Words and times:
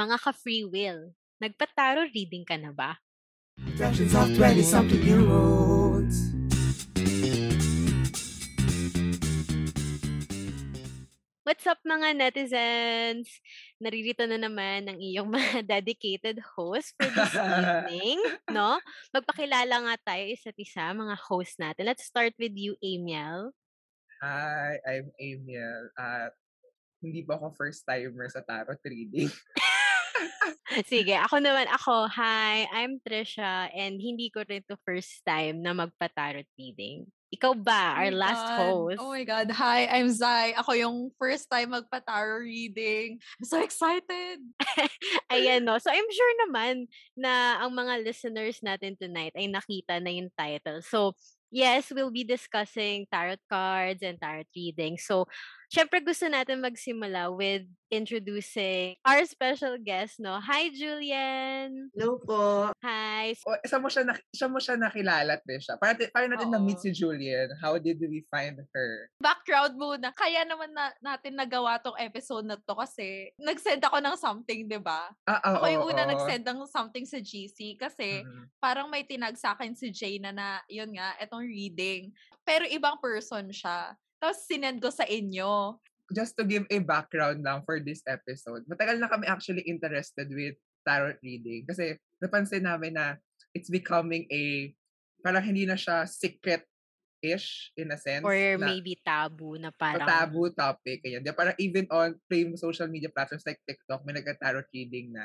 mga 0.00 0.16
ka-free 0.16 0.64
will, 0.64 1.12
nagpa-tarot 1.44 2.08
reading 2.16 2.40
ka 2.40 2.56
na 2.56 2.72
ba? 2.72 2.96
Reflections 3.60 4.16
of 4.16 4.32
20-something 4.32 5.04
year 5.04 5.20
olds. 5.28 6.16
What's 11.44 11.68
up 11.68 11.84
mga 11.84 12.16
netizens? 12.16 13.28
Naririto 13.76 14.24
na 14.24 14.40
naman 14.40 14.88
ang 14.88 14.96
iyong 14.96 15.28
mga 15.36 15.68
dedicated 15.68 16.40
host 16.56 16.96
for 16.96 17.04
this 17.04 17.36
evening, 17.60 18.16
no? 18.48 18.80
Magpakilala 19.12 19.84
nga 19.84 20.16
tayo 20.16 20.24
isa't 20.32 20.56
isa, 20.56 20.96
mga 20.96 21.20
host 21.28 21.60
natin. 21.60 21.84
Let's 21.84 22.08
start 22.08 22.32
with 22.40 22.56
you, 22.56 22.72
Amiel. 22.80 23.52
Hi, 24.24 24.80
I'm 24.88 25.12
Amiel. 25.20 25.92
At 26.00 26.32
hindi 27.00 27.24
pa 27.24 27.40
ako 27.40 27.56
first 27.56 27.84
timer 27.88 28.28
sa 28.28 28.44
tarot 28.44 28.80
reading. 28.84 29.32
Sige, 30.86 31.14
ako 31.18 31.42
naman, 31.42 31.66
ako, 31.70 32.06
hi, 32.06 32.66
I'm 32.70 33.02
Trisha, 33.02 33.68
and 33.74 33.98
hindi 33.98 34.30
ko 34.30 34.46
rin 34.46 34.62
to 34.70 34.78
first 34.86 35.22
time 35.26 35.62
na 35.62 35.74
magpa-tarot 35.74 36.46
reading. 36.54 37.10
Ikaw 37.30 37.52
ba, 37.62 37.94
Oh 37.94 37.98
our 38.02 38.10
my 38.10 38.20
last 38.26 38.42
God. 38.42 38.58
host? 38.58 38.98
Oh 38.98 39.14
my 39.14 39.22
God. 39.22 39.48
Hi, 39.54 39.86
I'm 39.86 40.10
Zai. 40.10 40.50
Ako 40.58 40.70
yung 40.74 40.96
first 41.14 41.46
time 41.46 41.70
magpa-tarot 41.70 42.42
reading. 42.42 43.22
I'm 43.22 43.46
so 43.46 43.62
excited. 43.62 44.42
Ayan, 45.32 45.62
no. 45.62 45.78
So, 45.78 45.94
I'm 45.94 46.10
sure 46.10 46.34
naman 46.46 46.90
na 47.14 47.62
ang 47.62 47.70
mga 47.70 48.02
listeners 48.02 48.58
natin 48.66 48.98
tonight 48.98 49.30
ay 49.38 49.46
nakita 49.46 50.02
na 50.02 50.10
yung 50.10 50.30
title. 50.34 50.82
So, 50.82 51.14
yes, 51.54 51.94
we'll 51.94 52.10
be 52.10 52.26
discussing 52.26 53.06
tarot 53.06 53.42
cards 53.46 54.02
and 54.02 54.18
tarot 54.18 54.50
reading. 54.50 54.98
So, 54.98 55.30
syempre 55.70 56.02
gusto 56.02 56.26
natin 56.26 56.58
magsimula 56.58 57.30
with 57.30 57.62
introducing 57.90 58.94
our 59.02 59.22
special 59.26 59.74
guest, 59.78 60.18
no? 60.18 60.38
Hi, 60.38 60.70
Julian! 60.70 61.90
Hello 61.94 62.18
po. 62.22 62.70
Hi! 62.82 63.34
o, 63.42 63.58
saan 63.66 63.82
mo 63.82 63.90
siya, 63.90 64.06
nak- 64.06 64.26
saan 64.30 64.50
mo 64.50 64.58
siya 64.58 64.78
nakilala, 64.78 65.38
Trisha? 65.42 65.74
Para, 65.74 65.98
paano 66.10 66.34
natin 66.34 66.50
na-meet 66.50 66.78
Oo. 66.78 66.84
si 66.86 66.90
Julian? 66.94 67.50
How 67.58 67.78
did 67.82 67.98
we 67.98 68.22
find 68.30 68.62
her? 68.62 68.90
Background 69.18 69.74
muna. 69.74 70.14
Kaya 70.14 70.46
naman 70.46 70.70
na, 70.70 70.94
natin 71.02 71.34
nagawa 71.34 71.82
tong 71.82 71.98
episode 71.98 72.46
na 72.46 72.58
to 72.58 72.74
kasi 72.74 73.34
nag-send 73.38 73.82
ako 73.82 73.98
ng 73.98 74.16
something, 74.18 74.70
di 74.70 74.78
ba? 74.78 75.10
Ah, 75.26 75.38
oo, 75.50 75.54
Ako 75.58 75.66
yung 75.66 75.86
una 75.90 76.02
nag-send 76.06 76.46
ng 76.46 76.66
something 76.66 77.06
sa 77.06 77.18
GC 77.18 77.74
kasi 77.74 78.22
Mhm. 78.22 78.54
parang 78.58 78.86
may 78.86 79.02
tinag 79.02 79.34
sa 79.34 79.54
akin 79.54 79.74
si 79.74 79.90
Jay 79.90 80.18
na 80.22 80.30
na, 80.30 80.62
yun 80.70 80.94
nga, 80.94 81.14
etong 81.18 81.42
reading. 81.42 82.10
Pero 82.42 82.66
ibang 82.66 82.98
person 82.98 83.50
siya. 83.50 83.98
Tapos 84.20 84.44
sinend 84.44 84.84
ko 84.84 84.92
sa 84.92 85.08
inyo. 85.08 85.80
Just 86.12 86.36
to 86.36 86.44
give 86.44 86.68
a 86.68 86.78
background 86.84 87.40
lang 87.40 87.64
for 87.64 87.80
this 87.80 88.04
episode, 88.04 88.68
matagal 88.68 89.00
na 89.00 89.08
kami 89.08 89.24
actually 89.24 89.64
interested 89.64 90.28
with 90.28 90.60
tarot 90.84 91.16
reading. 91.24 91.64
Kasi 91.64 91.96
napansin 92.20 92.68
namin 92.68 93.00
na 93.00 93.16
it's 93.56 93.72
becoming 93.72 94.28
a, 94.28 94.74
parang 95.24 95.40
hindi 95.40 95.64
na 95.64 95.78
siya 95.78 96.04
secret-ish 96.04 97.72
in 97.78 97.94
a 97.94 97.98
sense. 97.98 98.26
Or 98.26 98.34
na, 98.34 98.68
maybe 98.68 98.98
tabu 99.00 99.56
na 99.56 99.72
parang... 99.72 100.04
taboo 100.04 100.50
topic. 100.52 101.00
Ganyan. 101.00 101.24
Di, 101.24 101.32
parang 101.32 101.56
even 101.56 101.86
on 101.88 102.18
plain 102.28 102.52
social 102.60 102.90
media 102.90 103.08
platforms 103.08 103.46
like 103.46 103.62
TikTok, 103.64 104.04
may 104.04 104.18
nagka-tarot 104.18 104.68
reading 104.74 105.14
na. 105.14 105.24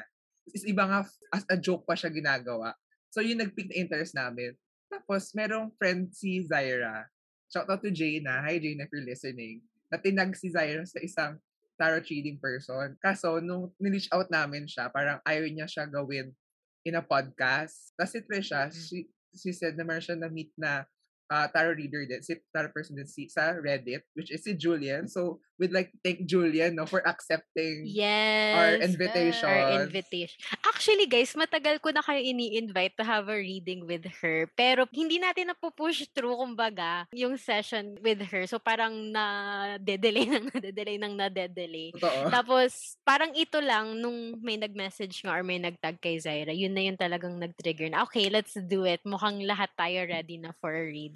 Is 0.54 0.64
iba 0.70 0.86
nga, 0.86 1.02
as 1.34 1.44
a 1.50 1.58
joke 1.58 1.84
pa 1.90 1.98
siya 1.98 2.14
ginagawa. 2.14 2.78
So, 3.10 3.26
yun 3.26 3.42
nag-pick 3.42 3.74
na 3.74 3.82
interest 3.82 4.14
namin. 4.14 4.54
Tapos, 4.86 5.34
merong 5.34 5.74
friend 5.82 6.14
si 6.14 6.46
Zaira. 6.46 7.10
Shout 7.56 7.72
out 7.72 7.80
to 7.88 7.92
Jaina. 7.96 8.44
Hi, 8.44 8.60
Jaina, 8.60 8.84
if 8.84 8.92
you're 8.92 9.08
listening. 9.08 9.64
Na 9.88 9.96
tinag 9.96 10.36
si 10.36 10.52
Zaira 10.52 10.84
sa 10.84 11.00
isang 11.00 11.40
tarot 11.80 12.04
reading 12.12 12.36
person. 12.36 13.00
Kaso, 13.00 13.40
nung 13.40 13.72
nireach 13.80 14.12
out 14.12 14.28
namin 14.28 14.68
siya, 14.68 14.92
parang 14.92 15.24
ayaw 15.24 15.48
niya 15.48 15.64
siya 15.64 15.88
gawin 15.88 16.36
in 16.84 17.00
a 17.00 17.04
podcast. 17.04 17.96
Tapos 17.96 18.12
si 18.12 18.20
Trisha, 18.28 18.68
she, 18.76 19.08
she 19.32 19.56
said 19.56 19.80
na 19.80 19.88
meron 19.88 20.04
siya 20.04 20.20
na-meet 20.20 20.52
na 20.60 20.84
uh, 21.30 21.48
tarot 21.50 21.78
reader 21.78 22.06
din, 22.06 22.22
si 22.22 22.38
tarot 22.54 22.74
person 22.74 22.96
din 22.96 23.10
si, 23.10 23.28
sa 23.30 23.54
Reddit, 23.58 24.06
which 24.14 24.30
is 24.30 24.44
si 24.44 24.54
Julian. 24.54 25.08
So, 25.08 25.42
we'd 25.58 25.72
like 25.72 25.92
to 25.92 26.00
thank 26.04 26.28
Julian 26.28 26.76
no, 26.76 26.86
for 26.86 27.00
accepting 27.08 27.88
Yes. 27.88 28.56
our 28.56 28.74
invitation. 28.84 29.48
Our 29.50 29.88
invitation. 29.88 30.38
Actually, 30.68 31.08
guys, 31.08 31.32
matagal 31.34 31.80
ko 31.80 31.96
na 31.96 32.04
kayo 32.04 32.20
ini-invite 32.20 33.00
to 33.00 33.08
have 33.08 33.32
a 33.32 33.38
reading 33.40 33.88
with 33.88 34.04
her. 34.22 34.52
Pero 34.60 34.84
hindi 34.92 35.18
natin 35.18 35.56
napupush 35.56 36.12
through, 36.12 36.36
kumbaga, 36.36 37.08
yung 37.16 37.40
session 37.40 37.96
with 38.04 38.20
her. 38.28 38.44
So, 38.46 38.60
parang 38.60 39.16
na-delay 39.16 40.28
nang 40.34 40.48
na-delay 40.52 40.98
nang 41.00 41.16
na-delay. 41.16 41.96
Tapos, 42.28 43.00
parang 43.08 43.32
ito 43.34 43.58
lang, 43.64 43.96
nung 43.98 44.36
may 44.44 44.60
nag-message 44.60 45.24
nga 45.24 45.40
or 45.40 45.44
may 45.44 45.58
nag-tag 45.58 45.98
kay 46.04 46.20
Zaira, 46.20 46.52
yun 46.52 46.76
na 46.76 46.84
yung 46.84 47.00
talagang 47.00 47.40
nag-trigger 47.40 47.88
na, 47.88 48.04
okay, 48.04 48.28
let's 48.28 48.54
do 48.68 48.84
it. 48.84 49.00
Mukhang 49.08 49.40
lahat 49.48 49.72
tayo 49.80 50.04
ready 50.04 50.36
na 50.36 50.52
for 50.60 50.76
a 50.76 50.84
reading. 50.84 51.15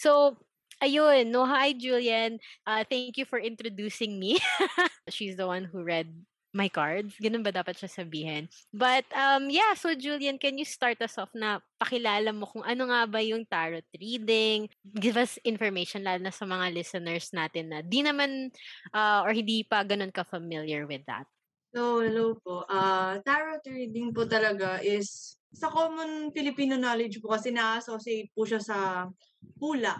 So, 0.00 0.36
ayun. 0.80 1.28
No, 1.32 1.44
hi, 1.44 1.72
Julian. 1.72 2.40
Uh, 2.64 2.84
thank 2.88 3.16
you 3.16 3.24
for 3.24 3.38
introducing 3.38 4.18
me. 4.18 4.40
She's 5.12 5.36
the 5.36 5.46
one 5.46 5.64
who 5.64 5.84
read 5.84 6.08
my 6.56 6.72
cards. 6.72 7.12
Ganun 7.20 7.44
ba 7.44 7.52
dapat 7.52 7.76
siya 7.76 7.92
sabihin? 7.92 8.48
But, 8.72 9.04
um, 9.12 9.52
yeah, 9.52 9.76
so 9.76 9.92
Julian, 9.92 10.40
can 10.40 10.56
you 10.56 10.64
start 10.64 10.96
us 11.04 11.20
off 11.20 11.28
na 11.36 11.60
pakilala 11.76 12.32
mo 12.32 12.48
kung 12.48 12.64
ano 12.64 12.88
nga 12.88 13.04
ba 13.04 13.20
yung 13.20 13.44
tarot 13.44 13.84
reading? 13.92 14.72
Give 14.96 15.20
us 15.20 15.36
information, 15.44 16.00
lalo 16.00 16.24
na 16.24 16.32
sa 16.32 16.48
mga 16.48 16.72
listeners 16.72 17.28
natin 17.36 17.68
na 17.68 17.84
di 17.84 18.00
naman 18.00 18.48
uh, 18.96 19.20
or 19.20 19.36
hindi 19.36 19.68
pa 19.68 19.84
ganun 19.84 20.10
ka-familiar 20.10 20.88
with 20.88 21.04
that. 21.04 21.28
So, 21.76 22.00
hello 22.00 22.40
po. 22.40 22.64
Ah, 22.72 23.20
tarot 23.20 23.60
reading 23.68 24.16
po 24.16 24.24
talaga 24.24 24.80
is 24.80 25.36
sa 25.52 25.72
common 25.72 26.30
Filipino 26.34 26.76
knowledge 26.76 27.22
po 27.22 27.32
kasi 27.32 27.54
na-associate 27.54 28.30
po 28.36 28.44
siya 28.44 28.60
sa 28.60 29.08
hula 29.56 29.96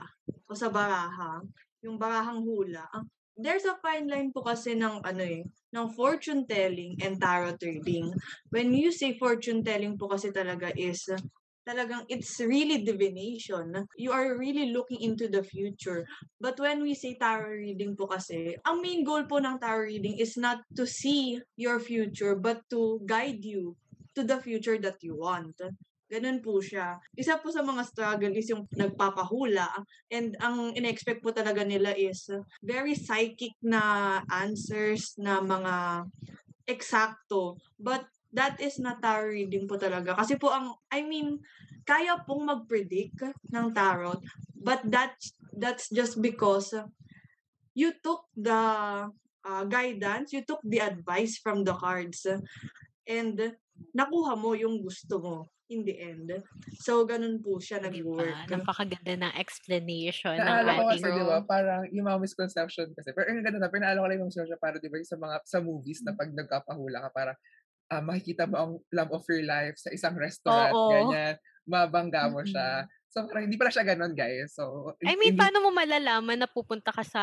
o 0.46 0.52
sa 0.52 0.68
baraha. 0.68 1.40
Yung 1.84 1.96
barahang 1.96 2.42
hula. 2.42 2.84
There's 3.36 3.68
a 3.68 3.76
fine 3.84 4.08
line 4.08 4.32
po 4.32 4.40
kasi 4.40 4.72
ng 4.76 5.04
ano 5.04 5.22
eh, 5.24 5.44
ng 5.76 5.86
fortune 5.92 6.48
telling 6.48 6.96
and 7.04 7.20
tarot 7.20 7.60
reading. 7.60 8.08
When 8.48 8.72
you 8.72 8.88
say 8.88 9.12
fortune 9.20 9.60
telling 9.60 10.00
po 10.00 10.08
kasi 10.08 10.32
talaga 10.32 10.72
is 10.72 11.04
talagang 11.66 12.06
it's 12.08 12.38
really 12.40 12.80
divination. 12.86 13.74
You 13.98 14.14
are 14.14 14.38
really 14.38 14.72
looking 14.72 15.02
into 15.02 15.26
the 15.28 15.42
future. 15.42 16.06
But 16.40 16.56
when 16.62 16.80
we 16.80 16.94
say 16.94 17.18
tarot 17.18 17.60
reading 17.60 17.98
po 17.98 18.06
kasi, 18.06 18.54
ang 18.62 18.80
main 18.80 19.02
goal 19.04 19.26
po 19.26 19.42
ng 19.42 19.58
tarot 19.58 19.90
reading 19.90 20.16
is 20.16 20.38
not 20.38 20.62
to 20.78 20.86
see 20.86 21.42
your 21.58 21.82
future, 21.82 22.38
but 22.38 22.64
to 22.70 23.02
guide 23.04 23.42
you 23.44 23.76
to 24.16 24.24
the 24.24 24.40
future 24.40 24.80
that 24.80 24.96
you 25.04 25.20
want. 25.20 25.60
Ganun 26.06 26.38
po 26.38 26.62
siya. 26.62 26.96
Isa 27.18 27.36
po 27.42 27.50
sa 27.50 27.66
mga 27.66 27.82
struggle 27.82 28.32
is 28.32 28.48
yung 28.48 28.64
nagpapahula 28.72 29.66
and 30.08 30.38
ang 30.38 30.72
in-expect 30.72 31.20
po 31.20 31.34
talaga 31.34 31.66
nila 31.66 31.92
is 31.92 32.30
very 32.62 32.94
psychic 32.94 33.52
na 33.60 34.22
answers 34.30 35.18
na 35.18 35.42
mga 35.42 36.06
eksakto. 36.70 37.58
But 37.74 38.06
that 38.30 38.62
is 38.62 38.78
not 38.78 39.02
tarot 39.02 39.34
reading 39.34 39.66
po 39.66 39.76
talaga. 39.76 40.14
Kasi 40.14 40.38
po 40.38 40.54
ang, 40.54 40.78
I 40.94 41.02
mean, 41.02 41.42
kaya 41.82 42.22
pong 42.22 42.46
mag-predict 42.46 43.34
ng 43.50 43.74
tarot, 43.74 44.22
but 44.54 44.82
that's, 44.86 45.34
that's 45.54 45.90
just 45.90 46.22
because 46.22 46.70
you 47.74 47.90
took 47.98 48.30
the 48.34 48.62
uh, 49.46 49.64
guidance, 49.66 50.34
you 50.34 50.42
took 50.42 50.62
the 50.62 50.82
advice 50.82 51.38
from 51.38 51.62
the 51.62 51.74
cards, 51.74 52.26
and 53.06 53.54
nakuha 53.96 54.32
mo 54.36 54.52
yung 54.52 54.80
gusto 54.82 55.18
mo 55.20 55.36
in 55.66 55.82
the 55.82 55.96
end. 55.98 56.30
So, 56.78 57.02
ganun 57.02 57.42
po 57.42 57.58
siya 57.58 57.82
nag-work. 57.82 58.46
Napakaganda 58.46 59.18
ng 59.18 59.34
explanation 59.34 60.38
ng 60.38 60.46
Naalala 60.46 60.78
ko 60.78 60.82
ating... 60.86 61.02
kasi, 61.02 61.08
di 61.10 61.24
ba, 61.26 61.38
parang 61.42 61.82
yung 61.90 62.06
mga 62.06 62.20
misconception 62.22 62.86
kasi. 62.94 63.10
Pero 63.10 63.26
yung 63.34 63.42
ganda 63.42 63.58
na, 63.58 63.70
pero 63.70 63.82
naalala 63.82 64.02
ko 64.02 64.06
lang 64.06 64.18
yung 64.22 64.30
misconception 64.30 64.62
para, 64.62 64.76
di 64.78 64.86
ba, 64.86 64.96
yung 65.02 65.10
sa 65.10 65.18
mga, 65.18 65.36
sa 65.42 65.58
movies 65.58 66.00
na 66.06 66.14
pag 66.14 66.30
nagkapahula 66.30 66.98
ka, 67.02 67.10
para 67.10 67.32
ah, 67.90 68.02
makikita 68.02 68.46
mo 68.46 68.54
ang 68.58 68.72
love 68.94 69.10
of 69.10 69.24
your 69.26 69.42
life 69.42 69.74
sa 69.78 69.90
isang 69.90 70.14
restaurant, 70.14 70.74
Oo. 70.74 70.90
ganyan, 70.90 71.34
mabangga 71.66 72.30
mo 72.30 72.46
siya. 72.46 72.86
So, 73.08 73.24
parang 73.30 73.48
hindi 73.48 73.56
pala 73.56 73.72
siya 73.72 73.86
ganun, 73.86 74.12
guys. 74.12 74.52
So, 74.52 74.92
I 75.00 75.16
mean, 75.16 75.32
hindi- 75.32 75.40
paano 75.40 75.64
mo 75.64 75.70
malalaman 75.72 76.36
na 76.42 76.48
pupunta 76.50 76.92
ka 76.92 77.00
sa 77.00 77.22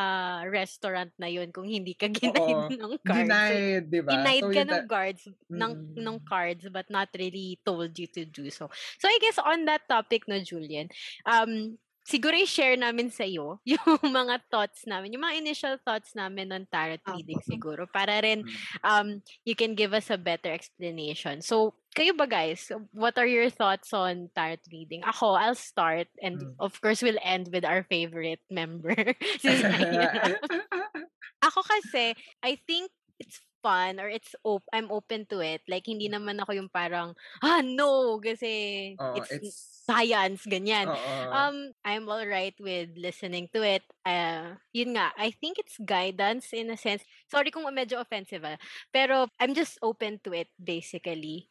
restaurant 0.49 1.11
na 1.21 1.29
yun 1.29 1.53
kung 1.53 1.67
hindi 1.69 1.93
ka 1.93 2.09
ginaid 2.17 2.79
ng 2.81 2.93
cards? 3.05 3.29
Denied, 3.29 3.83
di 3.93 4.01
ba? 4.01 4.09
Denied 4.17 4.43
So, 4.43 4.49
ka 4.49 4.61
ng 4.65 4.83
guards, 4.89 5.23
ng, 5.53 5.73
Mm. 5.93 6.01
ng 6.01 6.17
cards, 6.25 6.63
but 6.73 6.87
not 6.89 7.09
really 7.13 7.59
told 7.61 7.93
you 7.99 8.07
to 8.09 8.25
do 8.25 8.49
so. 8.49 8.71
So, 8.97 9.05
I 9.05 9.17
guess 9.21 9.37
on 9.37 9.65
that 9.69 9.85
topic, 9.85 10.25
no, 10.25 10.39
Julian, 10.41 10.89
um, 11.29 11.77
siguro 12.03 12.35
i-share 12.35 12.75
namin 12.75 13.07
sa 13.07 13.23
iyo 13.23 13.59
yung 13.69 14.01
mga 14.03 14.43
thoughts 14.51 14.83
namin, 14.83 15.15
yung 15.15 15.23
mga 15.23 15.39
initial 15.39 15.75
thoughts 15.79 16.11
namin 16.17 16.51
on 16.51 16.67
tarot 16.67 16.99
Apo. 16.99 17.15
reading 17.15 17.39
siguro, 17.45 17.87
para 17.87 18.19
rin 18.19 18.43
Mm. 18.43 18.55
um, 18.83 19.07
you 19.45 19.55
can 19.55 19.71
give 19.75 19.93
us 19.93 20.09
a 20.11 20.17
better 20.19 20.51
explanation. 20.51 21.39
So, 21.39 21.77
kayo 21.93 22.17
ba 22.17 22.25
guys, 22.27 22.69
what 22.91 23.17
are 23.17 23.29
your 23.29 23.49
thoughts 23.49 23.93
on 23.93 24.29
tarot 24.35 24.61
reading? 24.71 25.01
Ako, 25.05 25.37
I'll 25.37 25.57
start 25.57 26.07
and 26.21 26.41
Mm. 26.41 26.55
of 26.59 26.77
course 26.81 27.01
we'll 27.01 27.21
end 27.21 27.49
with 27.53 27.65
our 27.65 27.83
favorite 27.87 28.41
member. 28.49 28.95
Ako 31.47 31.59
kasi, 31.61 32.15
I 32.41 32.57
think 32.67 32.89
it's 33.19 33.39
fun 33.63 33.95
or 33.99 34.11
it's 34.11 34.35
op- 34.43 34.67
I'm 34.75 34.91
open 34.91 35.23
to 35.31 35.39
it. 35.39 35.63
Like 35.71 35.87
hindi 35.87 36.11
naman 36.11 36.35
ako 36.43 36.51
yung 36.51 36.67
parang 36.67 37.15
ah 37.39 37.63
no 37.63 38.19
kasi 38.19 38.91
Oo, 38.99 39.15
it's, 39.15 39.31
it's 39.31 39.55
science 39.87 40.43
ganyan. 40.43 40.91
Oo. 40.91 41.15
Um 41.31 41.71
I'm 41.87 42.11
all 42.11 42.27
right 42.27 42.55
with 42.59 42.91
listening 42.99 43.47
to 43.55 43.63
it. 43.63 43.87
Uh 44.03 44.59
yun 44.75 44.99
nga, 44.99 45.15
I 45.15 45.31
think 45.31 45.63
it's 45.63 45.79
guidance 45.79 46.51
in 46.51 46.75
a 46.75 46.79
sense. 46.79 47.07
Sorry 47.31 47.55
kung 47.55 47.63
medyo 47.71 48.03
offensive 48.03 48.43
ah. 48.43 48.59
Pero 48.91 49.31
I'm 49.39 49.55
just 49.55 49.79
open 49.79 50.19
to 50.27 50.35
it 50.35 50.51
basically. 50.59 51.47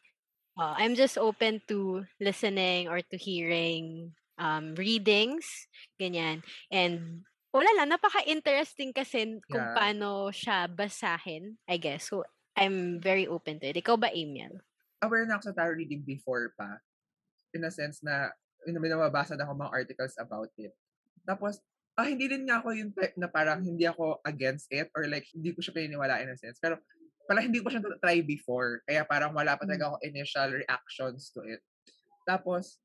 Uh, 0.57 0.77
I'm 0.77 0.93
just 0.93 1.17
open 1.17 1.61
to 1.67 2.05
listening 2.21 2.85
or 2.87 3.01
to 3.01 3.17
hearing 3.17 4.13
um 4.37 4.73
readings 4.77 5.45
ganyan. 5.97 6.45
And 6.69 7.25
wala 7.53 7.69
lang, 7.77 7.93
napaka-interesting 7.93 8.93
kasi 8.97 9.37
kung 9.49 9.69
Yeah. 9.69 9.77
paano 9.77 10.33
siya 10.33 10.65
basahin, 10.69 11.57
I 11.69 11.77
guess. 11.77 12.09
So, 12.09 12.25
I'm 12.57 12.97
very 13.01 13.29
open 13.29 13.61
to 13.61 13.69
it. 13.69 13.77
Ikaw 13.77 13.97
ba, 13.97 14.09
Amiel? 14.09 14.61
aware 15.03 15.25
na 15.27 15.35
ako 15.37 15.51
sa 15.51 15.55
tarot 15.57 15.77
reading 15.77 16.01
before 16.01 16.53
pa. 16.57 16.79
In 17.53 17.65
a 17.67 17.71
sense 17.73 18.01
na, 18.01 18.31
yun, 18.65 18.79
may 18.79 18.89
nababasa 18.89 19.35
na 19.37 19.45
ako 19.45 19.53
mga 19.59 19.73
articles 19.73 20.15
about 20.17 20.49
it. 20.57 20.73
Tapos, 21.27 21.59
ah, 21.99 22.07
hindi 22.07 22.25
din 22.31 22.47
nga 22.47 22.63
ako 22.63 22.73
yung 22.73 22.91
type 22.95 23.13
na 23.19 23.27
parang 23.29 23.61
hindi 23.61 23.85
ako 23.85 24.23
against 24.25 24.71
it 24.73 24.89
or 24.95 25.05
like, 25.11 25.27
hindi 25.35 25.53
ko 25.53 25.61
siya 25.61 25.75
pininiwala 25.75 26.23
in 26.23 26.31
a 26.33 26.37
sense. 26.39 26.57
Pero, 26.57 26.79
parang 27.27 27.47
hindi 27.47 27.59
ko 27.63 27.71
siya 27.71 27.83
try 28.03 28.19
before. 28.23 28.83
Kaya 28.87 29.07
parang 29.07 29.31
wala 29.31 29.55
pa 29.55 29.63
talaga 29.63 29.93
ako 29.93 29.97
initial 30.03 30.49
reactions 30.53 31.31
to 31.31 31.41
it. 31.47 31.61
Tapos, 32.27 32.79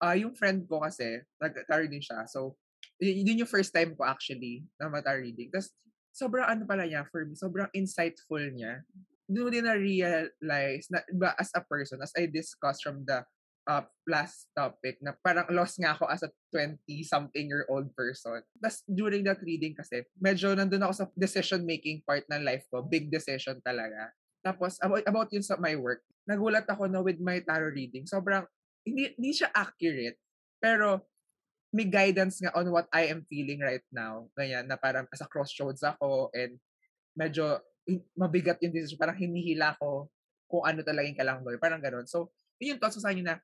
ah 0.00 0.16
yung 0.16 0.36
friend 0.36 0.64
ko 0.68 0.84
kasi, 0.84 1.22
nag-tarot 1.40 1.88
din 1.88 2.02
siya. 2.04 2.24
So, 2.28 2.56
yun 3.00 3.40
yung 3.40 3.50
first 3.50 3.72
time 3.72 3.96
ko 3.96 4.04
actually 4.04 4.64
na 4.76 4.88
mata 4.92 5.12
reading. 5.16 5.48
Tapos, 5.52 5.72
sobrang 6.14 6.46
ano 6.46 6.62
pala 6.68 6.86
niya 6.86 7.04
for 7.10 7.24
me, 7.26 7.34
sobrang 7.34 7.68
insightful 7.74 8.40
niya. 8.40 8.84
Doon 9.24 9.50
din 9.50 9.64
na-realize 9.64 10.86
na, 10.92 11.00
iba, 11.08 11.32
as 11.40 11.50
a 11.56 11.64
person, 11.64 11.98
as 12.04 12.12
I 12.12 12.28
discussed 12.28 12.84
from 12.84 13.02
the 13.08 13.24
uh, 13.68 13.84
last 14.08 14.48
topic, 14.52 15.00
na 15.00 15.16
parang 15.20 15.48
lost 15.52 15.80
nga 15.80 15.96
ako 15.96 16.08
as 16.08 16.22
a 16.24 16.30
20-something-year-old 16.52 17.88
person. 17.96 18.40
Tapos, 18.60 18.84
during 18.88 19.24
that 19.24 19.40
reading 19.40 19.72
kasi, 19.72 20.04
medyo 20.20 20.52
nandun 20.52 20.84
ako 20.84 21.04
sa 21.04 21.06
decision-making 21.16 22.04
part 22.04 22.24
ng 22.28 22.44
life 22.44 22.64
ko. 22.68 22.84
Big 22.84 23.08
decision 23.08 23.60
talaga. 23.64 24.12
Tapos, 24.44 24.76
about, 24.84 25.04
about 25.08 25.28
yun 25.32 25.44
sa 25.44 25.56
my 25.56 25.72
work, 25.76 26.04
nagulat 26.28 26.68
ako 26.68 26.88
na 26.88 27.00
with 27.00 27.20
my 27.20 27.40
tarot 27.40 27.72
reading, 27.72 28.04
sobrang, 28.04 28.44
hindi, 28.84 29.16
hindi 29.16 29.32
siya 29.32 29.48
accurate, 29.52 30.20
pero 30.60 31.08
may 31.74 31.90
guidance 31.90 32.38
nga 32.38 32.54
on 32.54 32.70
what 32.70 32.86
I 32.94 33.10
am 33.10 33.26
feeling 33.26 33.58
right 33.58 33.82
now. 33.90 34.30
Ganyan, 34.38 34.70
na 34.70 34.78
parang 34.78 35.10
sa 35.10 35.26
crossroads 35.26 35.82
ako 35.82 36.30
and 36.30 36.54
medyo 37.18 37.58
mabigat 38.14 38.62
yung 38.62 38.70
decision. 38.70 39.00
Parang 39.00 39.18
hinihila 39.18 39.74
ko 39.82 40.06
kung 40.46 40.62
ano 40.62 40.86
talaga 40.86 41.10
yung 41.10 41.18
kailangan 41.18 41.42
gawin. 41.42 41.58
Parang 41.58 41.82
ganun. 41.82 42.06
So, 42.06 42.30
yun 42.62 42.76
yung 42.76 42.80
thoughts 42.80 42.94
ko 42.94 43.02
sa 43.02 43.10
inyo 43.10 43.26
na 43.26 43.42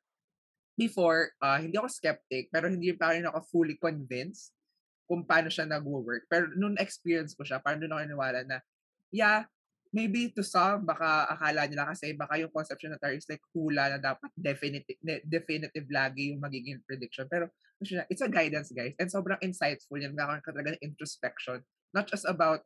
before, 0.81 1.37
ah, 1.45 1.61
hindi 1.61 1.77
ako 1.77 1.93
skeptic, 1.93 2.49
pero 2.49 2.73
hindi 2.73 2.97
pa 2.97 3.13
rin 3.13 3.29
ako 3.29 3.45
fully 3.53 3.77
convinced 3.77 4.57
kung 5.05 5.29
paano 5.29 5.53
siya 5.53 5.69
nag-work. 5.69 6.25
Pero 6.33 6.49
nung 6.57 6.81
experience 6.81 7.37
ko 7.37 7.45
siya, 7.45 7.61
parang 7.61 7.85
doon 7.85 7.93
ako 7.93 8.01
naniwala 8.09 8.41
na, 8.49 8.65
yeah, 9.13 9.45
maybe 9.93 10.31
to 10.33 10.41
some, 10.41 10.87
baka 10.87 11.29
akala 11.29 11.67
nila 11.67 11.91
kasi 11.91 12.15
baka 12.15 12.39
yung 12.41 12.55
conception 12.55 12.95
na 12.95 12.99
tarot 13.03 13.19
is 13.19 13.29
like 13.29 13.43
hula 13.51 13.91
na 13.93 13.99
dapat 13.99 14.31
definitive, 14.39 14.97
definitive 15.27 15.85
lagi 15.91 16.33
yung 16.33 16.41
magiging 16.41 16.79
prediction. 16.87 17.27
Pero 17.27 17.51
ano 17.53 18.07
it's 18.09 18.23
a 18.23 18.31
guidance, 18.31 18.71
guys. 18.71 18.95
And 18.97 19.11
sobrang 19.11 19.43
insightful 19.43 19.99
yan. 19.99 20.15
Nagkakaroon 20.15 20.47
ka 20.47 20.55
talaga 20.55 20.79
ng 20.79 20.85
introspection. 20.87 21.59
Not 21.91 22.07
just 22.07 22.25
about 22.25 22.63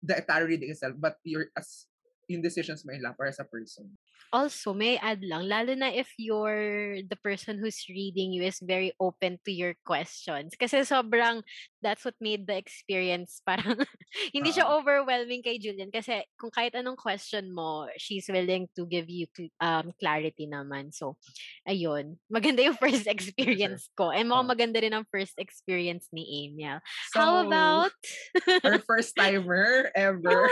the 0.00 0.16
tarot 0.24 0.48
reading 0.48 0.72
itself, 0.72 0.96
but 0.96 1.20
your 1.22 1.52
as 1.52 1.84
yung 2.28 2.42
decisions 2.42 2.84
mo 2.84 2.92
in 2.92 3.02
life 3.02 3.16
or 3.18 3.26
as 3.26 3.40
a 3.40 3.46
person. 3.46 3.90
Also, 4.34 4.74
may 4.74 4.98
add 4.98 5.22
lang, 5.22 5.46
lalo 5.46 5.78
na 5.78 5.94
if 5.94 6.10
you're 6.18 6.98
the 7.06 7.14
person 7.22 7.54
who's 7.54 7.86
reading 7.86 8.34
you 8.34 8.42
is 8.42 8.58
very 8.58 8.90
open 8.98 9.38
to 9.46 9.54
your 9.54 9.78
questions. 9.86 10.58
Kasi 10.58 10.82
sobrang, 10.82 11.38
that's 11.78 12.02
what 12.02 12.18
made 12.18 12.42
the 12.42 12.58
experience 12.58 13.38
parang, 13.46 13.78
hindi 14.34 14.50
siya 14.50 14.66
Oo. 14.66 14.82
overwhelming 14.82 15.38
kay 15.38 15.62
Julian. 15.62 15.94
Kasi 15.94 16.26
kung 16.34 16.50
kahit 16.50 16.74
anong 16.74 16.98
question 16.98 17.54
mo, 17.54 17.86
she's 17.94 18.26
willing 18.26 18.66
to 18.74 18.90
give 18.90 19.06
you 19.06 19.30
um, 19.62 19.94
clarity 20.02 20.50
naman. 20.50 20.90
So, 20.90 21.14
ayun. 21.62 22.18
Maganda 22.26 22.66
yung 22.66 22.80
first 22.82 23.06
experience 23.06 23.86
ko. 23.94 24.10
And 24.10 24.26
mukhang 24.26 24.50
Oo. 24.50 24.54
maganda 24.58 24.82
rin 24.82 24.98
ang 24.98 25.06
first 25.14 25.38
experience 25.38 26.10
ni 26.10 26.50
Amiel. 26.50 26.82
So, 27.14 27.22
How 27.22 27.46
about... 27.46 27.94
our 28.66 28.82
first 28.82 29.14
timer 29.14 29.92
ever. 29.94 30.50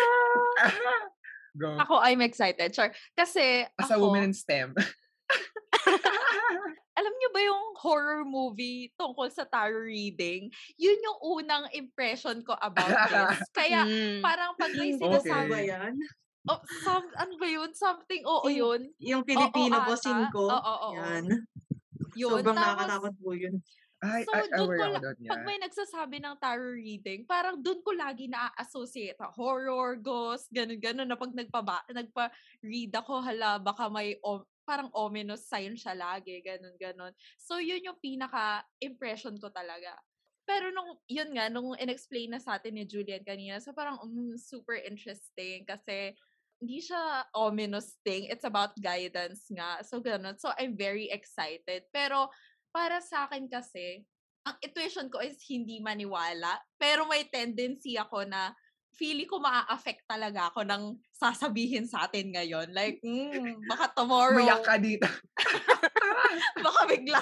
Go. 1.53 1.77
Ako, 1.77 2.01
I'm 2.01 2.25
excited. 2.25 2.73
Char. 2.73 2.93
Kasi, 3.13 3.69
As 3.77 3.91
a 3.91 3.97
ako, 3.97 4.09
woman 4.09 4.25
in 4.25 4.35
STEM. 4.35 4.73
alam 6.93 7.13
niyo 7.13 7.29
ba 7.33 7.41
yung 7.41 7.63
horror 7.77 8.25
movie 8.25 8.93
tungkol 8.97 9.29
sa 9.29 9.45
tarot 9.45 9.85
reading? 9.85 10.49
Yun 10.77 10.99
yung 10.99 11.19
unang 11.21 11.69
impression 11.73 12.41
ko 12.41 12.57
about 12.57 12.89
this. 12.89 13.41
Kaya, 13.59 13.85
Mm. 13.85 14.21
parang 14.21 14.53
pag 14.57 14.73
may 14.73 14.97
sinasabi, 15.01 15.49
ba 15.49 15.61
yan? 15.61 15.93
oh, 16.49 16.61
some, 16.81 17.05
ano 17.17 17.33
ba 17.37 17.47
yun? 17.47 17.71
Something, 17.73 18.23
oo 18.25 18.45
Sin- 18.45 18.57
yun. 18.57 18.81
Yung 18.99 19.23
Filipino 19.25 19.77
Oo, 19.79 19.87
po, 19.87 19.93
ata. 19.93 20.01
Cinco. 20.01 20.43
Oo, 20.49 20.57
oo, 20.57 20.89
oo. 20.89 20.97
Yan. 20.97 21.25
Yun. 22.13 22.31
Sobrang 22.41 22.57
Tapos, 22.57 22.61
nakakatakot 22.61 23.15
po 23.21 23.31
yun. 23.33 23.55
Ay, 24.03 24.23
So, 24.27 24.33
ay, 24.35 24.47
doon 24.55 24.71
ko 24.75 24.83
ako 24.87 24.99
la- 24.99 25.05
doon. 25.05 25.17
pag 25.31 25.41
may 25.43 25.59
nagsasabi 25.59 26.19
ng 26.23 26.37
tarot 26.39 26.79
reading, 26.79 27.27
parang 27.27 27.59
doon 27.59 27.81
ko 27.83 27.91
lagi 27.95 28.27
na-associate 28.31 29.19
ah, 29.19 29.33
horror, 29.35 29.99
ghost, 29.99 30.47
ganun-ganun 30.55 31.07
na 31.11 31.19
pag 31.19 31.33
nagpa 31.35 31.63
nagpa-read 31.91 32.93
ako, 32.95 33.23
hala, 33.23 33.59
baka 33.63 33.87
may 33.91 34.19
o- 34.23 34.47
parang 34.63 34.91
ominous 34.95 35.47
sign 35.51 35.75
siya 35.75 35.95
lagi, 35.99 36.39
ganun-ganun. 36.43 37.11
So, 37.39 37.59
yun 37.59 37.83
yung 37.83 37.99
pinaka-impression 37.99 39.39
ko 39.43 39.51
talaga. 39.51 39.99
Pero 40.47 40.71
nung, 40.75 40.99
yun 41.07 41.31
nga, 41.39 41.47
nung 41.51 41.75
in-explain 41.79 42.35
na 42.35 42.43
sa 42.43 42.59
atin 42.59 42.75
ni 42.79 42.85
Julian 42.87 43.23
kanina, 43.23 43.63
so 43.63 43.71
parang 43.75 43.99
mm, 44.03 44.35
super 44.39 44.75
interesting 44.75 45.63
kasi 45.67 46.15
hindi 46.63 46.79
siya 46.79 47.27
ominous 47.35 47.99
thing. 48.07 48.31
It's 48.31 48.47
about 48.47 48.75
guidance 48.79 49.51
nga. 49.51 49.83
So, 49.83 49.99
ganun. 49.99 50.39
So, 50.39 50.55
I'm 50.55 50.79
very 50.79 51.11
excited. 51.11 51.91
Pero, 51.91 52.31
para 52.73 52.99
sa 53.05 53.29
akin 53.29 53.47
kasi, 53.47 54.03
ang 54.43 54.59
intuition 54.59 55.07
ko 55.07 55.23
is 55.23 55.39
hindi 55.47 55.79
maniwala. 55.79 56.59
Pero 56.81 57.07
may 57.07 57.29
tendency 57.31 57.95
ako 57.95 58.27
na 58.27 58.51
feeling 58.93 59.29
ko 59.29 59.41
maa-affect 59.41 60.05
talaga 60.05 60.53
ako 60.53 60.67
ng 60.69 60.83
sasabihin 61.15 61.89
sa 61.89 62.09
atin 62.09 62.33
ngayon. 62.35 62.75
Like, 62.75 63.01
mm, 63.01 63.65
baka 63.71 63.93
tomorrow, 63.95 64.43
Mayak 64.43 64.65
ka 64.67 64.77
dito. 64.77 65.09
baka 66.65 66.81
bigla 66.89 67.21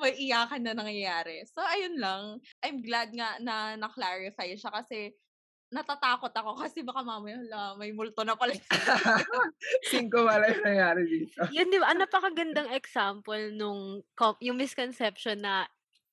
may 0.00 0.12
iyakan 0.16 0.62
na 0.64 0.72
nangyayari. 0.76 1.44
So, 1.48 1.60
ayun 1.60 2.00
lang. 2.00 2.40
I'm 2.64 2.80
glad 2.80 3.12
nga 3.12 3.36
na 3.40 3.76
na-clarify 3.76 4.56
siya 4.56 4.72
kasi 4.72 5.12
natatakot 5.72 6.30
ako 6.30 6.60
kasi 6.60 6.84
baka 6.84 7.00
mamaya, 7.00 7.40
hala, 7.40 7.80
may 7.80 7.96
multo 7.96 8.20
na 8.22 8.36
pala. 8.36 8.52
Cinco 9.90 10.28
wala 10.28 10.52
yung 10.52 10.64
nangyari 10.68 11.02
dito. 11.08 11.40
Yun, 11.56 11.72
di 11.72 11.80
ba? 11.80 11.88
Ang 11.88 12.04
napakagandang 12.04 12.68
example 12.76 13.50
nung 13.56 14.04
yung 14.44 14.60
misconception 14.60 15.40
na 15.40 15.64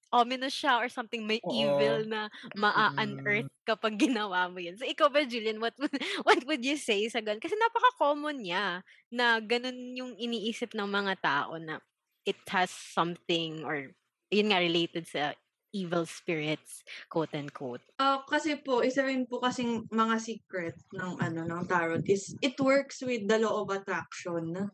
ominous 0.10 0.56
siya 0.56 0.82
or 0.82 0.90
something 0.90 1.22
may 1.22 1.38
Oo. 1.46 1.54
evil 1.54 2.08
na 2.10 2.32
maa-unearth 2.58 3.52
kapag 3.68 4.00
ginawa 4.00 4.50
mo 4.50 4.58
yun. 4.58 4.74
So, 4.80 4.88
ikaw 4.88 5.12
ba, 5.12 5.22
Julian, 5.28 5.62
what 5.62 5.78
would, 5.78 5.94
what 6.28 6.42
would 6.50 6.66
you 6.66 6.80
say 6.80 7.06
sa 7.12 7.22
ganun? 7.22 7.44
Kasi 7.44 7.54
napaka-common 7.54 8.42
niya 8.42 8.82
na 9.14 9.38
ganun 9.38 9.94
yung 9.94 10.18
iniisip 10.18 10.74
ng 10.74 10.90
mga 10.90 11.14
tao 11.22 11.62
na 11.62 11.78
it 12.26 12.40
has 12.50 12.72
something 12.72 13.62
or 13.62 13.94
yun 14.34 14.50
nga 14.50 14.62
related 14.62 15.06
sa 15.06 15.34
evil 15.74 16.06
spirits, 16.06 16.84
quote 17.10 17.34
unquote. 17.34 17.82
Ah, 18.00 18.24
kasi 18.26 18.58
po, 18.60 18.82
isa 18.82 19.04
rin 19.06 19.28
po 19.28 19.44
kasing 19.44 19.86
mga 19.92 20.16
secret 20.18 20.76
ng 20.96 21.20
ano 21.20 21.44
ng 21.46 21.64
tarot 21.68 22.04
is 22.08 22.34
it 22.40 22.56
works 22.58 23.04
with 23.04 23.28
the 23.28 23.38
law 23.38 23.62
of 23.62 23.70
attraction. 23.70 24.72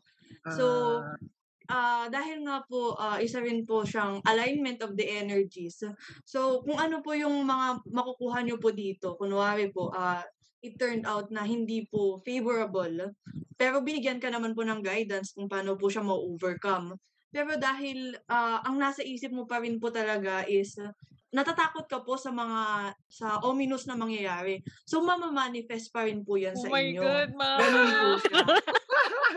So, 0.53 0.65
Ah, 1.01 1.17
ah 1.69 2.05
dahil 2.07 2.45
nga 2.45 2.61
po 2.69 2.93
ah, 3.01 3.17
isa 3.17 3.41
rin 3.41 3.65
po 3.65 3.81
siyang 3.83 4.21
alignment 4.23 4.79
of 4.85 4.93
the 4.93 5.05
energies. 5.09 5.81
So, 6.23 6.61
kung 6.63 6.77
ano 6.77 7.01
po 7.01 7.17
yung 7.17 7.43
mga 7.43 7.81
makukuha 7.89 8.45
nyo 8.45 8.57
po 8.61 8.69
dito, 8.69 9.17
kunwari 9.17 9.73
po, 9.73 9.89
ah 9.93 10.21
it 10.65 10.81
turned 10.81 11.05
out 11.05 11.29
na 11.29 11.45
hindi 11.45 11.85
po 11.85 12.17
favorable, 12.25 13.13
pero 13.53 13.85
binigyan 13.85 14.17
ka 14.17 14.33
naman 14.33 14.57
po 14.57 14.65
ng 14.65 14.81
guidance 14.81 15.37
kung 15.37 15.45
paano 15.45 15.77
po 15.77 15.93
siya 15.93 16.01
ma-overcome. 16.01 16.97
Pero 17.36 17.60
dahil 17.60 18.15
ah, 18.32 18.63
ang 18.63 18.80
nasa 18.80 19.04
isip 19.04 19.36
mo 19.36 19.44
pa 19.44 19.60
rin 19.60 19.75
po 19.75 19.92
talaga 19.92 20.48
is 20.48 20.80
ah, 20.80 20.96
natatakot 21.36 21.84
ka 21.92 22.00
po 22.00 22.15
sa 22.15 22.32
mga 22.32 22.96
sa 23.12 23.44
ominous 23.44 23.84
na 23.92 24.00
mangyayari. 24.00 24.63
So, 24.88 25.04
mamamanifest 25.04 25.92
pa 25.92 26.08
rin 26.08 26.24
po 26.24 26.39
yan 26.39 26.56
oh 26.56 26.63
sa 26.63 26.72
my 26.72 26.80
inyo. 26.80 27.04
God, 27.04 27.30
ma! 27.36 27.60
Ganun 27.60 27.92
po 27.92 28.08
siya. 28.24 28.44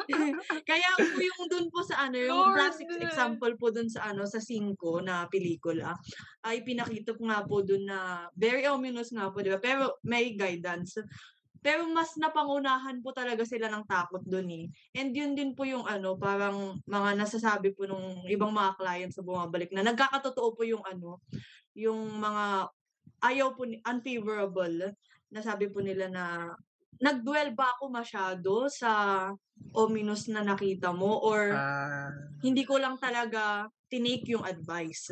Kaya 0.71 0.91
po 0.95 1.19
yung 1.19 1.43
dun 1.51 1.67
po 1.75 1.83
sa 1.83 2.07
ano, 2.07 2.17
yung 2.23 2.39
Lord! 2.39 2.55
classic 2.55 2.87
example 3.03 3.53
po 3.59 3.75
dun 3.75 3.91
sa 3.91 4.15
ano, 4.15 4.25
sa 4.31 4.39
Cinco 4.39 5.03
na 5.03 5.27
pelikula, 5.27 5.99
ay 6.47 6.63
pinakita 6.63 7.19
ko 7.19 7.27
nga 7.29 7.43
po 7.43 7.67
dun 7.67 7.85
na 7.91 8.31
very 8.39 8.65
ominous 8.71 9.11
nga 9.11 9.29
po, 9.35 9.43
di 9.43 9.51
ba? 9.51 9.59
Pero 9.59 9.99
may 10.07 10.39
guidance. 10.39 11.03
Pero 11.59 11.87
mas 11.91 12.15
napangunahan 12.15 13.03
po 13.03 13.11
talaga 13.11 13.43
sila 13.43 13.67
ng 13.69 13.85
takot 13.85 14.23
dun 14.23 14.47
eh. 14.51 14.67
And 14.95 15.11
yun 15.11 15.35
din 15.35 15.53
po 15.59 15.67
yung 15.67 15.85
ano, 15.85 16.15
parang 16.15 16.79
mga 16.87 17.19
nasasabi 17.19 17.75
po 17.75 17.85
nung 17.85 18.23
ibang 18.31 18.55
mga 18.55 18.79
clients 18.79 19.17
sa 19.19 19.27
bumabalik 19.27 19.71
na 19.75 19.83
nagkakatotoo 19.83 20.55
po 20.55 20.63
yung 20.63 20.83
ano, 20.87 21.19
yung 21.75 22.19
mga 22.19 22.71
ayaw 23.23 23.55
po, 23.59 23.67
ni- 23.67 23.83
unfavorable, 23.83 24.95
nasabi 25.35 25.67
po 25.69 25.83
nila 25.83 26.07
na 26.07 26.25
nagdwell 26.99 27.55
ba 27.55 27.75
ako 27.79 27.91
masyado 27.91 28.67
sa 28.71 28.91
ominous 29.75 30.27
na 30.31 30.43
nakita 30.43 30.91
mo 30.95 31.19
or 31.23 31.55
Ah, 31.55 32.11
hindi 32.43 32.63
ko 32.63 32.79
lang 32.79 32.95
talaga 33.03 33.67
tinake 33.91 34.31
yung 34.31 34.47
advice. 34.47 35.11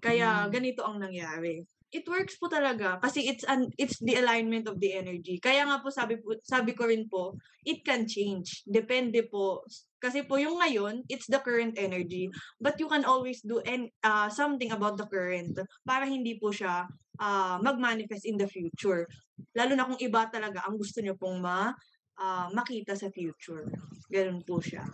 Kaya 0.00 0.44
Hmm. 0.44 0.50
ganito 0.52 0.84
ang 0.84 1.00
nangyari. 1.00 1.64
It 1.90 2.06
works 2.06 2.38
po 2.38 2.46
talaga 2.46 3.02
kasi 3.02 3.26
it's 3.26 3.42
an 3.50 3.74
it's 3.74 3.98
the 3.98 4.14
alignment 4.22 4.70
of 4.70 4.78
the 4.78 4.94
energy. 4.94 5.42
Kaya 5.42 5.66
nga 5.66 5.82
po 5.82 5.90
sabi 5.90 6.22
po 6.22 6.38
sabi 6.46 6.70
ko 6.78 6.86
rin 6.86 7.10
po, 7.10 7.34
it 7.66 7.82
can 7.82 8.06
change. 8.06 8.62
Depende 8.62 9.26
po 9.26 9.66
kasi 10.00 10.24
po 10.24 10.40
yung 10.40 10.62
ngayon, 10.62 11.04
it's 11.12 11.28
the 11.28 11.42
current 11.42 11.76
energy, 11.76 12.32
but 12.56 12.78
you 12.80 12.88
can 12.88 13.04
always 13.04 13.44
do 13.44 13.60
and 13.68 13.92
uh, 14.00 14.32
something 14.32 14.72
about 14.72 14.96
the 14.96 15.04
current 15.04 15.52
para 15.84 16.08
hindi 16.08 16.40
po 16.40 16.54
siya 16.54 16.88
ah, 17.20 17.60
mag-manifest 17.60 18.24
in 18.24 18.40
the 18.40 18.48
future. 18.48 19.04
Lalo 19.52 19.76
na 19.76 19.84
kung 19.84 20.00
iba 20.00 20.24
talaga 20.32 20.64
ang 20.64 20.80
gusto 20.80 21.04
niyo 21.04 21.20
pong 21.20 21.44
ma 21.44 21.68
ah, 22.16 22.48
makita 22.54 22.96
sa 22.96 23.12
future. 23.12 23.68
Ganun 24.08 24.40
po 24.40 24.62
siya. 24.64 24.88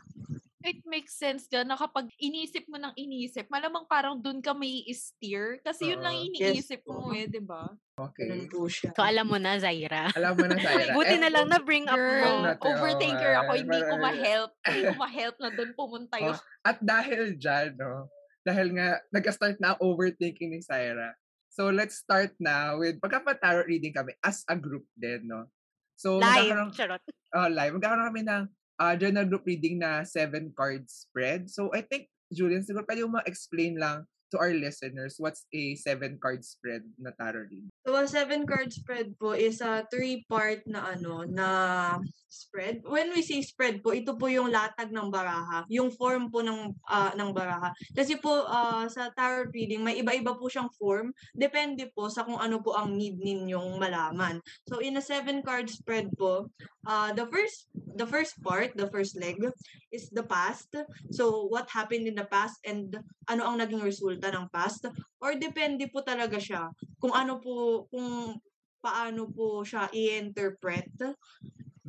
It 0.66 0.82
makes 0.82 1.14
sense 1.14 1.46
dyan 1.46 1.70
na 1.70 1.78
kapag 1.78 2.10
inisip 2.18 2.66
mo 2.66 2.74
ng 2.74 2.90
inisip, 2.92 3.46
malamang 3.46 3.86
parang 3.86 4.18
dun 4.18 4.42
ka 4.42 4.50
may 4.50 4.82
steer. 4.90 5.62
Kasi 5.62 5.94
yun 5.94 6.02
lang 6.02 6.18
Oo. 6.18 6.26
iniisip 6.26 6.82
Yes 6.82 6.90
mo 6.90 7.14
eh, 7.14 7.30
di 7.30 7.38
ba? 7.38 7.70
okay. 7.96 8.50
Siya. 8.66 8.90
So, 8.90 9.06
alam 9.06 9.30
mo 9.30 9.38
na, 9.38 9.54
Zaira. 9.56 10.10
Alam 10.12 10.34
mo 10.34 10.44
na, 10.44 10.58
Zaira. 10.58 10.90
Buti 10.98 11.14
Eh, 11.14 11.22
na 11.22 11.30
lang 11.30 11.46
na-bring 11.46 11.86
up 11.86 11.94
Girl, 11.94 12.18
mo. 12.42 12.66
overthinker 12.66 13.32
ako. 13.40 13.52
Hindi 13.54 13.78
ko 13.80 13.94
ma-help. 13.96 14.50
Hindi 14.60 14.80
ko 14.84 14.94
ma-help 15.06 15.36
na 15.38 15.48
dun 15.54 15.70
pumunta 15.72 16.14
Oh, 16.18 16.24
yung 16.26 16.38
at 16.60 16.78
dahil 16.82 17.38
dyan, 17.38 17.78
no, 17.78 18.10
dahil 18.42 18.74
nga, 18.74 18.98
nag-start 19.08 19.62
na 19.62 19.72
ang 19.72 19.80
overthinking 19.80 20.50
ni 20.50 20.60
Syra. 20.60 21.14
So, 21.46 21.70
let's 21.70 21.94
start 21.96 22.34
na 22.36 22.74
with, 22.74 22.98
pagka-tarot 22.98 23.64
reading 23.64 23.94
kami 23.94 24.18
as 24.20 24.42
a 24.44 24.58
group 24.58 24.84
din, 24.92 25.30
no? 25.30 25.46
So, 25.94 26.18
magkakaroon, 26.18 26.68
Live. 26.68 26.76
Charot. 26.76 27.02
uh, 27.32 27.48
live, 27.48 27.72
magkakaroon 27.72 28.08
kami 28.10 28.22
ng 28.26 28.42
uh, 28.80 28.94
journal 28.96 29.24
group 29.24 29.44
reading 29.44 29.80
na 29.80 30.04
seven 30.04 30.52
card 30.56 30.88
spread. 30.88 31.48
So, 31.50 31.72
I 31.72 31.82
think, 31.84 32.08
Julian, 32.32 32.64
siguro 32.64 32.84
pwede 32.84 33.04
mo 33.06 33.20
ma-explain 33.20 33.78
lang 33.78 34.04
to 34.30 34.36
our 34.38 34.54
listeners 34.54 35.16
what's 35.18 35.46
a 35.54 35.74
seven 35.78 36.18
card 36.18 36.42
spread 36.42 36.82
na 36.98 37.14
tarot 37.14 37.46
reading. 37.46 37.70
So, 37.86 37.94
a 37.94 38.08
seven 38.08 38.46
card 38.46 38.72
spread 38.72 39.14
po 39.18 39.32
is 39.38 39.62
a 39.62 39.86
three-part 39.90 40.66
na 40.66 40.94
ano, 40.94 41.22
na 41.22 41.48
spread. 42.26 42.82
When 42.84 43.14
we 43.14 43.22
say 43.22 43.40
spread 43.40 43.80
po, 43.80 43.94
ito 43.94 44.18
po 44.18 44.26
yung 44.28 44.52
latag 44.52 44.92
ng 44.92 45.08
baraha, 45.08 45.64
yung 45.72 45.94
form 45.94 46.28
po 46.28 46.42
ng 46.42 46.74
ah, 46.90 47.14
ng 47.14 47.30
baraha. 47.32 47.72
Kasi 47.94 48.18
po 48.18 48.44
ah, 48.50 48.84
sa 48.90 49.08
tarot 49.14 49.54
reading, 49.54 49.80
may 49.80 50.02
iba-iba 50.02 50.36
po 50.36 50.50
siyang 50.50 50.68
form. 50.76 51.14
Depende 51.32 51.88
po 51.94 52.10
sa 52.10 52.26
kung 52.26 52.38
ano 52.38 52.60
po 52.60 52.76
ang 52.76 52.92
need 52.92 53.16
ninyong 53.16 53.78
malaman. 53.80 54.42
So, 54.68 54.82
in 54.82 54.98
a 54.98 55.04
seven 55.04 55.40
card 55.40 55.70
spread 55.70 56.12
po, 56.18 56.50
ah, 56.84 57.14
the 57.14 57.24
first 57.30 57.70
the 57.96 58.04
first 58.04 58.36
part, 58.44 58.76
the 58.76 58.90
first 58.92 59.16
leg 59.16 59.40
is 59.88 60.12
the 60.12 60.22
past. 60.22 60.68
So, 61.10 61.48
what 61.48 61.72
happened 61.72 62.04
in 62.04 62.14
the 62.18 62.28
past 62.28 62.60
and 62.68 62.92
ano 63.26 63.48
ang 63.48 63.58
naging 63.64 63.80
resulta 64.16 64.32
ng 64.32 64.48
past 64.48 64.88
or 65.20 65.36
depende 65.36 65.84
po 65.92 66.00
talaga 66.00 66.40
siya 66.40 66.72
kung 66.96 67.12
ano 67.12 67.36
po 67.36 67.84
kung 67.92 68.40
paano 68.80 69.28
po 69.28 69.60
siya 69.60 69.92
i-interpret 69.92 70.88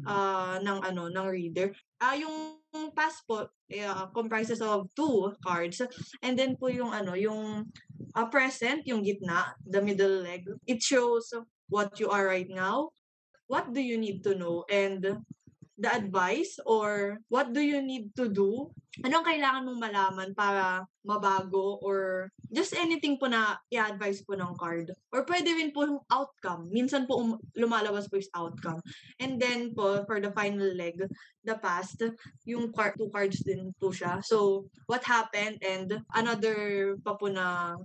ah 0.04 0.60
ng 0.60 0.80
ano 0.84 1.08
ng 1.08 1.28
reader. 1.32 1.72
Ah 1.98 2.14
yung 2.20 2.60
past 2.92 3.24
po 3.24 3.48
ah, 3.80 4.08
comprises 4.12 4.60
of 4.60 4.92
two 4.92 5.32
cards 5.40 5.80
and 6.22 6.36
then 6.36 6.60
po 6.60 6.68
yung 6.68 6.92
ano 6.92 7.16
yung 7.16 7.66
ah, 8.12 8.28
present 8.28 8.84
yung 8.84 9.02
gitna, 9.02 9.56
the 9.64 9.80
middle 9.80 10.22
leg. 10.28 10.44
It 10.68 10.84
shows 10.84 11.32
what 11.72 11.96
you 12.00 12.12
are 12.12 12.28
right 12.28 12.48
now, 12.52 12.92
what 13.48 13.72
do 13.72 13.80
you 13.80 13.96
need 13.96 14.24
to 14.28 14.36
know 14.36 14.68
and 14.68 15.24
the 15.78 15.90
advice 15.94 16.58
or 16.66 17.22
what 17.30 17.54
do 17.54 17.62
you 17.62 17.80
need 17.82 18.10
to 18.18 18.28
do? 18.28 18.74
Anong 19.06 19.30
kailangan 19.30 19.66
mong 19.70 19.82
malaman 19.82 20.30
para 20.34 20.82
mabago 21.06 21.78
or 21.86 22.28
just 22.50 22.74
anything 22.74 23.22
po 23.22 23.30
na 23.30 23.62
i-advise 23.70 24.26
po 24.26 24.34
ng 24.34 24.58
card. 24.58 24.90
Or 25.14 25.22
pwede 25.30 25.54
rin 25.54 25.70
po 25.70 25.86
yung 25.86 26.02
outcome. 26.10 26.66
Minsan 26.74 27.06
po 27.06 27.22
um- 27.22 27.42
lumalabas 27.54 28.10
po 28.10 28.18
yung 28.18 28.34
outcome. 28.34 28.82
And 29.22 29.38
then 29.38 29.78
po, 29.78 30.02
for 30.10 30.18
the 30.18 30.34
final 30.34 30.74
leg, 30.74 30.98
the 31.46 31.56
past, 31.62 32.02
yung 32.50 32.74
card, 32.74 32.98
two 32.98 33.14
cards 33.14 33.46
din 33.46 33.70
po 33.78 33.94
siya. 33.94 34.18
So, 34.26 34.66
what 34.90 35.06
happened 35.06 35.62
and 35.62 36.02
another 36.18 36.98
pa 37.06 37.14
po 37.14 37.30
na 37.30 37.78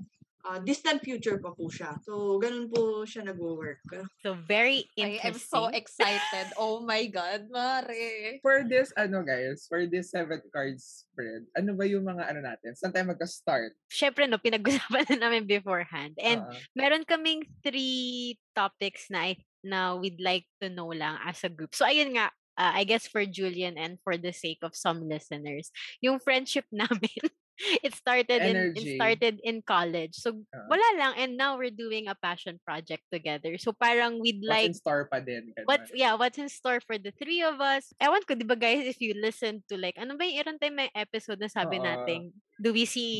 ah, 0.42 0.58
distant 0.58 0.98
future 1.00 1.38
pa 1.38 1.54
po 1.54 1.70
siya. 1.70 1.94
So, 2.02 2.38
ganun 2.38 2.66
po 2.66 3.06
siya 3.06 3.26
nag-work. 3.26 3.82
So, 4.20 4.34
very 4.34 4.86
I 4.98 5.22
am 5.22 5.34
interesting. 5.38 5.50
so 5.50 5.60
excited. 5.70 6.46
Oh 6.58 6.82
my 6.82 7.06
God, 7.06 7.46
Mare. 7.48 8.42
For 8.42 8.66
this, 8.66 8.90
ano 8.98 9.22
guys, 9.22 9.66
for 9.70 9.86
this 9.86 10.10
seven 10.10 10.42
card 10.50 10.78
spread, 10.82 11.46
ano 11.54 11.78
ba 11.78 11.86
yung 11.86 12.02
mga 12.02 12.26
ano 12.26 12.40
natin? 12.42 12.74
Saan 12.74 12.90
tayo 12.90 13.06
magka-start? 13.10 13.72
Siyempre, 13.86 14.26
no, 14.26 14.42
pinag-usapan 14.42 15.06
na 15.14 15.30
namin 15.30 15.46
beforehand. 15.46 16.18
And 16.18 16.42
Ah, 16.42 16.50
meron 16.74 17.06
kaming 17.06 17.46
three 17.62 18.38
topics 18.54 19.06
na, 19.08 19.30
I- 19.34 19.46
na 19.62 19.94
we'd 19.94 20.18
like 20.18 20.46
to 20.58 20.66
know 20.66 20.90
lang 20.90 21.22
as 21.22 21.38
a 21.46 21.50
group. 21.52 21.74
So, 21.78 21.86
ayun 21.86 22.18
nga, 22.18 22.34
uh, 22.58 22.72
I 22.74 22.82
guess 22.82 23.06
for 23.06 23.22
Julian 23.24 23.78
and 23.78 23.96
for 24.02 24.18
the 24.18 24.34
sake 24.34 24.58
of 24.66 24.74
some 24.74 25.06
listeners, 25.06 25.70
yung 26.02 26.18
friendship 26.18 26.66
namin, 26.74 27.30
it 27.86 27.94
started 27.94 28.42
in 28.42 28.56
it 28.74 28.86
started 28.98 29.38
in 29.42 29.62
college. 29.62 30.18
So, 30.18 30.34
Ah. 30.50 30.66
wala 30.68 30.88
lang. 30.98 31.12
And 31.18 31.30
now 31.38 31.54
we're 31.54 31.72
doing 31.74 32.10
a 32.10 32.16
passion 32.18 32.58
project 32.66 33.06
together. 33.08 33.54
So, 33.58 33.70
parang 33.72 34.18
we'd 34.18 34.42
what's 34.42 34.50
like 34.50 34.68
in 34.70 34.76
store 34.76 35.06
pa 35.06 35.22
din. 35.22 35.54
ganun. 35.54 35.66
What's 35.66 35.90
yeah, 35.94 36.14
what's 36.18 36.38
in 36.38 36.50
store 36.50 36.82
for 36.82 36.98
the 36.98 37.14
three 37.14 37.40
of 37.40 37.62
us? 37.62 37.94
Ewan 37.98 38.22
ko, 38.26 38.34
di 38.34 38.44
ba 38.44 38.58
guys, 38.58 38.82
if 38.84 38.98
you 38.98 39.14
listen 39.14 39.62
to 39.70 39.78
like, 39.78 39.94
ano 39.96 40.18
ba 40.18 40.26
yung 40.26 40.42
iron 40.42 40.58
time 40.58 40.76
may 40.76 40.90
episode 40.92 41.38
na 41.38 41.48
sabi 41.48 41.78
natin, 41.78 42.34
do 42.58 42.70
we 42.70 42.84
see 42.84 43.10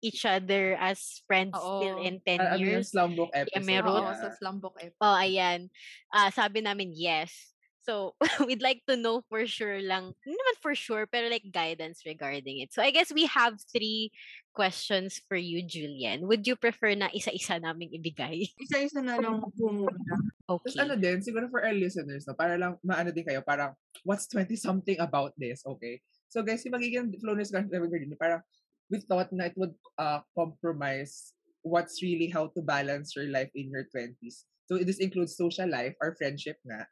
each 0.00 0.24
other 0.24 0.76
as 0.78 1.20
friends 1.26 1.56
still 1.56 1.98
Oo. 1.98 2.04
in 2.04 2.20
10 2.24 2.40
Ah, 2.40 2.54
ano 2.54 2.62
yung 2.62 2.80
years? 2.84 2.92
slumbook 2.92 3.32
episode? 3.32 3.64
Meron. 3.64 4.04
Oo, 4.04 4.12
Yeah. 4.12 4.20
sa 4.20 4.28
Slumbook 4.36 4.76
F. 4.80 4.92
Oh, 5.00 5.16
ayan. 5.16 5.68
Ah, 6.08 6.28
sabi 6.30 6.60
namin 6.60 6.92
yes. 6.92 7.52
So, 7.88 8.12
we'd 8.44 8.60
like 8.60 8.84
to 8.84 9.00
know 9.00 9.24
for 9.32 9.48
sure 9.48 9.80
lang, 9.80 10.12
naman 10.28 10.56
for 10.60 10.76
sure, 10.76 11.08
pero 11.08 11.32
like 11.32 11.48
guidance 11.48 12.04
regarding 12.04 12.60
it. 12.60 12.76
So, 12.76 12.84
I 12.84 12.92
guess 12.92 13.08
we 13.08 13.24
have 13.32 13.56
three 13.72 14.12
questions 14.52 15.24
for 15.24 15.40
you, 15.40 15.64
Julian. 15.64 16.28
Would 16.28 16.44
you 16.44 16.60
prefer 16.60 16.92
na 16.92 17.08
isa-isa 17.08 17.56
naming 17.56 17.96
ibigay? 17.96 18.52
Isa-isa 18.68 19.00
na 19.00 19.16
lang 19.16 19.40
po 19.40 19.72
muna. 19.72 20.20
Tapos 20.44 20.76
Okay. 20.76 20.84
ano 20.84 21.00
din, 21.00 21.24
siguro 21.24 21.48
for 21.48 21.64
our 21.64 21.72
listeners, 21.72 22.28
no, 22.28 22.36
para 22.36 22.60
lang 22.60 22.76
maano 22.84 23.08
din 23.08 23.24
kayo, 23.24 23.40
parang 23.40 23.72
what's 24.04 24.28
20-something 24.28 25.00
about 25.00 25.32
this, 25.40 25.64
okay? 25.64 26.00
So 26.28 26.44
guys, 26.44 26.64
yung 26.64 26.76
magiging 26.76 27.08
flow 27.20 27.32
na 27.32 27.44
discussion 27.44 27.72
namin 27.72 27.88
din, 27.88 28.16
parang 28.20 28.44
we 28.92 29.00
thought 29.00 29.32
na 29.32 29.48
it 29.48 29.56
would 29.56 29.76
uh, 29.96 30.20
compromise 30.36 31.32
what's 31.64 32.00
really 32.00 32.28
how 32.28 32.48
to 32.52 32.60
balance 32.64 33.12
your 33.16 33.28
life 33.28 33.52
in 33.56 33.72
your 33.72 33.88
20s. 33.92 34.48
So 34.68 34.76
this 34.80 35.00
includes 35.00 35.36
social 35.36 35.68
life, 35.68 35.96
our 36.00 36.16
friendship 36.16 36.60
nga. 36.64 36.84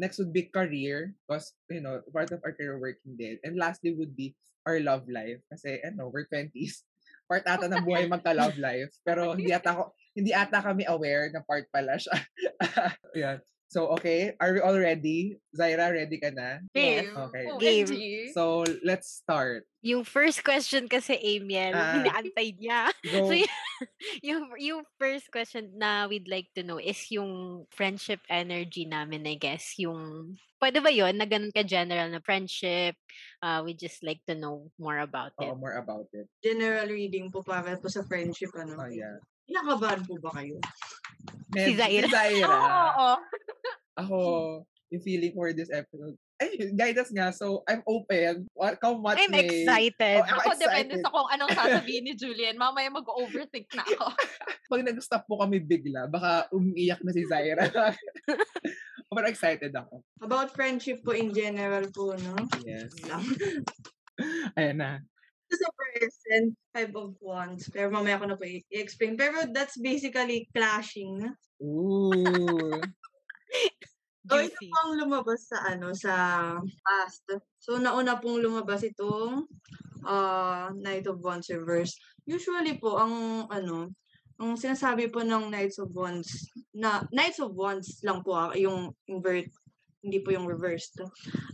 Next 0.00 0.16
would 0.16 0.32
be 0.32 0.48
career, 0.48 1.12
because, 1.28 1.52
you 1.68 1.84
know, 1.84 2.00
part 2.08 2.32
of 2.32 2.40
our 2.40 2.56
career 2.56 2.80
working 2.80 3.20
din. 3.20 3.36
And 3.44 3.60
lastly 3.60 3.92
would 3.92 4.16
be 4.16 4.32
our 4.64 4.80
love 4.80 5.04
life. 5.12 5.44
Kasi, 5.52 5.84
ano, 5.84 6.08
we're 6.08 6.24
20s. 6.32 6.88
Part 7.30 7.46
ata 7.46 7.70
ng 7.70 7.86
buhay 7.86 8.08
magka-love 8.10 8.58
life. 8.58 8.90
Pero 9.06 9.36
hindi 9.38 9.54
ata, 9.54 9.76
ko, 9.76 9.82
hindi 10.16 10.34
ata 10.34 10.58
kami 10.58 10.82
aware 10.88 11.30
na 11.30 11.44
part 11.46 11.68
pala 11.70 11.94
siya. 11.94 12.16
Yan. 13.22 13.38
So, 13.70 13.94
okay. 13.94 14.34
Are 14.42 14.50
we 14.50 14.58
all 14.58 14.74
ready? 14.74 15.38
Zaira, 15.54 15.94
ready 15.94 16.18
ka 16.18 16.34
na? 16.34 16.58
Yes. 16.74 17.06
Okay. 17.06 17.44
Game. 17.62 17.86
OMG. 17.86 18.34
So, 18.34 18.66
let's 18.82 19.22
start. 19.22 19.62
Yung 19.86 20.02
first 20.02 20.42
question 20.42 20.90
kasi, 20.90 21.14
Amiel, 21.14 21.70
Ah. 21.78 22.02
inaantay 22.02 22.50
niya. 22.58 22.90
Go. 23.06 23.30
So, 23.30 23.38
yung, 24.26 24.50
yung 24.58 24.82
first 24.98 25.30
question 25.30 25.70
na 25.78 26.10
we'd 26.10 26.26
like 26.26 26.50
to 26.58 26.66
know 26.66 26.82
is 26.82 26.98
yung 27.14 27.62
friendship 27.70 28.18
energy 28.26 28.90
namin, 28.90 29.22
I 29.30 29.38
guess. 29.38 29.78
Yung, 29.78 30.34
pwede 30.58 30.82
ba 30.82 30.90
yun 30.90 31.14
na 31.14 31.30
ganun 31.30 31.54
ka-general 31.54 32.10
na 32.10 32.18
friendship? 32.18 32.98
Uh, 33.38 33.62
we 33.62 33.78
just 33.78 34.02
like 34.02 34.18
to 34.26 34.34
know 34.34 34.66
more 34.82 34.98
about 34.98 35.30
it. 35.38 35.46
Oo, 35.46 35.54
more 35.54 35.78
about 35.78 36.10
it. 36.10 36.26
General 36.42 36.90
reading 36.90 37.30
po 37.30 37.46
para 37.46 37.78
po 37.78 37.86
sa 37.86 38.02
friendship. 38.02 38.50
Ano. 38.58 38.74
Oh, 38.82 38.90
yeah. 38.90 39.22
Nakabahan 39.46 40.02
po 40.06 40.18
ba 40.18 40.34
kayo? 40.42 40.58
Si 41.54 41.74
Zaira. 41.74 42.06
Si 42.06 42.14
Zaira. 42.14 42.50
Oo, 42.54 42.90
oo. 42.98 43.14
Ako, 44.04 44.18
yung 44.90 45.04
feeling 45.06 45.32
for 45.32 45.54
this 45.54 45.70
episode. 45.70 46.18
Ay, 46.40 46.56
guidance 46.72 47.12
nga. 47.12 47.30
So, 47.36 47.60
I'm 47.68 47.84
open. 47.84 48.48
What, 48.56 48.80
come 48.80 49.04
what 49.04 49.20
I'm 49.20 49.28
may. 49.28 49.44
excited. 49.44 50.24
Oh, 50.24 50.32
ako 50.40 50.40
Ako, 50.40 50.50
depende 50.56 50.94
excited. 50.96 51.04
sa 51.04 51.12
kung 51.12 51.28
anong 51.28 51.52
sasabihin 51.60 52.04
ni 52.08 52.14
Julian. 52.16 52.56
Mamaya 52.56 52.88
mag-overthink 52.88 53.68
na 53.76 53.84
ako. 53.84 54.08
Pag 54.72 54.82
nag-stop 54.88 55.28
po 55.28 55.36
kami 55.44 55.60
bigla, 55.60 56.08
baka 56.08 56.48
umiiyak 56.50 57.04
na 57.04 57.12
si 57.12 57.28
Zaira. 57.28 57.68
Pero 59.10 59.26
excited 59.28 59.74
ako. 59.74 60.00
About 60.24 60.54
friendship 60.56 61.04
po 61.04 61.12
in 61.12 61.34
general 61.36 61.84
po, 61.92 62.16
no? 62.16 62.34
Yes. 62.64 62.88
Ayan 64.56 64.80
na. 64.80 65.02
sa 65.50 65.68
present, 65.74 66.54
five 66.70 66.94
of 66.94 67.18
wands. 67.18 67.66
Pero 67.68 67.90
mamaya 67.90 68.22
ko 68.22 68.26
na 68.30 68.38
po 68.38 68.46
i-explain. 68.46 69.18
Pero 69.18 69.50
that's 69.50 69.76
basically 69.76 70.46
clashing. 70.54 71.26
Ooh. 71.60 72.80
So, 74.30 74.38
ito 74.38 74.54
Juicy. 74.54 74.70
po 74.70 74.76
ang 74.86 74.92
lumabas 74.94 75.40
sa 75.50 75.58
ano 75.66 75.88
sa 75.90 76.14
past. 76.62 77.26
So, 77.58 77.82
nauna 77.82 78.22
pong 78.22 78.38
lumabas 78.38 78.86
itong 78.86 79.50
uh, 80.06 80.70
Knight 80.78 81.10
of 81.10 81.18
Wands 81.18 81.50
reverse. 81.50 81.98
Usually 82.30 82.78
po, 82.78 82.94
ang 82.94 83.46
ano, 83.50 83.90
ang 84.38 84.54
sinasabi 84.54 85.10
po 85.10 85.26
ng 85.26 85.50
Knights 85.50 85.82
of 85.82 85.90
Wands, 85.90 86.46
na 86.70 87.02
Knights 87.10 87.42
of 87.42 87.58
Wands 87.58 87.98
lang 88.06 88.22
po 88.22 88.38
ah, 88.38 88.54
yung 88.54 88.94
invert, 89.10 89.50
hindi 90.00 90.22
po 90.22 90.30
yung 90.30 90.46
reversed. 90.46 91.02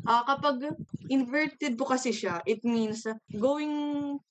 Ah, 0.04 0.22
kapag 0.28 0.68
inverted 1.08 1.80
po 1.80 1.88
kasi 1.88 2.12
siya, 2.12 2.44
it 2.44 2.60
means 2.60 3.08
going 3.40 3.72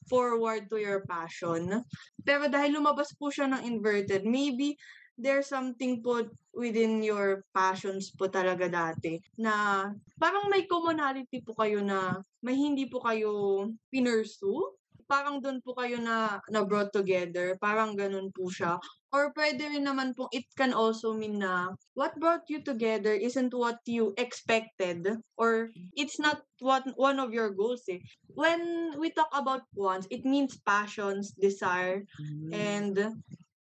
forward 0.05 0.69
to 0.69 0.77
your 0.77 1.01
passion. 1.09 1.81
Pero 2.21 2.45
dahil 2.45 2.77
lumabas 2.77 3.09
po 3.17 3.33
siya 3.33 3.49
ng 3.49 3.65
inverted, 3.65 4.21
maybe 4.21 4.77
there's 5.17 5.47
something 5.47 6.03
po 6.03 6.27
within 6.55 7.03
your 7.03 7.43
passions 7.51 8.11
po 8.15 8.27
talaga 8.31 8.67
dati 8.71 9.19
na 9.35 9.87
parang 10.19 10.47
may 10.47 10.63
commonality 10.67 11.43
po 11.43 11.55
kayo 11.55 11.83
na 11.83 12.23
may 12.43 12.55
hindi 12.55 12.87
po 12.87 13.03
kayo 13.03 13.65
pinursu. 13.91 14.75
Parang 15.05 15.37
doon 15.37 15.61
po 15.61 15.77
kayo 15.77 16.01
na, 16.01 16.41
na 16.49 16.65
brought 16.65 16.89
together. 16.89 17.53
Parang 17.61 17.93
ganun 17.93 18.33
po 18.33 18.49
siya. 18.49 18.81
Or 19.13 19.29
pwede 19.37 19.61
rin 19.69 19.85
naman 19.85 20.17
po, 20.17 20.25
it 20.33 20.49
can 20.57 20.73
also 20.73 21.13
mean 21.13 21.37
na 21.37 21.77
what 21.93 22.17
brought 22.17 22.49
you 22.49 22.65
together 22.65 23.13
isn't 23.13 23.53
what 23.53 23.77
you 23.85 24.17
expected 24.17 25.05
or 25.37 25.69
it's 25.93 26.17
not 26.17 26.41
what 26.57 26.89
one 26.97 27.21
of 27.21 27.29
your 27.37 27.53
goals 27.53 27.85
eh. 27.85 28.01
When 28.33 28.97
we 28.97 29.13
talk 29.13 29.29
about 29.29 29.69
wants, 29.77 30.09
it 30.09 30.25
means 30.25 30.57
passions, 30.65 31.37
desire, 31.37 32.01
Mm. 32.17 32.49
and 32.49 32.95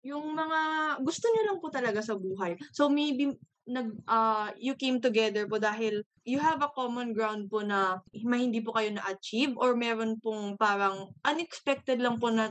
yung 0.02 0.34
mga 0.34 0.60
gusto 1.00 1.30
niyo 1.30 1.42
lang 1.50 1.58
po 1.62 1.70
talaga 1.70 2.02
sa 2.02 2.18
buhay. 2.18 2.58
So 2.74 2.90
maybe 2.90 3.38
nag 3.62 3.94
ah, 4.10 4.50
you 4.58 4.74
came 4.74 4.98
together 4.98 5.46
po 5.46 5.62
dahil 5.62 6.02
you 6.26 6.42
have 6.42 6.58
a 6.62 6.74
common 6.74 7.14
ground 7.14 7.46
po 7.46 7.62
na 7.62 8.02
hindi 8.14 8.58
po 8.58 8.74
kayo 8.74 8.90
na-achieve 8.90 9.54
or 9.58 9.78
meron 9.78 10.18
pong 10.18 10.58
parang 10.58 11.14
unexpected 11.22 12.02
lang 12.02 12.18
po 12.18 12.30
na 12.30 12.50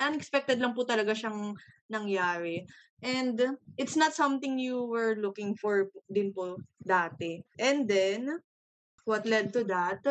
unexpected 0.00 0.60
lang 0.60 0.76
po 0.76 0.84
talaga 0.84 1.16
siyang 1.16 1.56
nangyari. 1.88 2.68
And 3.02 3.58
it's 3.80 3.98
not 3.98 4.14
something 4.14 4.60
you 4.60 4.86
were 4.86 5.18
looking 5.18 5.58
for 5.58 5.90
din 6.06 6.30
po 6.30 6.60
dati. 6.84 7.42
And 7.58 7.88
then 7.88 8.38
what 9.04 9.26
led 9.26 9.52
to 9.52 9.64
that 9.64 10.02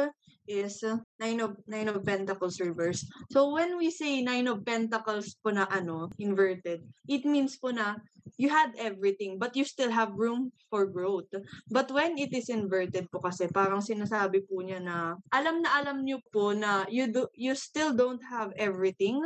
is 0.47 0.83
nine 1.19 1.39
of 1.39 1.55
nine 1.67 1.87
of 1.87 2.03
pentacles 2.03 2.59
reverse. 2.59 3.07
So 3.31 3.53
when 3.53 3.77
we 3.77 3.91
say 3.91 4.21
nine 4.21 4.47
of 4.51 4.65
pentacles 4.65 5.37
po 5.39 5.55
na 5.55 5.69
ano, 5.69 6.09
inverted, 6.19 6.83
it 7.07 7.23
means 7.23 7.55
po 7.55 7.71
na 7.71 7.95
you 8.35 8.49
had 8.49 8.73
everything 8.77 9.37
but 9.37 9.55
you 9.55 9.63
still 9.63 9.91
have 9.91 10.17
room 10.17 10.51
for 10.69 10.85
growth. 10.85 11.29
But 11.69 11.91
when 11.91 12.17
it 12.17 12.33
is 12.33 12.49
inverted 12.49 13.07
po 13.13 13.23
kasi 13.23 13.47
parang 13.47 13.85
sinasabi 13.85 14.43
po 14.49 14.59
niya 14.59 14.83
na 14.83 15.15
alam 15.31 15.61
na 15.61 15.71
alam 15.77 16.03
niyo 16.03 16.19
po 16.33 16.51
na 16.51 16.83
you 16.91 17.07
do 17.07 17.31
you 17.37 17.55
still 17.55 17.95
don't 17.95 18.21
have 18.25 18.51
everything 18.57 19.21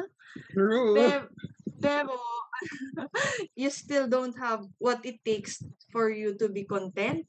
True. 0.51 0.93
pero, 0.93 1.23
pero 1.79 2.13
you 3.59 3.69
still 3.69 4.07
don't 4.07 4.35
have 4.37 4.63
what 4.77 5.03
it 5.03 5.19
takes 5.23 5.61
for 5.91 6.09
you 6.09 6.35
to 6.37 6.49
be 6.49 6.63
content, 6.63 7.27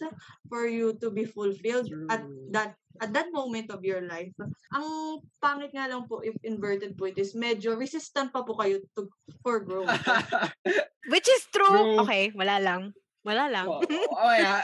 for 0.48 0.66
you 0.66 0.94
to 0.98 1.10
be 1.10 1.24
fulfilled 1.24 1.90
at 2.10 2.22
that 2.50 2.74
at 3.00 3.12
that 3.12 3.28
moment 3.32 3.68
of 3.70 3.84
your 3.84 4.00
life. 4.04 4.32
Ang 4.72 5.20
pangit 5.40 5.72
nga 5.76 5.88
lang 5.88 6.08
po 6.08 6.24
if 6.24 6.36
inverted 6.42 6.96
po 6.96 7.08
it 7.08 7.18
is 7.20 7.36
medyo 7.36 7.76
resistant 7.76 8.32
pa 8.32 8.40
po 8.42 8.56
kayo 8.56 8.80
to, 8.96 9.08
for 9.44 9.60
growth. 9.60 9.88
Which 11.12 11.28
is 11.28 11.46
true. 11.52 11.70
True. 11.70 11.96
Okay, 12.06 12.32
wala 12.34 12.58
lang. 12.58 12.82
Wala 13.26 13.50
lang. 13.50 13.66
Oo, 13.66 13.82
oh, 14.22 14.34
yeah. 14.34 14.62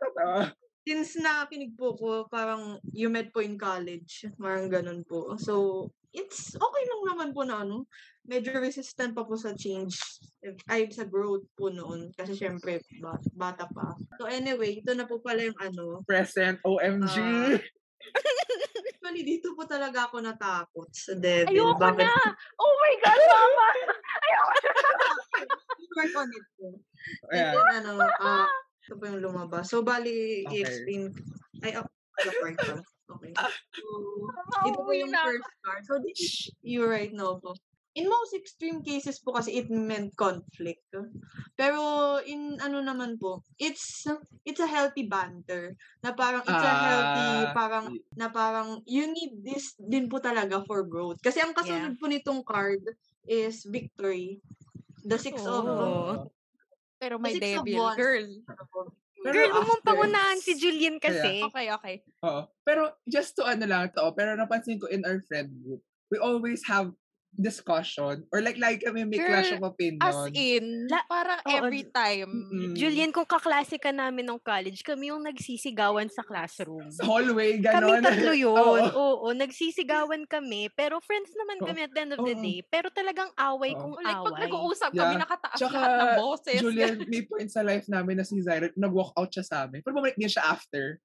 Totoo. 0.00 0.52
Since 0.80 1.20
nakinig 1.20 1.76
po 1.76 1.92
ko, 1.92 2.24
parang 2.32 2.80
you 2.96 3.12
met 3.12 3.28
po 3.28 3.44
in 3.44 3.60
college, 3.60 4.24
parang 4.40 4.72
ganun 4.72 5.04
po. 5.04 5.36
So, 5.36 5.86
it's 6.10 6.54
okay 6.58 6.82
lang 6.86 7.02
naman 7.14 7.28
po 7.30 7.42
na 7.46 7.62
ano, 7.62 7.86
medyo 8.26 8.54
resistant 8.58 9.14
pa 9.14 9.22
po 9.22 9.38
sa 9.38 9.54
change, 9.54 9.98
eh, 10.42 10.54
ay 10.68 10.90
sa 10.90 11.06
growth 11.06 11.46
po 11.54 11.70
noon. 11.70 12.10
Kasi 12.14 12.34
syempre, 12.34 12.82
ba- 12.98 13.22
bata 13.34 13.66
pa. 13.70 13.94
So 14.18 14.26
anyway, 14.26 14.82
ito 14.82 14.92
na 14.94 15.06
po 15.06 15.22
pala 15.22 15.46
yung 15.46 15.58
ano. 15.58 16.02
Present, 16.06 16.58
OMG. 16.62 17.16
Ah. 17.18 17.58
Actually, 19.10 19.26
dito 19.26 19.58
po 19.58 19.66
talaga 19.66 20.06
ako 20.06 20.22
natakot 20.22 20.86
sa 20.94 21.18
devil. 21.18 21.50
Ayoko 21.50 21.82
Bakit? 21.82 22.06
na! 22.06 22.14
Oh 22.62 22.72
my 22.78 22.94
God, 23.02 23.20
mama! 23.26 23.66
Ayoko 24.24 24.54
na! 24.54 24.70
Work 25.98 26.14
on 26.14 26.30
it 26.30 26.46
po. 26.54 26.66
And 27.34 27.42
Ayan. 27.42 27.54
then, 27.58 27.66
ano, 27.82 27.92
ah, 28.22 28.46
ito 28.86 28.94
po 28.94 29.04
yung 29.10 29.18
lumabas. 29.18 29.66
So, 29.66 29.82
bali, 29.82 30.46
Okay. 30.46 30.62
i-explain. 30.62 31.10
Ay, 31.66 31.74
oh. 31.74 31.86
Okay. 33.18 33.32
So, 33.34 33.86
ito 34.68 34.78
po 34.78 34.90
yung 34.94 35.10
first 35.10 35.50
card. 35.64 35.82
So, 35.86 35.98
you 36.62 36.86
right 36.86 37.10
now 37.10 37.38
po. 37.42 37.58
In 37.98 38.06
most 38.06 38.38
extreme 38.38 38.86
cases 38.86 39.18
po 39.18 39.34
kasi 39.34 39.58
it 39.58 39.66
meant 39.66 40.14
conflict. 40.14 40.86
Pero 41.58 41.82
in 42.22 42.54
ano 42.62 42.78
naman 42.78 43.18
po, 43.18 43.42
it's 43.58 44.06
it's 44.46 44.62
a 44.62 44.70
healthy 44.70 45.10
banter. 45.10 45.74
Na 46.06 46.14
parang 46.14 46.46
it's 46.46 46.66
a 46.70 46.74
healthy, 46.86 47.50
Ah, 47.50 47.50
parang 47.50 47.86
na 48.14 48.30
parang 48.30 48.78
you 48.86 49.10
need 49.10 49.42
this 49.42 49.74
din 49.74 50.06
po 50.06 50.22
talaga 50.22 50.62
for 50.70 50.86
growth. 50.86 51.18
Kasi 51.18 51.42
ang 51.42 51.50
kasunod 51.50 51.98
po 51.98 52.06
nitong 52.06 52.46
card 52.46 52.78
is 53.26 53.66
victory. 53.66 54.38
The 55.02 55.18
six 55.18 55.42
of 55.42 55.66
Oh. 55.66 56.30
Pero 57.00 57.16
may 57.18 57.40
Six 57.40 57.58
of 57.58 57.66
devil, 57.66 57.90
girl. 57.96 58.28
Pero 59.20 59.36
Girl, 59.36 59.52
huwag 59.52 59.68
mong 59.68 59.84
pangunahan 59.84 60.38
si 60.40 60.56
Julian 60.56 60.96
kasi. 60.96 61.44
Okay, 61.44 61.66
okay. 61.68 61.94
Oo. 62.24 62.48
Pero 62.64 62.96
just 63.04 63.36
to 63.36 63.44
ano 63.44 63.68
lang 63.68 63.92
to, 63.92 64.04
pero 64.16 64.32
napansin 64.32 64.80
ko 64.80 64.88
in 64.88 65.04
our 65.04 65.20
friend 65.28 65.52
group, 65.60 65.84
we 66.08 66.16
always 66.16 66.64
have 66.64 66.88
discussion 67.32 68.26
or 68.28 68.42
like 68.42 68.58
like 68.58 68.82
kami 68.82 69.06
may 69.06 69.16
clash 69.16 69.54
of 69.54 69.62
Girl, 69.62 69.70
opinion. 69.70 70.02
As 70.02 70.18
in, 70.34 70.90
La- 70.90 71.06
parang 71.06 71.40
Oo, 71.40 71.50
every 71.56 71.86
time. 71.86 72.26
Mm-mm. 72.26 72.74
Julian, 72.74 73.10
kung 73.10 73.24
kaklase 73.24 73.78
ka 73.78 73.88
namin 73.88 74.26
nung 74.26 74.42
college, 74.42 74.82
kami 74.82 75.08
yung 75.08 75.22
nagsisigawan 75.22 76.10
sa 76.10 76.20
classroom. 76.20 76.90
Sa 76.90 77.06
hallway, 77.06 77.56
Kami 77.56 77.64
ganon. 77.64 78.02
tatlo 78.02 78.32
yun. 78.44 78.52
Oo. 78.52 78.76
Oo, 78.92 79.26
nagsisigawan 79.30 80.26
kami. 80.26 80.68
Pero 80.74 80.98
friends 81.00 81.30
naman 81.32 81.62
Oo. 81.62 81.66
kami 81.70 81.80
at 81.82 81.92
the 81.94 82.00
end 82.02 82.12
of 82.12 82.20
the 82.20 82.34
Oo. 82.34 82.42
day. 82.42 82.58
Pero 82.66 82.90
talagang 82.90 83.30
away 83.38 83.72
Oo. 83.72 83.80
kung 83.80 83.92
Like, 84.02 84.20
pag 84.20 84.34
away. 84.34 84.44
nag-uusap 84.44 84.90
kami, 84.90 84.98
Yeah. 85.10 85.22
nakataas 85.22 85.56
Tsaka, 85.56 85.76
lahat 85.76 85.90
ng 85.96 86.12
boses. 86.18 86.58
Julian, 86.58 86.94
may 87.12 87.22
point 87.24 87.48
sa 87.48 87.62
life 87.62 87.86
namin 87.86 88.18
na 88.18 88.24
si 88.26 88.42
Zyra, 88.42 88.68
nag-walk 88.74 89.14
out 89.14 89.30
siya 89.30 89.44
sa 89.46 89.56
amin. 89.64 89.80
Pero 89.80 89.94
bumalik 89.94 90.18
din 90.18 90.28
siya 90.28 90.44
after. 90.44 90.98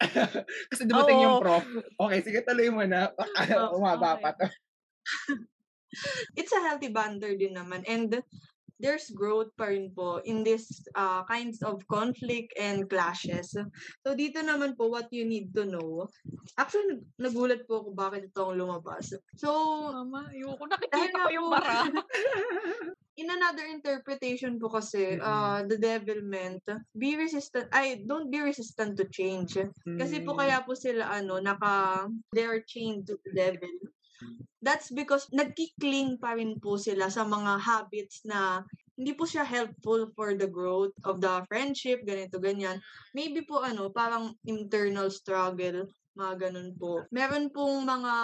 Kasi 0.70 0.86
dumating 0.86 1.18
yung 1.18 1.38
Oo. 1.38 1.42
prof. 1.42 1.64
Okay, 1.98 2.18
sige, 2.22 2.38
tuloy 2.42 2.70
mo 2.70 2.82
na. 2.84 3.10
Oh, 3.58 3.78
umaba 3.78 4.16
okay. 4.16 4.22
pa 4.22 4.30
to. 4.38 4.46
It's 6.36 6.52
a 6.52 6.62
healthy 6.62 6.88
banter 6.88 7.34
din 7.36 7.54
naman. 7.54 7.84
And 7.86 8.22
there's 8.82 9.10
growth 9.14 9.54
pa 9.54 9.70
rin 9.70 9.94
po 9.94 10.18
in 10.26 10.42
this 10.42 10.82
uh, 10.98 11.22
kinds 11.24 11.62
of 11.62 11.80
conflict 11.86 12.52
and 12.58 12.90
clashes. 12.90 13.54
So 14.02 14.08
dito 14.18 14.42
naman 14.42 14.74
po 14.74 14.90
what 14.90 15.08
you 15.14 15.24
need 15.24 15.54
to 15.54 15.64
know. 15.64 16.10
Actually, 16.58 16.98
nag- 16.98 17.06
nagulat 17.22 17.60
po 17.70 17.86
ako 17.86 17.88
bakit 17.94 18.28
ito 18.30 18.40
ang 18.42 18.58
lumabas. 18.58 19.14
So, 19.38 19.48
Mama, 19.94 20.30
ayoko. 20.30 20.66
Nakikita 20.66 21.16
ko 21.16 21.30
yung 21.30 21.48
bara. 21.50 21.86
in 23.20 23.30
another 23.30 23.62
interpretation 23.70 24.58
po 24.58 24.74
kasi, 24.74 25.22
uh, 25.22 25.62
the 25.70 25.78
devil 25.78 26.18
meant, 26.26 26.66
be 26.98 27.14
resistant, 27.14 27.70
ay, 27.70 28.02
don't 28.02 28.26
be 28.26 28.42
resistant 28.42 28.98
to 28.98 29.06
change. 29.06 29.54
Kasi 29.86 30.26
po 30.26 30.34
Mm. 30.34 30.38
kaya 30.42 30.58
po 30.66 30.74
sila 30.74 31.14
ano, 31.14 31.38
naka 31.38 32.06
they 32.34 32.42
are 32.42 32.58
chained 32.66 33.06
to 33.06 33.14
the 33.22 33.30
devil. 33.30 33.70
That's 34.64 34.88
because 34.88 35.28
nagkikling 35.28 36.16
pa 36.16 36.32
rin 36.40 36.56
po 36.56 36.80
sila 36.80 37.12
sa 37.12 37.28
mga 37.28 37.60
habits 37.60 38.24
na 38.24 38.64
hindi 38.94 39.12
po 39.12 39.26
siya 39.26 39.42
helpful 39.42 40.08
for 40.14 40.38
the 40.38 40.46
growth 40.46 40.94
of 41.02 41.18
the 41.18 41.42
friendship, 41.50 42.06
ganito, 42.06 42.38
ganyan. 42.38 42.78
Maybe 43.12 43.42
po 43.42 43.60
ano, 43.60 43.90
parang 43.90 44.38
internal 44.46 45.10
struggle, 45.10 45.90
mga 46.14 46.48
ganun 46.48 46.70
po. 46.78 47.02
Meron 47.10 47.50
pong 47.50 47.82
mga 47.82 48.14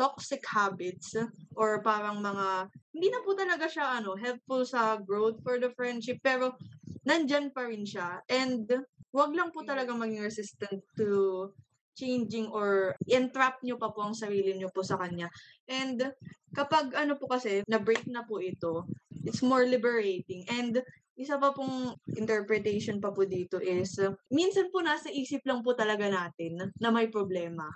toxic 0.00 0.42
habits 0.48 1.14
or 1.54 1.84
parang 1.84 2.24
mga 2.24 2.72
hindi 2.96 3.08
na 3.12 3.20
po 3.20 3.36
talaga 3.36 3.68
siya 3.68 4.00
ano, 4.00 4.16
helpful 4.16 4.64
sa 4.64 4.96
growth 4.96 5.38
for 5.44 5.60
the 5.60 5.68
friendship 5.76 6.18
pero 6.24 6.56
nandyan 7.04 7.52
pa 7.52 7.68
rin 7.68 7.84
siya. 7.84 8.24
And 8.26 8.64
wag 9.12 9.36
lang 9.36 9.52
po 9.52 9.62
talaga 9.62 9.92
maging 9.92 10.24
resistant 10.24 10.80
to 10.96 11.52
changing 11.94 12.50
or 12.50 12.98
entrap 13.06 13.62
nyo 13.62 13.78
pa 13.78 13.90
po 13.90 14.04
ang 14.04 14.14
sarili 14.14 14.54
nyo 14.54 14.68
po 14.70 14.82
sa 14.82 14.98
kanya. 14.98 15.30
And 15.70 16.12
kapag 16.54 16.94
ano 16.94 17.16
po 17.18 17.30
kasi, 17.30 17.62
na-break 17.66 18.06
na 18.10 18.26
po 18.26 18.38
ito, 18.38 18.86
it's 19.24 19.42
more 19.42 19.64
liberating. 19.64 20.46
And 20.50 20.82
isa 21.14 21.38
pa 21.38 21.54
pong 21.54 21.94
interpretation 22.18 22.98
pa 22.98 23.14
po 23.14 23.22
dito 23.22 23.62
is, 23.62 23.96
uh, 24.02 24.12
minsan 24.34 24.68
po 24.74 24.82
nasa 24.82 25.10
isip 25.10 25.46
lang 25.46 25.62
po 25.62 25.78
talaga 25.78 26.10
natin 26.10 26.74
na 26.82 26.90
may 26.90 27.06
problema. 27.06 27.70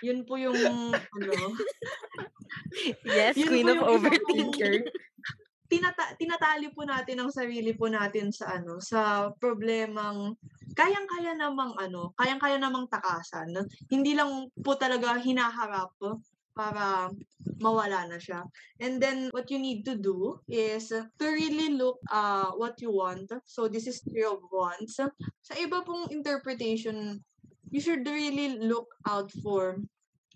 Yun 0.00 0.24
po 0.24 0.40
yung, 0.40 0.56
ano, 0.96 1.36
Yes, 3.04 3.36
Yun 3.36 3.48
queen 3.48 3.68
of 3.68 3.84
overthinker. 3.84 4.88
Tinata- 5.72 6.12
tinatali 6.20 6.68
po 6.76 6.84
natin 6.84 7.24
ang 7.24 7.32
sarili 7.32 7.72
po 7.72 7.88
natin 7.88 8.28
sa 8.28 8.60
ano 8.60 8.76
sa 8.76 9.32
problemang 9.40 10.36
kayang-kaya 10.76 11.32
namang 11.32 11.72
ano, 11.80 12.12
kayang-kaya 12.20 12.60
namang 12.60 12.88
takasan. 12.92 13.56
Hindi 13.88 14.12
lang 14.12 14.52
po 14.60 14.76
talaga 14.76 15.16
hinaharap 15.16 15.96
para 16.52 17.08
mawala 17.60 18.04
na 18.04 18.20
siya. 18.20 18.44
And 18.76 19.00
then 19.00 19.32
what 19.32 19.48
you 19.48 19.56
need 19.56 19.88
to 19.88 19.96
do 19.96 20.36
is 20.48 20.92
to 20.92 21.24
really 21.24 21.72
look 21.72 21.96
uh 22.12 22.52
what 22.60 22.76
you 22.84 22.92
want. 22.92 23.32
So 23.48 23.68
this 23.72 23.88
is 23.88 24.04
three 24.04 24.28
of 24.28 24.44
wands. 24.52 25.00
Sa 25.40 25.52
iba 25.56 25.80
pong 25.80 26.12
interpretation, 26.12 27.24
you 27.72 27.80
should 27.80 28.04
really 28.04 28.60
look 28.60 28.92
out 29.08 29.32
for 29.40 29.80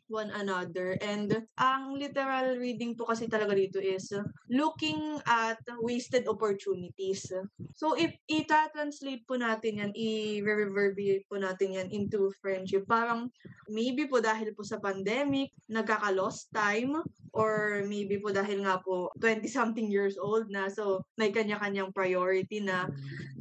one 0.09 0.31
another. 0.35 0.99
And 1.03 1.31
ang 1.59 1.99
literal 1.99 2.57
reading 2.57 2.95
po 2.95 3.07
kasi 3.11 3.27
talaga 3.27 3.55
dito 3.55 3.79
is 3.83 4.11
looking 4.51 5.21
at 5.27 5.61
wasted 5.83 6.27
opportunities. 6.31 7.27
So 7.75 7.95
if 7.99 8.15
ita-translate 8.31 9.27
po 9.27 9.37
natin 9.37 9.83
yan, 9.83 9.93
i-reverberate 9.93 11.27
po 11.27 11.39
natin 11.39 11.77
yan 11.77 11.89
into 11.91 12.31
friendship, 12.39 12.87
parang 12.87 13.31
maybe 13.67 14.07
po 14.07 14.23
dahil 14.23 14.55
po 14.55 14.63
sa 14.63 14.79
pandemic, 14.79 15.53
nagkaka-lost 15.67 16.55
time, 16.55 17.03
or 17.37 17.85
maybe 17.85 18.17
po 18.17 18.33
dahil 18.33 18.65
nga 18.65 18.81
po 18.81 19.13
20-something 19.21 19.93
years 19.93 20.17
old 20.17 20.49
na, 20.49 20.73
so 20.73 21.05
may 21.21 21.29
kanya-kanyang 21.29 21.93
priority 21.93 22.65
na. 22.65 22.89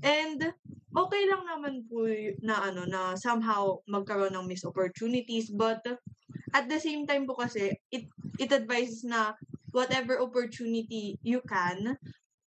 And 0.03 0.51
okay 0.95 1.23
lang 1.27 1.43
naman 1.43 1.83
po 1.91 2.07
na 2.39 2.71
ano 2.71 2.87
na 2.87 3.19
somehow 3.19 3.83
magkaroon 3.87 4.31
ng 4.31 4.47
missed 4.47 4.67
opportunities 4.67 5.51
but 5.51 5.83
at 6.55 6.71
the 6.71 6.79
same 6.79 7.03
time 7.03 7.27
po 7.27 7.35
kasi 7.35 7.75
it 7.91 8.07
it 8.39 8.47
advises 8.55 9.03
na 9.03 9.35
whatever 9.75 10.23
opportunity 10.23 11.19
you 11.19 11.43
can 11.43 11.99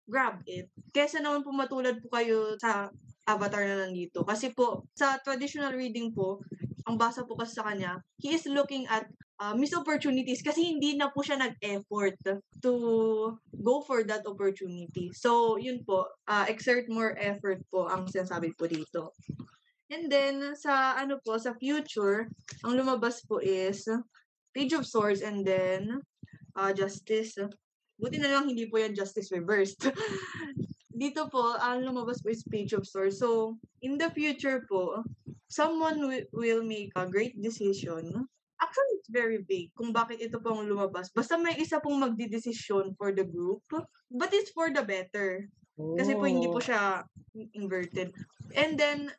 grab 0.07 0.39
it 0.47 0.71
kesa 0.95 1.19
naman 1.19 1.43
po 1.43 1.51
matulad 1.51 1.99
po 1.99 2.07
kayo 2.15 2.55
sa 2.55 2.87
avatar 3.27 3.67
na 3.67 3.83
nandito 3.83 4.23
kasi 4.23 4.55
po 4.55 4.87
sa 4.95 5.19
traditional 5.19 5.75
reading 5.75 6.15
po 6.15 6.39
ang 6.87 6.95
basa 6.95 7.27
po 7.27 7.35
kasi 7.35 7.59
sa 7.59 7.67
kanya 7.67 7.99
he 8.23 8.31
is 8.31 8.47
looking 8.47 8.87
at 8.87 9.03
uh, 9.43 9.53
missed 9.53 9.75
opportunities 9.75 10.39
kasi 10.39 10.63
hindi 10.63 10.95
na 10.95 11.11
po 11.11 11.21
siya 11.21 11.37
nag-effort 11.37 12.15
to 12.63 12.73
go 13.61 13.81
for 13.85 14.01
that 14.03 14.25
opportunity. 14.25 15.13
So, 15.13 15.61
yun 15.61 15.85
po, 15.85 16.09
uh, 16.25 16.45
exert 16.49 16.89
more 16.89 17.13
effort 17.17 17.61
po 17.69 17.85
ang 17.85 18.09
sinasabi 18.09 18.57
po 18.57 18.65
dito. 18.65 19.13
And 19.87 20.11
then, 20.11 20.55
sa 20.59 20.99
ano 20.99 21.19
po, 21.23 21.39
sa 21.39 21.55
future, 21.55 22.27
ang 22.67 22.75
lumabas 22.75 23.23
po 23.23 23.39
is 23.39 23.87
Page 24.51 24.75
of 24.75 24.83
Swords 24.83 25.23
and 25.23 25.47
then 25.47 26.03
uh, 26.59 26.71
Justice. 26.75 27.39
Buti 27.95 28.19
na 28.19 28.35
lang 28.35 28.51
hindi 28.51 28.67
po 28.67 28.77
yan 28.83 28.91
Justice 28.93 29.31
reversed. 29.31 29.87
Dito 31.01 31.29
po, 31.31 31.55
ang 31.55 31.87
lumabas 31.87 32.19
po 32.19 32.27
is 32.33 32.43
Page 32.43 32.75
of 32.75 32.83
Swords. 32.83 33.21
So, 33.23 33.55
in 33.79 33.95
the 33.95 34.11
future 34.11 34.65
po, 34.67 35.07
someone 35.47 36.03
wi- 36.03 36.27
will 36.35 36.67
make 36.67 36.91
a 36.99 37.07
great 37.07 37.39
decision. 37.39 38.11
Actually, 38.57 38.93
it's 38.97 39.13
very 39.13 39.39
vague 39.45 39.69
kung 39.77 39.93
bakit 39.93 40.17
ito 40.19 40.41
pong 40.41 40.65
lumabas. 40.65 41.13
Basta 41.13 41.37
may 41.37 41.53
isa 41.61 41.77
pong 41.77 42.01
magdidesisyon 42.01 42.97
for 42.97 43.13
the 43.13 43.23
group. 43.23 43.61
But 44.09 44.33
it's 44.33 44.49
for 44.49 44.73
the 44.73 44.81
better. 44.81 45.45
Kasi 45.77 46.17
po 46.17 46.25
hindi 46.25 46.49
po 46.49 46.57
Oh. 46.57 46.65
siya 46.65 47.05
inverted. 47.53 48.09
And 48.57 48.73
then, 48.73 49.13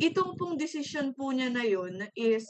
itong 0.00 0.38
pong 0.38 0.56
decision 0.56 1.12
po 1.12 1.32
niya 1.32 1.52
na 1.52 1.64
yun 1.64 2.06
is 2.16 2.48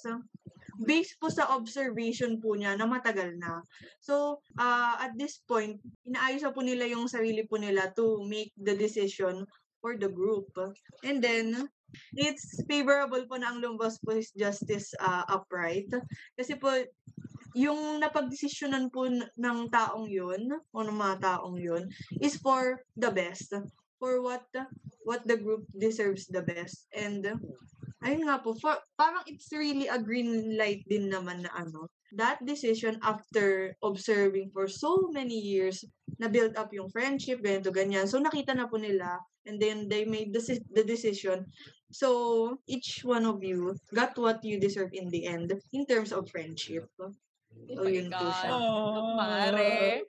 based 0.83 1.19
po 1.21 1.29
sa 1.29 1.53
observation 1.55 2.41
po 2.43 2.57
niya 2.59 2.75
na 2.75 2.89
matagal 2.89 3.37
na. 3.39 3.63
So, 4.03 4.43
uh, 4.59 4.95
at 4.99 5.15
this 5.15 5.43
point, 5.45 5.79
inaayos 6.09 6.43
na 6.43 6.55
po 6.55 6.61
nila 6.65 6.89
yung 6.91 7.07
sarili 7.07 7.47
po 7.47 7.61
nila 7.61 7.93
to 7.95 8.25
make 8.27 8.51
the 8.59 8.75
decision 8.75 9.47
for 9.83 9.99
the 9.99 10.09
group. 10.11 10.51
And 11.03 11.23
then, 11.23 11.69
it's 12.17 12.63
favorable 12.65 13.27
po 13.29 13.37
na 13.37 13.53
ang 13.53 13.61
lumabas 13.61 14.01
po 14.01 14.17
is 14.17 14.33
justice 14.33 14.95
uh, 14.99 15.27
upright. 15.29 15.91
Kasi 16.39 16.57
po, 16.57 16.73
yung 17.53 18.01
napagdesisyonan 18.01 18.89
po 18.89 19.05
ng 19.13 19.59
taong 19.69 20.09
yun, 20.09 20.57
o 20.73 20.77
ng 20.81 20.97
mga 20.97 21.17
taong 21.21 21.61
yun, 21.61 21.85
is 22.25 22.41
for 22.41 22.81
the 22.97 23.13
best. 23.13 23.53
For 24.03 24.19
what 24.19 24.51
what 25.07 25.23
the 25.23 25.39
group 25.39 25.63
deserves 25.79 26.27
the 26.27 26.43
best. 26.43 26.91
And, 26.91 27.23
ayun 28.03 28.27
nga 28.27 28.43
po, 28.43 28.59
for, 28.59 28.75
parang 28.99 29.23
it's 29.31 29.47
really 29.55 29.87
a 29.87 29.99
green 29.99 30.59
light 30.59 30.83
din 30.91 31.07
naman 31.07 31.47
na 31.47 31.55
ano, 31.55 31.87
that 32.19 32.43
decision 32.43 32.99
after 33.07 33.79
observing 33.83 34.51
for 34.51 34.67
so 34.67 35.07
many 35.15 35.39
years, 35.39 35.87
na 36.19 36.27
build 36.27 36.59
up 36.59 36.75
yung 36.75 36.91
friendship, 36.91 37.39
ganito, 37.47 37.71
ganyan. 37.71 38.11
So, 38.11 38.19
nakita 38.19 38.59
na 38.59 38.67
po 38.67 38.75
nila, 38.75 39.23
and 39.47 39.63
then 39.63 39.87
they 39.87 40.03
made 40.03 40.35
the, 40.35 40.43
the 40.75 40.83
decision. 40.83 41.47
So, 41.95 42.59
each 42.67 43.07
one 43.07 43.23
of 43.23 43.39
you 43.43 43.79
got 43.95 44.19
what 44.19 44.43
you 44.43 44.59
deserve 44.59 44.91
in 44.99 45.15
the 45.15 45.31
end 45.31 45.55
in 45.71 45.87
terms 45.87 46.11
of 46.11 46.27
friendship. 46.27 46.91
Oh 46.99 47.15
So, 47.71 47.85
my 47.85 47.91
yun 47.93 48.09
po 48.11 48.27
siya. 48.27 48.49
God. 48.51 49.53
Pare. 49.55 50.03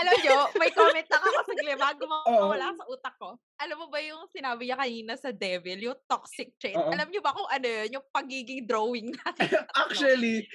Alam 0.00 0.14
nyo, 0.18 0.38
may 0.56 0.70
comment 0.72 1.04
ako 1.06 1.26
sagli 1.44 1.74
bago 1.76 2.02
mawala 2.08 2.72
sa 2.72 2.84
utak 2.88 3.14
ko. 3.20 3.36
Alam 3.60 3.76
mo 3.76 3.86
ba 3.92 4.00
yung 4.00 4.24
sinabi 4.32 4.64
niya 4.64 4.80
kanina 4.80 5.12
sa 5.14 5.28
Devil, 5.28 5.76
yung 5.84 5.98
toxic 6.08 6.56
trait? 6.56 6.72
Oo. 6.74 6.88
Alam 6.88 7.12
nyo 7.12 7.20
ba 7.20 7.36
kung 7.36 7.44
ano 7.46 7.66
yun? 7.68 8.00
Yung 8.00 8.06
pagiging 8.08 8.64
drawing 8.64 9.12
natin. 9.20 9.48
sa? 9.52 9.68
Actually, 9.84 10.48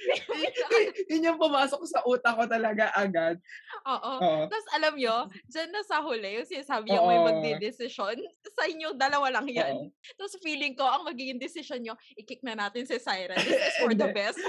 yun 1.06 1.26
yung 1.26 1.38
pumasok 1.38 1.82
sa 1.86 2.02
utak 2.02 2.34
ko 2.34 2.44
talaga 2.44 2.90
agad. 2.92 3.38
Oo. 3.86 4.12
Oo. 4.18 4.50
Tapos 4.50 4.66
alam 4.74 4.98
nyo, 4.98 5.30
dyan 5.46 5.70
na 5.70 5.82
sa 5.86 6.02
huli, 6.02 6.42
yung 6.42 6.48
sinasabi 6.48 6.90
niya 6.90 7.06
may 7.06 7.20
magdidesisyon, 7.22 8.18
sa 8.50 8.64
inyo, 8.66 8.98
dalawa 8.98 9.30
lang 9.30 9.46
yan. 9.46 9.74
Oo. 9.78 9.94
Tapos 10.18 10.34
feeling 10.42 10.74
ko, 10.74 10.82
ang 10.82 11.06
magiging 11.06 11.38
decision 11.38 11.78
nyo, 11.78 11.94
i-kick 12.18 12.42
na 12.42 12.58
natin 12.58 12.82
si 12.82 12.98
Syra. 12.98 13.38
This 13.38 13.54
is 13.54 13.76
for 13.78 13.94
the 13.94 14.10
best. 14.10 14.40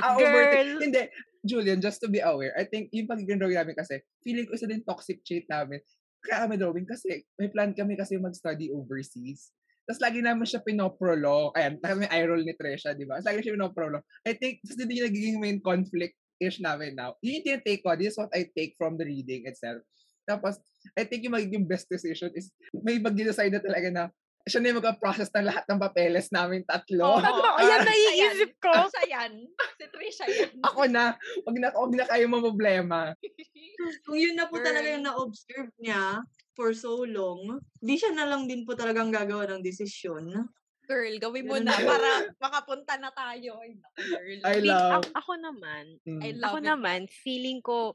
Ah, 0.00 0.16
Girl. 0.16 0.80
Hindi. 0.80 1.04
Julian, 1.40 1.80
just 1.80 2.00
to 2.04 2.08
be 2.08 2.20
aware, 2.20 2.52
I 2.52 2.68
think 2.68 2.92
yung 2.92 3.08
pagiging 3.08 3.40
drawing 3.40 3.56
namin 3.56 3.76
kasi, 3.76 4.04
feeling 4.20 4.44
ko 4.44 4.54
isa 4.56 4.68
din 4.68 4.84
toxic 4.84 5.24
trait 5.24 5.48
namin. 5.48 5.80
Kaya 6.20 6.44
kami 6.44 6.60
drawing 6.60 6.84
kasi 6.84 7.24
may 7.40 7.48
plan 7.48 7.72
kami 7.72 7.96
kasi 7.96 8.20
mag-study 8.20 8.68
overseas. 8.68 9.56
Tapos 9.88 10.04
lagi 10.04 10.20
namin 10.20 10.44
siya 10.44 10.60
pinoprolong. 10.60 11.56
Ayan, 11.56 11.80
kami 11.80 12.06
eye 12.12 12.28
roll 12.28 12.44
ni 12.44 12.52
Tresha, 12.54 12.92
di 12.92 13.08
ba? 13.08 13.18
Tapos 13.18 13.26
lagi 13.32 13.40
siya 13.42 13.56
pinoprolong. 13.56 14.04
I 14.28 14.36
think, 14.36 14.60
this 14.62 14.76
din 14.76 14.92
yung 14.92 15.08
nagiging 15.08 15.38
main 15.40 15.58
conflict-ish 15.64 16.60
namin 16.60 16.94
now. 16.94 17.16
Yun 17.24 17.40
yung 17.40 17.46
tinitake 17.48 17.80
ko. 17.80 17.96
This 17.96 18.14
is 18.14 18.20
what 18.20 18.30
I 18.36 18.46
take 18.52 18.76
from 18.76 19.00
the 19.00 19.08
reading 19.08 19.48
itself. 19.48 19.80
Tapos, 20.28 20.60
I 20.94 21.08
think 21.08 21.24
yung 21.26 21.34
magiging 21.34 21.66
best 21.66 21.88
decision 21.88 22.30
is 22.36 22.52
may 22.70 23.00
mag-decide 23.00 23.50
na 23.50 23.64
talaga 23.64 23.88
na 23.90 24.02
siya 24.42 24.58
na 24.58 24.68
yung 24.68 24.80
mag-process 24.80 25.28
ng 25.30 25.44
lahat 25.44 25.64
ng 25.64 25.78
papeles 25.78 26.28
namin 26.30 26.64
tatlo. 26.64 27.16
Oo. 27.16 27.20
Totoo, 27.20 27.56
Ah, 27.56 27.62
yan 27.62 27.80
naiisip 27.82 28.52
ko. 28.56 28.72
Siya 28.88 29.04
yan. 29.10 29.32
Si 29.76 29.84
Trisha 29.88 30.24
yan. 30.26 30.60
ako 30.60 30.80
na, 30.86 31.14
wag 31.44 31.56
na, 31.56 31.68
wag 31.70 31.92
na 31.92 32.04
kayo 32.06 32.24
problema. 32.30 33.12
Kung 34.04 34.16
yun 34.16 34.34
na 34.34 34.46
po 34.46 34.56
talaga 34.56 34.82
Girl. 34.82 34.94
yung 34.96 35.06
na-observe 35.06 35.70
niya 35.76 36.24
for 36.52 36.72
so 36.72 37.02
long, 37.02 37.60
di 37.76 37.96
siya 37.96 38.12
na 38.12 38.24
lang 38.24 38.44
din 38.44 38.64
po 38.64 38.72
talagang 38.72 39.08
gagawa 39.08 39.44
ng 39.46 39.62
desisyon. 39.62 40.48
Girl, 40.84 41.14
gawin 41.18 41.46
mo 41.46 41.54
na 41.56 41.70
para 41.70 42.08
makapunta 42.36 42.98
na 42.98 43.14
tayo. 43.14 43.62
Girl. 43.94 44.38
I 44.42 44.58
love. 44.58 45.06
a- 45.06 45.14
ako 45.16 45.38
naman, 45.38 45.84
Mm. 46.02 46.18
I 46.18 46.30
love 46.34 46.50
ako 46.50 46.58
it. 46.58 46.66
naman, 46.66 47.00
feeling 47.06 47.60
ko, 47.60 47.94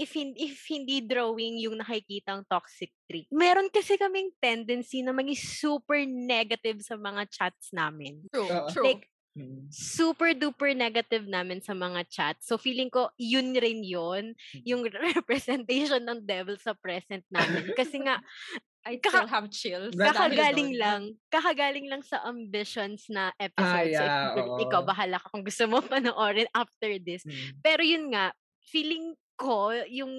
if, 0.00 0.16
if 0.16 0.64
hindi 0.66 1.04
drawing 1.04 1.60
yung 1.60 1.76
nakikitang 1.76 2.48
toxic 2.48 2.88
trait, 3.04 3.28
meron 3.28 3.68
kasi 3.68 3.94
kaming 3.94 4.32
tendency 4.40 5.04
na 5.04 5.12
maging 5.12 5.36
super 5.36 6.00
negative 6.02 6.80
sa 6.80 6.96
mga 6.96 7.28
chats 7.28 7.68
namin. 7.70 8.24
True, 8.32 8.48
true. 8.72 8.86
Like, 8.88 9.04
Mm. 9.30 9.70
super 9.70 10.34
duper 10.34 10.74
negative 10.74 11.22
namin 11.22 11.62
sa 11.62 11.70
mga 11.70 12.02
chats. 12.10 12.50
So 12.50 12.58
feeling 12.58 12.90
ko 12.90 13.14
yun 13.14 13.54
rin 13.54 13.86
yun, 13.86 14.34
yung 14.66 14.82
representation 15.14 16.02
ng 16.02 16.26
devil 16.26 16.58
sa 16.58 16.74
present 16.74 17.22
namin. 17.30 17.70
Kasi 17.78 18.02
nga 18.02 18.18
I 18.90 18.98
kaka- 18.98 19.22
still 19.22 19.30
have 19.30 19.46
chills. 19.54 19.94
Kakagaling 19.94 20.74
lang, 20.74 21.14
kakagaling 21.30 21.86
lang 21.86 22.02
sa 22.02 22.26
ambitions 22.26 23.06
na 23.06 23.30
Ah, 23.38 23.46
episode. 23.46 23.94
so, 23.94 24.02
yeah, 24.02 24.34
if- 24.34 24.66
ikaw 24.66 24.82
bahala 24.82 25.22
ka 25.22 25.30
kung 25.30 25.46
gusto 25.46 25.62
mo 25.70 25.78
panoorin 25.86 26.50
after 26.50 26.90
this. 26.98 27.22
Mm. 27.22 27.54
Pero 27.62 27.82
yun 27.86 28.10
nga, 28.10 28.34
feeling 28.66 29.14
ko 29.40 29.72
yung 29.88 30.12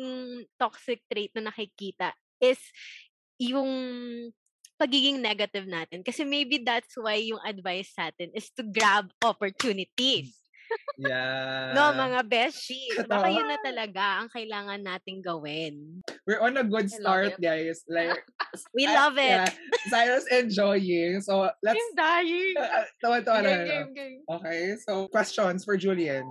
toxic 0.57 1.05
trait 1.05 1.29
na 1.37 1.53
nakikita 1.53 2.17
is 2.41 2.57
yung 3.37 3.69
pagiging 4.81 5.21
negative 5.21 5.69
natin. 5.69 6.01
Kasi 6.01 6.25
maybe 6.25 6.65
that's 6.65 6.97
why 6.97 7.21
yung 7.21 7.37
advice 7.45 7.93
sa 7.93 8.09
atin 8.09 8.33
is 8.33 8.49
to 8.57 8.65
grab 8.65 9.13
opportunities. 9.21 10.33
Yeah. 10.95 11.75
No, 11.75 11.91
mga 11.91 12.31
beshies. 12.31 13.03
Baka 13.03 13.27
yun 13.27 13.43
na 13.43 13.59
talaga 13.59 14.23
ang 14.23 14.31
kailangan 14.31 14.79
nating 14.79 15.19
gawin. 15.19 15.99
we're 16.23 16.39
on 16.39 16.55
a 16.55 16.63
good 16.63 16.87
start, 16.87 17.35
guys. 17.43 17.83
Like, 17.91 18.23
We 18.75 18.87
love 18.87 19.19
it. 19.19 19.51
Yeah, 19.51 19.51
Cyrus 19.91 20.31
enjoying. 20.31 21.19
So, 21.27 21.51
let's, 21.59 21.75
I'm 21.75 21.91
dying. 21.95 22.55
uh, 22.55 22.87
tawa-tawa 23.03 23.39
na. 23.43 23.51
Game, 23.51 23.67
game, 23.67 23.91
game. 23.91 24.19
Okay, 24.31 24.79
so 24.87 25.11
questions 25.11 25.67
for 25.67 25.75
Julian. 25.75 26.23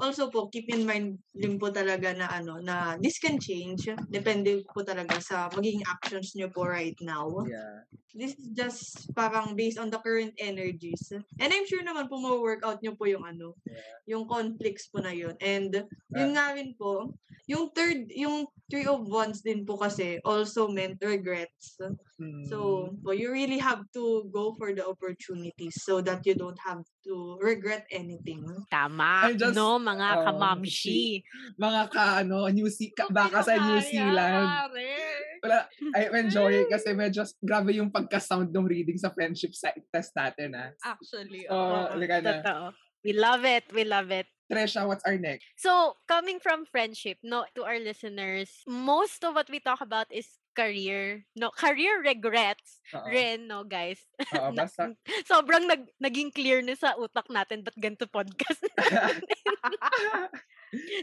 Also 0.00 0.32
po, 0.32 0.48
keep 0.48 0.72
in 0.72 0.88
mind 0.88 1.20
din 1.36 1.60
po 1.60 1.68
talaga 1.68 2.16
na 2.16 2.26
ano, 2.32 2.56
na 2.58 2.96
this 2.96 3.20
can 3.20 3.36
change. 3.36 3.84
Depende 4.08 4.64
po 4.72 4.80
talaga 4.80 5.20
sa 5.20 5.52
magiging 5.52 5.84
actions 5.84 6.32
nyo 6.32 6.48
po 6.48 6.64
right 6.64 6.96
now. 7.04 7.44
Yeah. 7.44 7.84
This 8.10 8.34
is 8.40 8.50
just 8.56 9.12
parang 9.14 9.54
based 9.54 9.78
on 9.78 9.92
the 9.92 10.00
current 10.02 10.34
energies. 10.40 11.12
And 11.14 11.50
I'm 11.52 11.68
sure 11.68 11.84
naman 11.84 12.10
po 12.10 12.18
ma-workout 12.18 12.82
nyo 12.82 12.96
po 12.98 13.06
yung 13.06 13.22
ano, 13.22 13.54
yung 14.08 14.26
conflicts 14.26 14.90
po 14.90 14.98
na 14.98 15.14
yun. 15.14 15.38
And 15.38 15.86
yun 16.10 16.34
nga 16.34 16.50
rin 16.56 16.74
po, 16.74 17.14
yung 17.50 17.70
third, 17.74 18.10
yung 18.14 18.46
three 18.70 18.86
of 18.86 19.02
wands 19.10 19.42
din 19.42 19.66
po 19.66 19.74
kasi 19.74 20.22
also 20.22 20.70
meant 20.70 21.02
regrets. 21.02 21.74
Mm, 22.22 22.46
So, 22.46 22.90
po, 23.02 23.10
you 23.10 23.34
really 23.34 23.58
have 23.58 23.82
to 23.98 24.30
go 24.30 24.54
for 24.54 24.70
the 24.70 24.86
opportunities 24.86 25.82
so 25.82 25.98
that 25.98 26.22
you 26.22 26.38
don't 26.38 26.58
have 26.62 26.86
to 27.04 27.38
regret 27.40 27.86
anything. 27.90 28.44
Tama, 28.70 29.32
just- 29.36 29.56
no, 29.56 29.80
mga 29.80 30.08
oh, 30.16 30.22
kamamshi. 30.28 31.24
mga 31.56 31.82
ka, 31.90 32.04
ano, 32.24 32.46
New 32.48 32.68
ka, 32.96 33.08
baka 33.08 33.44
sa 33.44 33.56
New 33.56 33.80
Zealand. 33.80 34.48
Wala, 35.40 35.58
I'm 35.96 36.14
enjoying 36.28 36.68
kasi 36.68 36.92
medyo 37.00 37.24
grabe 37.40 37.72
yung 37.72 37.88
pagka-sound 37.88 38.52
ng 38.52 38.66
reading 38.68 39.00
sa 39.00 39.08
friendship 39.08 39.56
site 39.56 39.80
test 39.88 40.12
natin, 40.12 40.52
ah. 40.52 40.70
Actually, 40.84 41.48
So, 41.48 41.56
oo. 41.56 41.96
liga 41.96 42.20
na. 42.20 42.44
Totoo. 42.44 42.66
We 43.00 43.16
love 43.16 43.48
it. 43.48 43.64
We 43.72 43.88
love 43.88 44.12
it. 44.12 44.28
Tresha, 44.50 44.82
what's 44.84 45.06
our 45.06 45.16
next? 45.16 45.46
So, 45.56 45.94
coming 46.10 46.42
from 46.42 46.66
friendship, 46.66 47.22
no, 47.22 47.46
to 47.54 47.62
our 47.64 47.78
listeners, 47.78 48.50
most 48.66 49.22
of 49.24 49.38
what 49.38 49.48
we 49.48 49.62
talk 49.62 49.80
about 49.80 50.10
is 50.10 50.26
career. 50.52 51.24
No, 51.38 51.48
career 51.54 52.02
regrets 52.02 52.82
Oo, 52.92 53.06
rin, 53.06 53.46
no, 53.46 53.62
guys. 53.64 54.02
oo, 54.36 54.50
basta. 54.52 54.92
sobrang 55.24 55.64
nag, 55.64 55.86
naging 56.02 56.34
clear 56.34 56.60
na 56.60 56.74
sa 56.74 56.98
utak 56.98 57.30
natin 57.30 57.62
ba't 57.62 57.78
ganito 57.78 58.04
podcast 58.10 58.60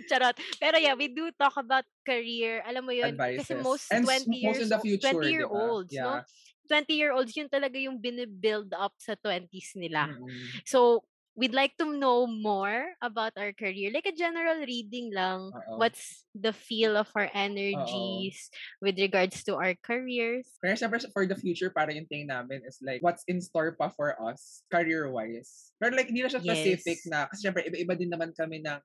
Charot. 0.08 0.36
Pero 0.60 0.76
yeah, 0.80 0.96
we 0.96 1.12
do 1.12 1.28
talk 1.36 1.56
about 1.60 1.84
career. 2.08 2.64
Alam 2.64 2.88
mo 2.88 2.94
yun, 2.96 3.12
kasi 3.16 3.52
Advices. 3.52 3.64
most 3.64 3.86
And 3.92 4.08
s- 4.08 4.24
20 4.24 4.32
most 4.32 4.40
years, 4.40 4.60
in 4.64 4.70
the 4.72 4.80
future, 4.80 5.12
20 5.12 5.28
year 5.28 5.48
olds, 5.48 5.92
no? 5.92 6.24
Yeah. 6.24 6.28
20 6.68 7.00
year 7.00 7.12
olds, 7.16 7.32
yun 7.36 7.48
talaga 7.48 7.80
yung 7.80 7.96
binibuild 8.00 8.76
up 8.76 8.92
sa 9.00 9.16
20s 9.16 9.76
nila. 9.80 10.12
Mm-mm. 10.12 10.28
So, 10.68 11.04
we'd 11.38 11.54
like 11.54 11.78
to 11.78 11.86
know 11.86 12.26
more 12.26 12.98
about 13.00 13.38
our 13.38 13.54
career. 13.54 13.94
Like 13.94 14.10
a 14.10 14.18
general 14.18 14.58
reading 14.66 15.14
lang. 15.14 15.54
Oo. 15.54 15.78
What's 15.78 16.26
the 16.34 16.52
feel 16.52 16.98
of 16.98 17.08
our 17.14 17.30
energies 17.30 18.50
with 18.82 18.98
regards 18.98 19.46
to 19.46 19.54
our 19.54 19.78
careers? 19.86 20.50
Pero 20.58 20.74
syempre 20.74 20.98
for 21.14 21.30
the 21.30 21.38
future, 21.38 21.70
para 21.70 21.94
yung 21.94 22.10
tingin 22.10 22.34
namin 22.34 22.66
is 22.66 22.82
like, 22.82 23.06
what's 23.06 23.22
in 23.30 23.38
store 23.38 23.78
pa 23.78 23.94
for 23.94 24.18
us, 24.18 24.66
career-wise. 24.74 25.72
Pero 25.78 25.94
like, 25.94 26.10
hindi 26.10 26.26
na 26.26 26.34
siya 26.34 26.42
specific 26.42 27.06
Yes. 27.06 27.10
na, 27.14 27.30
kasi 27.30 27.46
syempre, 27.46 27.62
iba-iba 27.70 27.94
din 27.94 28.10
naman 28.10 28.34
kami 28.34 28.66
ng 28.66 28.82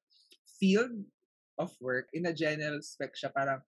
field 0.61 0.93
of 1.57 1.73
work. 1.81 2.13
In 2.13 2.29
a 2.29 2.37
general 2.37 2.85
spec 2.85 3.17
siya, 3.17 3.33
parang, 3.33 3.65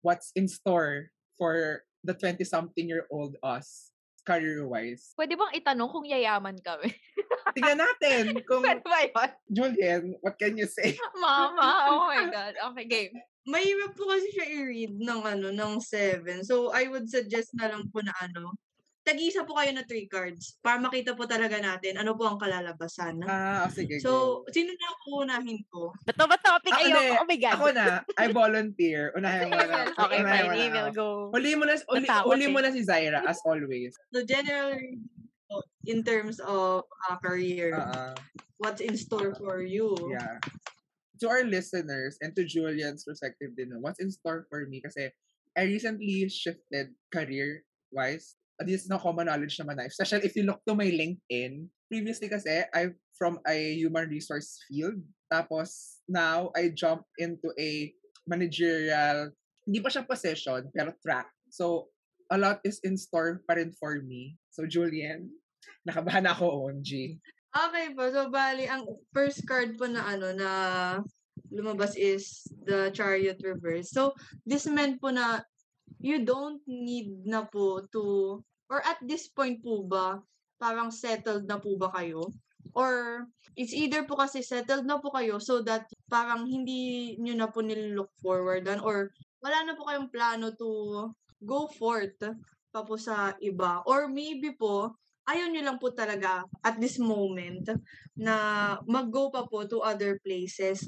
what's 0.00 0.32
in 0.32 0.48
store 0.48 1.12
for 1.36 1.84
the 2.00 2.16
20-something-year-old 2.16 3.36
us, 3.44 3.92
career-wise. 4.26 5.14
Pwede 5.14 5.38
bang 5.38 5.54
itanong 5.54 5.88
kung 5.88 6.02
yayaman 6.02 6.58
kami? 6.58 6.90
Tingnan 7.54 7.78
natin 7.78 8.22
kung, 8.50 8.66
Pwede 8.66 8.82
ba 8.82 9.06
yun? 9.06 9.32
Julian, 9.46 10.02
what 10.20 10.34
can 10.34 10.58
you 10.58 10.66
say? 10.66 10.98
Mama, 11.14 11.70
oh 11.94 12.10
my 12.10 12.26
God. 12.26 12.54
Okay, 12.74 12.84
game. 12.90 13.14
Mahirap 13.46 13.94
po 13.94 14.10
kasi 14.10 14.26
siya 14.34 14.46
i-read 14.50 14.98
ng 14.98 15.20
ano, 15.22 15.54
ng 15.54 15.78
seven. 15.78 16.42
So, 16.42 16.74
I 16.74 16.90
would 16.90 17.06
suggest 17.06 17.54
na 17.54 17.70
lang 17.70 17.86
po 17.94 18.02
na 18.02 18.10
ano, 18.18 18.58
tag-isa 19.06 19.46
po 19.46 19.54
kayo 19.54 19.70
na 19.70 19.86
three 19.86 20.10
cards 20.10 20.58
para 20.58 20.82
makita 20.82 21.14
po 21.14 21.30
talaga 21.30 21.62
natin 21.62 21.94
ano 21.94 22.18
po 22.18 22.26
ang 22.26 22.42
kalalabasan. 22.42 23.22
Ah, 23.22 23.70
sige, 23.70 24.02
So, 24.02 24.42
go. 24.42 24.50
sino 24.50 24.74
na 24.74 24.88
po 24.98 25.22
unahin 25.22 25.62
ko? 25.70 25.94
Bato 26.02 26.26
ba 26.26 26.34
topic? 26.34 26.74
Ako 26.74 26.82
Ayoko. 26.82 26.98
na, 26.98 27.20
Oh 27.22 27.26
my 27.30 27.38
God. 27.38 27.54
Ako 27.54 27.66
na, 27.70 27.84
I 28.18 28.26
volunteer. 28.34 29.14
Unahin 29.14 29.46
mo 29.46 29.62
na. 29.62 29.78
Okay, 30.10 30.18
Unahin 30.18 30.50
fine. 30.50 30.58
Email, 30.66 30.88
go. 30.90 31.30
Uli 31.30 31.54
mo 31.54 31.64
na, 31.64 31.78
uli, 31.86 32.02
Natakot 32.02 32.30
uli 32.34 32.46
mo 32.50 32.58
na 32.58 32.74
si 32.74 32.82
Zaira, 32.82 33.22
as 33.22 33.38
always. 33.46 33.94
So, 34.10 34.26
generally, 34.26 34.98
in 35.86 36.02
terms 36.02 36.42
of 36.42 36.82
uh, 37.06 37.16
career, 37.22 37.78
Uh, 37.78 38.10
what's 38.58 38.82
in 38.82 38.98
store 38.98 39.38
for 39.38 39.62
you? 39.62 39.94
yeah. 40.10 40.42
To 41.22 41.30
our 41.30 41.46
listeners 41.46 42.18
and 42.20 42.34
to 42.34 42.42
Julian's 42.44 43.06
perspective 43.06 43.54
din, 43.54 43.70
what's 43.80 44.02
in 44.02 44.10
store 44.10 44.44
for 44.50 44.66
me? 44.66 44.82
Kasi 44.82 45.14
I 45.56 45.62
recently 45.64 46.26
shifted 46.28 46.92
career-wise. 47.14 48.34
At 48.56 48.66
least 48.66 48.88
na 48.88 48.96
common 48.96 49.28
knowledge 49.28 49.60
naman 49.60 49.76
na. 49.76 49.88
Especially 49.88 50.24
if 50.24 50.34
you 50.36 50.44
look 50.48 50.64
to 50.64 50.74
my 50.74 50.88
LinkedIn. 50.88 51.68
Previously 51.86 52.28
kasi, 52.28 52.64
I'm 52.72 52.96
from 53.14 53.38
a 53.46 53.76
human 53.76 54.08
resource 54.08 54.58
field. 54.66 55.00
Tapos, 55.30 56.00
now, 56.08 56.50
I 56.56 56.70
jump 56.72 57.04
into 57.18 57.52
a 57.58 57.92
managerial, 58.26 59.30
hindi 59.66 59.78
pa 59.82 59.90
siya 59.90 60.06
position, 60.06 60.70
pero 60.74 60.94
track. 61.02 61.30
So, 61.50 61.90
a 62.30 62.38
lot 62.38 62.58
is 62.66 62.82
in 62.82 62.98
store 62.98 63.42
pa 63.46 63.54
rin 63.54 63.70
for 63.78 64.02
me. 64.02 64.38
So, 64.50 64.66
Julian, 64.66 65.30
nakabahan 65.86 66.26
ako, 66.26 66.66
OMG. 66.66 67.18
Okay 67.54 67.86
po. 67.94 68.10
So, 68.10 68.28
bali, 68.28 68.66
ang 68.66 68.84
first 69.14 69.46
card 69.46 69.78
po 69.78 69.86
na 69.86 70.04
ano, 70.04 70.34
na 70.34 70.50
lumabas 71.50 71.94
is 71.96 72.44
the 72.66 72.90
Chariot 72.92 73.38
Reverse. 73.42 73.90
So, 73.94 74.12
this 74.44 74.66
meant 74.66 75.00
po 75.00 75.10
na 75.14 75.42
you 76.00 76.24
don't 76.24 76.60
need 76.66 77.24
na 77.24 77.44
po 77.46 77.84
to, 77.92 78.38
or 78.68 78.80
at 78.84 78.98
this 79.04 79.28
point 79.30 79.62
po 79.62 79.86
ba, 79.86 80.20
parang 80.56 80.92
settled 80.92 81.44
na 81.48 81.60
po 81.60 81.76
ba 81.76 81.92
kayo? 81.92 82.28
Or, 82.76 83.24
it's 83.56 83.72
either 83.72 84.04
po 84.04 84.20
kasi 84.20 84.44
settled 84.44 84.84
na 84.84 85.00
po 85.00 85.08
kayo 85.14 85.40
so 85.40 85.64
that 85.64 85.88
parang 86.12 86.44
hindi 86.44 87.14
nyo 87.16 87.34
na 87.38 87.48
po 87.48 87.64
nilook 87.64 88.12
forward 88.20 88.68
on, 88.68 88.84
or 88.84 89.08
wala 89.40 89.58
na 89.64 89.78
po 89.78 89.88
kayong 89.88 90.12
plano 90.12 90.52
to 90.52 90.70
go 91.40 91.70
forth 91.72 92.16
pa 92.74 92.80
po 92.84 93.00
sa 93.00 93.32
iba. 93.40 93.80
Or 93.88 94.08
maybe 94.12 94.52
po, 94.52 94.92
ayaw 95.26 95.46
nyo 95.50 95.62
lang 95.66 95.78
po 95.82 95.90
talaga 95.90 96.46
at 96.62 96.78
this 96.78 97.02
moment 97.02 97.66
na 98.14 98.34
mag-go 98.86 99.28
pa 99.28 99.44
po 99.44 99.66
to 99.66 99.82
other 99.82 100.22
places. 100.22 100.86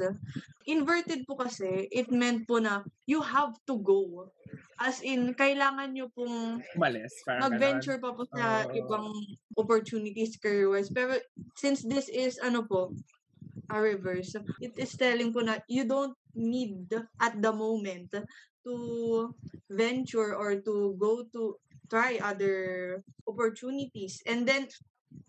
Inverted 0.65 1.27
po 1.27 1.35
kasi, 1.35 1.91
it 1.91 2.09
meant 2.15 2.47
po 2.47 2.63
na 2.63 2.87
you 3.05 3.19
have 3.19 3.53
to 3.67 3.77
go. 3.83 4.31
As 4.79 5.03
in, 5.03 5.35
kailangan 5.35 5.91
nyo 5.91 6.07
pong 6.15 6.63
Umalis. 6.79 7.13
Mag-venture 7.27 7.99
pa 7.99 8.15
po 8.15 8.23
sa 8.31 8.63
Oo. 8.63 8.73
ibang 8.79 9.11
opportunities 9.59 10.39
career-wise. 10.39 10.89
Pero 10.95 11.19
since 11.59 11.83
this 11.83 12.07
is, 12.07 12.39
ano 12.39 12.63
po, 12.63 12.95
a 13.69 13.77
reverse, 13.77 14.39
it 14.63 14.73
is 14.79 14.95
telling 14.97 15.35
po 15.35 15.45
na 15.45 15.61
you 15.69 15.85
don't 15.85 16.17
need 16.33 16.89
at 17.21 17.37
the 17.43 17.53
moment 17.53 18.09
to 18.65 18.75
venture 19.69 20.33
or 20.33 20.57
to 20.63 20.95
go 20.97 21.27
to 21.29 21.59
try 21.91 22.21
other 22.23 23.01
opportunities. 23.27 24.21
And 24.29 24.47
then, 24.47 24.69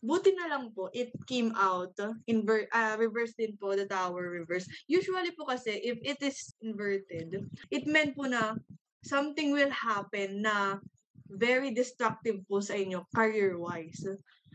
buti 0.04 0.36
na 0.36 0.52
lang 0.52 0.72
po, 0.76 0.92
it 0.92 1.12
came 1.28 1.56
out, 1.56 1.96
inver 2.28 2.68
uh, 2.72 2.96
reverse 3.00 3.36
din 3.36 3.56
po, 3.60 3.76
the 3.76 3.88
tower 3.88 4.32
reverse. 4.32 4.68
Usually 4.88 5.32
po 5.36 5.48
kasi, 5.48 5.80
if 5.80 6.00
it 6.04 6.20
is 6.24 6.56
inverted, 6.64 7.48
it 7.72 7.84
meant 7.88 8.16
po 8.16 8.28
na 8.28 8.56
something 9.04 9.56
will 9.56 9.72
happen 9.72 10.44
na 10.44 10.80
very 11.30 11.72
destructive 11.72 12.42
po 12.50 12.60
sa 12.60 12.76
inyo 12.76 13.06
career-wise. 13.16 14.04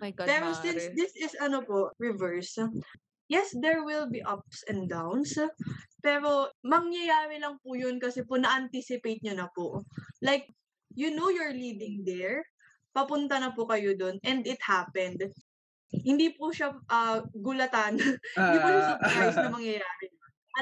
my 0.00 0.10
God, 0.10 0.26
Pero 0.26 0.52
since 0.58 0.90
Mare. 0.90 0.96
this 0.98 1.12
is 1.16 1.32
ano 1.38 1.62
po, 1.62 1.94
reverse, 2.02 2.58
yes, 3.30 3.54
there 3.56 3.86
will 3.86 4.10
be 4.10 4.20
ups 4.26 4.66
and 4.68 4.90
downs. 4.90 5.38
Pero 6.04 6.52
mangyayari 6.60 7.40
lang 7.40 7.56
po 7.64 7.72
yun 7.78 7.96
kasi 7.96 8.26
po 8.26 8.36
na-anticipate 8.36 9.24
nyo 9.24 9.34
na 9.38 9.48
po. 9.54 9.86
Like, 10.20 10.52
you 10.94 11.14
know 11.14 11.28
you're 11.28 11.54
leading 11.54 12.02
there, 12.06 12.46
papunta 12.94 13.38
na 13.42 13.50
po 13.50 13.66
kayo 13.66 13.94
doon, 13.98 14.18
and 14.22 14.46
it 14.46 14.58
happened. 14.62 15.20
Hindi 15.90 16.34
po 16.34 16.50
siya 16.50 16.74
ah, 16.90 17.22
gulatan. 17.34 17.98
Hindi 18.38 18.58
po 18.58 18.68
siya 18.70 18.82
Ah, 18.82 18.90
surprise 18.98 19.36
na 19.38 19.50
mangyayari. 19.58 20.06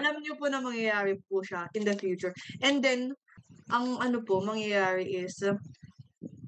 Alam 0.01 0.15
niyo 0.25 0.33
po 0.41 0.49
na 0.49 0.65
mangyayari 0.65 1.21
po 1.29 1.45
siya 1.45 1.69
in 1.77 1.85
the 1.85 1.93
future. 1.97 2.33
And 2.65 2.81
then, 2.81 3.13
ang 3.69 4.01
ano 4.01 4.25
po, 4.25 4.41
mangyayari 4.41 5.05
is, 5.05 5.41
uh, 5.45 5.57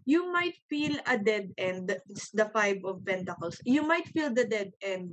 you 0.09 0.29
might 0.33 0.57
feel 0.69 0.97
a 1.05 1.21
dead 1.21 1.53
end. 1.61 1.93
It's 2.09 2.33
the 2.33 2.49
Five 2.53 2.85
of 2.89 3.05
Pentacles. 3.05 3.61
You 3.69 3.85
might 3.85 4.09
feel 4.13 4.33
the 4.33 4.49
dead 4.49 4.73
end 4.81 5.13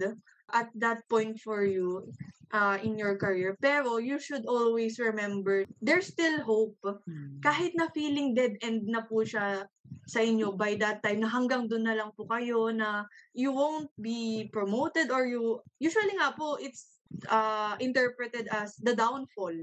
at 0.54 0.70
that 0.76 1.04
point 1.10 1.40
for 1.40 1.64
you 1.64 2.08
uh, 2.54 2.78
in 2.84 2.98
your 2.98 3.16
career. 3.18 3.58
Pero 3.60 3.98
you 3.98 4.20
should 4.20 4.46
always 4.46 5.00
remember, 5.00 5.66
there's 5.82 6.08
still 6.08 6.42
hope. 6.44 6.78
Hmm. 6.84 7.40
Kahit 7.42 7.74
na 7.76 7.88
feeling 7.92 8.36
dead 8.36 8.60
end 8.62 8.88
na 8.88 9.04
po 9.04 9.24
siya 9.24 9.66
sa 10.08 10.20
inyo 10.20 10.56
by 10.56 10.76
that 10.80 11.04
time, 11.04 11.24
na 11.24 11.30
hanggang 11.32 11.68
doon 11.68 11.88
na 11.88 11.96
lang 11.96 12.12
po 12.16 12.28
kayo, 12.28 12.72
na 12.72 13.08
you 13.36 13.52
won't 13.52 13.92
be 14.00 14.50
promoted 14.52 15.12
or 15.12 15.28
you, 15.28 15.60
usually 15.80 16.16
nga 16.20 16.36
po, 16.36 16.60
it's 16.60 17.00
uh, 17.32 17.76
interpreted 17.80 18.48
as 18.52 18.76
the 18.84 18.96
downfall. 18.96 19.56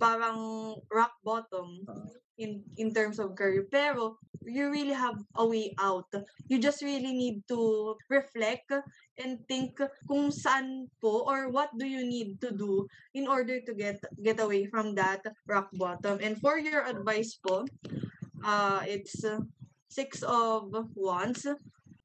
parang 0.00 0.40
rock 0.88 1.12
bottom 1.20 1.84
in 2.40 2.64
in 2.80 2.88
terms 2.96 3.20
of 3.20 3.36
career. 3.36 3.68
Pero 3.68 4.16
you 4.44 4.70
really 4.70 4.96
have 4.96 5.20
a 5.36 5.46
way 5.46 5.74
out. 5.78 6.08
You 6.48 6.58
just 6.58 6.82
really 6.82 7.12
need 7.12 7.44
to 7.48 7.96
reflect 8.08 8.72
and 9.20 9.38
think 9.48 9.76
kung 10.08 10.32
saan 10.32 10.88
po 11.00 11.28
or 11.28 11.52
what 11.52 11.68
do 11.76 11.84
you 11.84 12.04
need 12.04 12.40
to 12.40 12.50
do 12.52 12.88
in 13.12 13.28
order 13.28 13.60
to 13.60 13.72
get 13.76 14.00
get 14.24 14.40
away 14.40 14.64
from 14.66 14.96
that 14.96 15.20
rock 15.44 15.68
bottom. 15.76 16.18
And 16.24 16.40
for 16.40 16.56
your 16.56 16.88
advice 16.88 17.36
po, 17.36 17.68
uh, 18.44 18.80
it's 18.88 19.20
six 19.92 20.24
of 20.24 20.72
wands. 20.96 21.44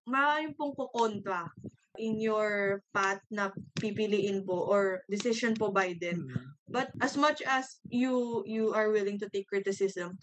Maraming 0.05 0.53
pong 0.59 0.75
kukontra 0.75 1.49
in 1.97 2.19
your 2.19 2.83
path 2.91 3.23
na 3.31 3.55
pipiliin 3.79 4.43
po 4.43 4.67
or 4.67 5.07
decision 5.07 5.55
po 5.55 5.71
by 5.71 5.95
them. 5.97 6.27
Mm. 6.27 6.55
But 6.67 6.91
as 6.99 7.15
much 7.15 7.39
as 7.47 7.79
you 7.87 8.43
you 8.43 8.75
are 8.75 8.91
willing 8.91 9.15
to 9.23 9.31
take 9.31 9.47
criticism, 9.47 10.19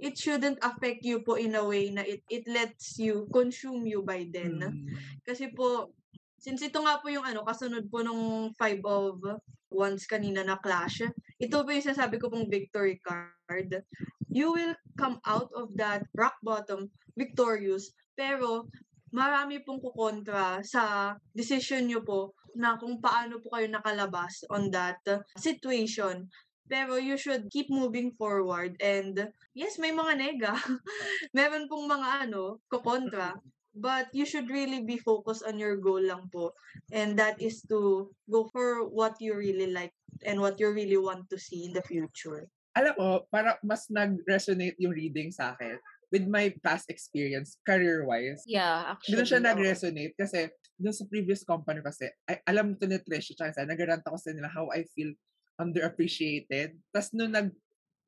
it 0.00 0.16
shouldn't 0.16 0.58
affect 0.64 1.04
you 1.04 1.20
po 1.20 1.36
in 1.36 1.54
a 1.54 1.64
way 1.64 1.92
na 1.92 2.00
it, 2.02 2.24
it 2.32 2.48
lets 2.48 2.96
you 2.96 3.28
consume 3.28 3.84
you 3.84 4.00
by 4.00 4.24
then. 4.32 4.58
Mm. 4.58 4.96
Kasi 5.22 5.52
po, 5.52 5.92
since 6.40 6.64
ito 6.64 6.80
nga 6.80 6.98
po 6.98 7.12
yung 7.12 7.24
ano, 7.28 7.44
kasunod 7.44 7.86
po 7.92 8.00
nung 8.00 8.56
five 8.56 8.80
of 8.88 9.20
wands 9.68 10.08
kanina 10.08 10.40
na 10.42 10.56
clash, 10.56 11.04
ito 11.36 11.56
po 11.60 11.68
yung 11.68 11.84
sinasabi 11.84 12.16
ko 12.16 12.32
pong 12.32 12.48
victory 12.48 12.98
card. 13.04 13.84
You 14.32 14.56
will 14.56 14.74
come 14.96 15.20
out 15.28 15.52
of 15.52 15.76
that 15.76 16.08
rock 16.16 16.40
bottom 16.40 16.88
victorious, 17.14 17.92
pero 18.16 18.72
marami 19.12 19.60
pong 19.60 19.84
kukontra 19.84 20.64
sa 20.64 21.14
decision 21.36 21.84
nyo 21.86 22.00
po 22.00 22.32
na 22.56 22.74
kung 22.80 22.98
paano 22.98 23.38
po 23.38 23.54
kayo 23.54 23.68
nakalabas 23.70 24.42
on 24.50 24.72
that 24.72 25.02
situation. 25.38 26.26
Pero 26.70 26.94
you 26.96 27.18
should 27.18 27.50
keep 27.50 27.66
moving 27.66 28.14
forward 28.14 28.78
and 28.78 29.28
yes, 29.58 29.74
may 29.76 29.90
mga 29.90 30.14
nega. 30.14 30.54
Meron 31.36 31.66
pong 31.66 31.90
mga 31.90 32.30
ano, 32.30 32.62
kukontra. 32.70 33.34
But 33.70 34.10
you 34.14 34.26
should 34.26 34.50
really 34.50 34.82
be 34.82 34.98
focused 34.98 35.46
on 35.46 35.58
your 35.58 35.78
goal 35.78 36.02
lang 36.02 36.30
po. 36.30 36.54
And 36.90 37.14
that 37.18 37.38
is 37.38 37.62
to 37.70 38.10
go 38.26 38.50
for 38.50 38.86
what 38.86 39.18
you 39.22 39.34
really 39.34 39.70
like 39.70 39.94
and 40.26 40.42
what 40.42 40.58
you 40.58 40.70
really 40.74 40.98
want 40.98 41.30
to 41.30 41.38
see 41.38 41.70
in 41.70 41.74
the 41.74 41.82
future. 41.82 42.50
Alam 42.74 42.94
ko, 42.98 43.06
para 43.30 43.58
mas 43.62 43.86
nag-resonate 43.90 44.78
yung 44.78 44.94
reading 44.94 45.30
sa 45.30 45.54
akin 45.54 45.78
with 46.10 46.26
my 46.26 46.50
past 46.62 46.90
experience, 46.90 47.58
career-wise. 47.62 48.42
Yeah, 48.46 48.94
actually. 48.94 49.22
Doon 49.22 49.26
siya 49.26 49.40
oo. 49.42 49.46
nag-resonate 49.46 50.14
kasi 50.18 50.50
doon 50.74 50.94
sa 50.94 51.06
previous 51.06 51.46
company 51.46 51.80
kasi, 51.86 52.10
ay, 52.26 52.42
alam 52.50 52.74
to 52.74 52.90
ni 52.90 52.98
Trish, 52.98 53.34
tsaka 53.38 53.54
sa 53.54 53.66
nag-rant 53.66 54.02
ako 54.02 54.18
sa 54.18 54.34
nila 54.34 54.50
how 54.50 54.66
I 54.74 54.82
feel 54.90 55.14
underappreciated. 55.60 56.80
Tapos 56.88 57.12
nung 57.12 57.36
nag 57.36 57.52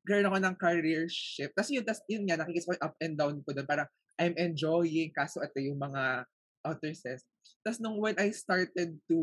girl 0.03 0.27
ako 0.27 0.37
ng 0.43 0.55
career 0.59 1.07
shift. 1.07 1.55
Tapos 1.55 1.71
yun, 1.71 1.83
tas 1.87 2.03
yun 2.11 2.27
nga, 2.27 2.35
nakikita 2.35 2.75
ko 2.75 2.75
up 2.83 2.95
and 2.99 3.15
down 3.15 3.39
ko 3.39 3.55
doon. 3.55 3.63
Parang, 3.63 3.87
I'm 4.19 4.35
enjoying, 4.35 5.15
kaso 5.15 5.39
ito 5.39 5.57
yung 5.63 5.79
mga 5.79 6.27
outer 6.67 6.91
says. 6.91 7.23
Tapos 7.63 7.79
nung 7.79 7.97
when 8.03 8.15
I 8.19 8.35
started 8.35 8.99
to 9.07 9.17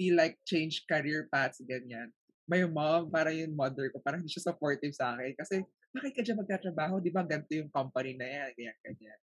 feel 0.00 0.16
like 0.16 0.40
change 0.48 0.88
career 0.88 1.28
paths, 1.28 1.60
ganyan, 1.60 2.08
my 2.48 2.64
mom, 2.64 3.12
parang 3.12 3.36
yung 3.36 3.56
mother 3.56 3.92
ko, 3.92 4.00
parang 4.00 4.24
hindi 4.24 4.32
siya 4.32 4.52
supportive 4.52 4.92
sa 4.96 5.16
akin. 5.16 5.32
Kasi, 5.36 5.64
bakit 5.94 6.12
ka 6.12 6.20
dyan 6.24 6.40
magtatrabaho? 6.40 7.00
Di 7.00 7.12
ba 7.12 7.24
ganito 7.24 7.52
yung 7.54 7.72
company 7.72 8.16
na 8.16 8.26
yan? 8.26 8.48
Ganyan, 8.56 8.78
ganyan. 8.84 9.18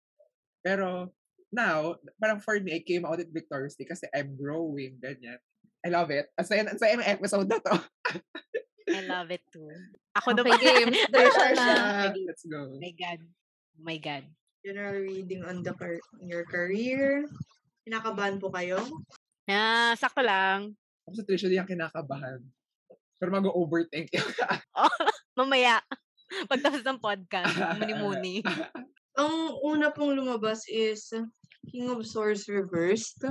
Pero, 0.61 0.89
now, 1.49 1.97
parang 2.21 2.43
for 2.43 2.59
me, 2.61 2.77
I 2.77 2.83
came 2.85 3.07
out 3.09 3.23
it 3.23 3.33
victoriously 3.33 3.89
kasi 3.89 4.05
I'm 4.13 4.37
growing, 4.37 5.01
ganyan. 5.01 5.41
I 5.87 5.95
love 5.95 6.11
it. 6.11 6.27
Ang 6.35 6.47
saya, 6.51 6.67
ang 6.67 6.81
saya 6.83 6.99
ng 6.99 7.07
episode 7.07 7.47
na 7.47 7.63
to. 7.63 7.75
I 8.91 9.07
love 9.07 9.31
it 9.31 9.47
too. 9.55 9.71
Ako 10.19 10.35
Okay, 10.35 10.43
naman. 10.43 10.59
games. 10.59 10.99
Na. 11.55 12.11
Let's 12.11 12.43
go. 12.43 12.75
Oh 12.75 12.83
my 12.83 12.91
God. 12.91 13.21
Oh 13.79 13.85
my 13.87 13.99
God. 14.03 14.25
General 14.67 14.99
reading 14.99 15.47
on 15.47 15.63
the 15.63 15.71
car- 15.79 16.03
on 16.19 16.27
your 16.27 16.43
career. 16.43 17.23
Kinakabahan 17.87 18.43
po 18.43 18.51
kayo? 18.51 18.83
Ah, 19.47 19.95
sakto 19.95 20.27
lang. 20.27 20.75
Ako 21.07 21.23
sa 21.23 21.23
Trisha, 21.23 21.47
di 21.47 21.55
yung 21.55 21.71
kinakabahan. 21.71 22.43
Pero 23.23 23.31
mag-overthink. 23.31 24.11
Mamaya. 25.39 25.79
Pagtapos 26.51 26.83
ng 26.83 26.99
podcast, 26.99 27.55
muni-muni. 27.79 28.43
Ang 29.15 29.35
una 29.63 29.95
pong 29.95 30.19
lumabas 30.19 30.67
is 30.67 31.15
King 31.71 31.95
of 31.95 32.03
Swords 32.03 32.51
reversed. 32.51 33.23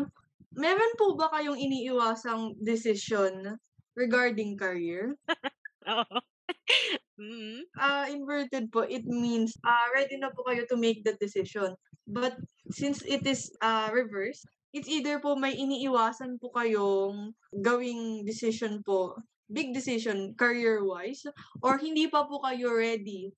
Meron 0.55 0.91
po 0.95 1.19
ba 1.19 1.27
kayong 1.35 1.59
iniiwasang 1.59 2.55
decision 2.63 3.59
regarding 3.93 4.55
career? 4.55 5.15
Oo. 5.91 6.19
Mm. 7.15 7.63
uh, 7.79 8.05
inverted 8.11 8.67
po, 8.75 8.83
it 8.83 9.07
means 9.07 9.55
uh, 9.63 9.87
ready 9.95 10.19
na 10.19 10.35
po 10.35 10.43
kayo 10.43 10.67
to 10.67 10.75
make 10.75 10.99
that 11.07 11.15
decision. 11.15 11.71
But 12.03 12.35
since 12.75 12.99
it 13.07 13.23
is 13.23 13.47
uh, 13.63 13.87
reverse, 13.87 14.43
it's 14.75 14.91
either 14.91 15.23
po 15.23 15.39
may 15.39 15.55
iniiwasan 15.55 16.43
po 16.43 16.51
kayong 16.51 17.31
gawing 17.63 18.27
decision 18.27 18.83
po, 18.83 19.15
big 19.47 19.71
decision 19.71 20.35
career-wise, 20.35 21.23
or 21.63 21.79
hindi 21.79 22.11
pa 22.11 22.27
po 22.27 22.43
kayo 22.43 22.75
ready 22.75 23.31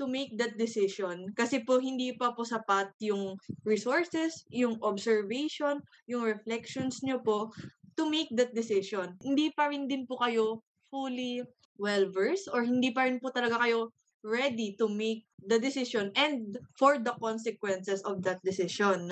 to 0.00 0.08
make 0.08 0.32
that 0.40 0.56
decision. 0.56 1.28
Kasi 1.36 1.60
po 1.60 1.76
hindi 1.76 2.16
pa 2.16 2.32
po 2.32 2.48
sapat 2.48 2.88
yung 3.04 3.36
resources, 3.68 4.48
yung 4.48 4.80
observation, 4.80 5.84
yung 6.08 6.24
reflections 6.24 7.04
nyo 7.04 7.20
po 7.20 7.52
to 8.00 8.08
make 8.08 8.32
that 8.32 8.56
decision. 8.56 9.12
Hindi 9.20 9.52
pa 9.52 9.68
rin 9.68 9.84
din 9.84 10.08
po 10.08 10.16
kayo 10.16 10.64
fully 10.88 11.44
well-versed 11.76 12.48
or 12.48 12.64
hindi 12.64 12.96
pa 12.96 13.04
rin 13.04 13.20
po 13.20 13.28
talaga 13.28 13.60
kayo 13.60 13.92
ready 14.24 14.76
to 14.80 14.88
make 14.88 15.24
the 15.44 15.60
decision 15.60 16.12
and 16.16 16.56
for 16.76 16.96
the 16.96 17.12
consequences 17.20 18.00
of 18.08 18.24
that 18.24 18.40
decision. 18.40 19.08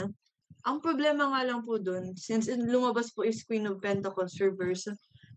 Ang 0.69 0.85
problema 0.85 1.33
nga 1.33 1.43
lang 1.49 1.65
po 1.65 1.81
dun, 1.81 2.13
since 2.17 2.49
in- 2.49 2.69
lumabas 2.69 3.13
po 3.13 3.25
is 3.25 3.45
Queen 3.45 3.65
of 3.65 3.81
Pentacles 3.81 4.37
reverse, 4.41 4.89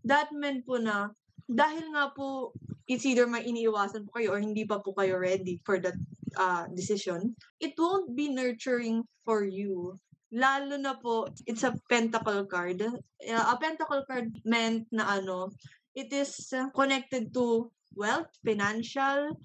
that 0.04 0.28
meant 0.34 0.64
po 0.66 0.76
na 0.76 1.12
dahil 1.48 1.90
nga 1.94 2.10
po 2.14 2.52
it's 2.86 3.06
either 3.06 3.26
may 3.26 3.46
iniiwasan 3.46 4.06
po 4.06 4.18
kayo 4.18 4.34
or 4.34 4.40
hindi 4.42 4.66
pa 4.66 4.82
po 4.82 4.92
kayo 4.92 5.16
ready 5.16 5.62
for 5.62 5.78
that 5.78 5.96
uh, 6.36 6.66
decision, 6.74 7.34
it 7.62 7.72
won't 7.78 8.12
be 8.12 8.28
nurturing 8.28 9.06
for 9.24 9.44
you. 9.46 9.96
Lalo 10.32 10.80
na 10.80 10.96
po, 10.96 11.28
it's 11.44 11.62
a 11.62 11.76
pentacle 11.92 12.48
card. 12.48 12.80
Uh, 12.80 13.46
a 13.52 13.56
pentacle 13.60 14.02
card 14.08 14.32
meant 14.44 14.88
na 14.90 15.20
ano, 15.20 15.52
it 15.94 16.08
is 16.12 16.52
connected 16.72 17.32
to 17.36 17.68
wealth, 17.94 18.32
financial, 18.40 19.36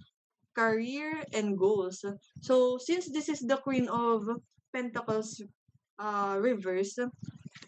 career, 0.55 1.21
and 1.35 1.59
goals. 1.59 2.03
So, 2.39 2.79
since 2.79 3.11
this 3.11 3.27
is 3.27 3.43
the 3.43 3.59
Queen 3.59 3.91
of 3.91 4.25
Pentacles 4.71 5.43
uh, 5.99 6.37
reverse, 6.39 6.97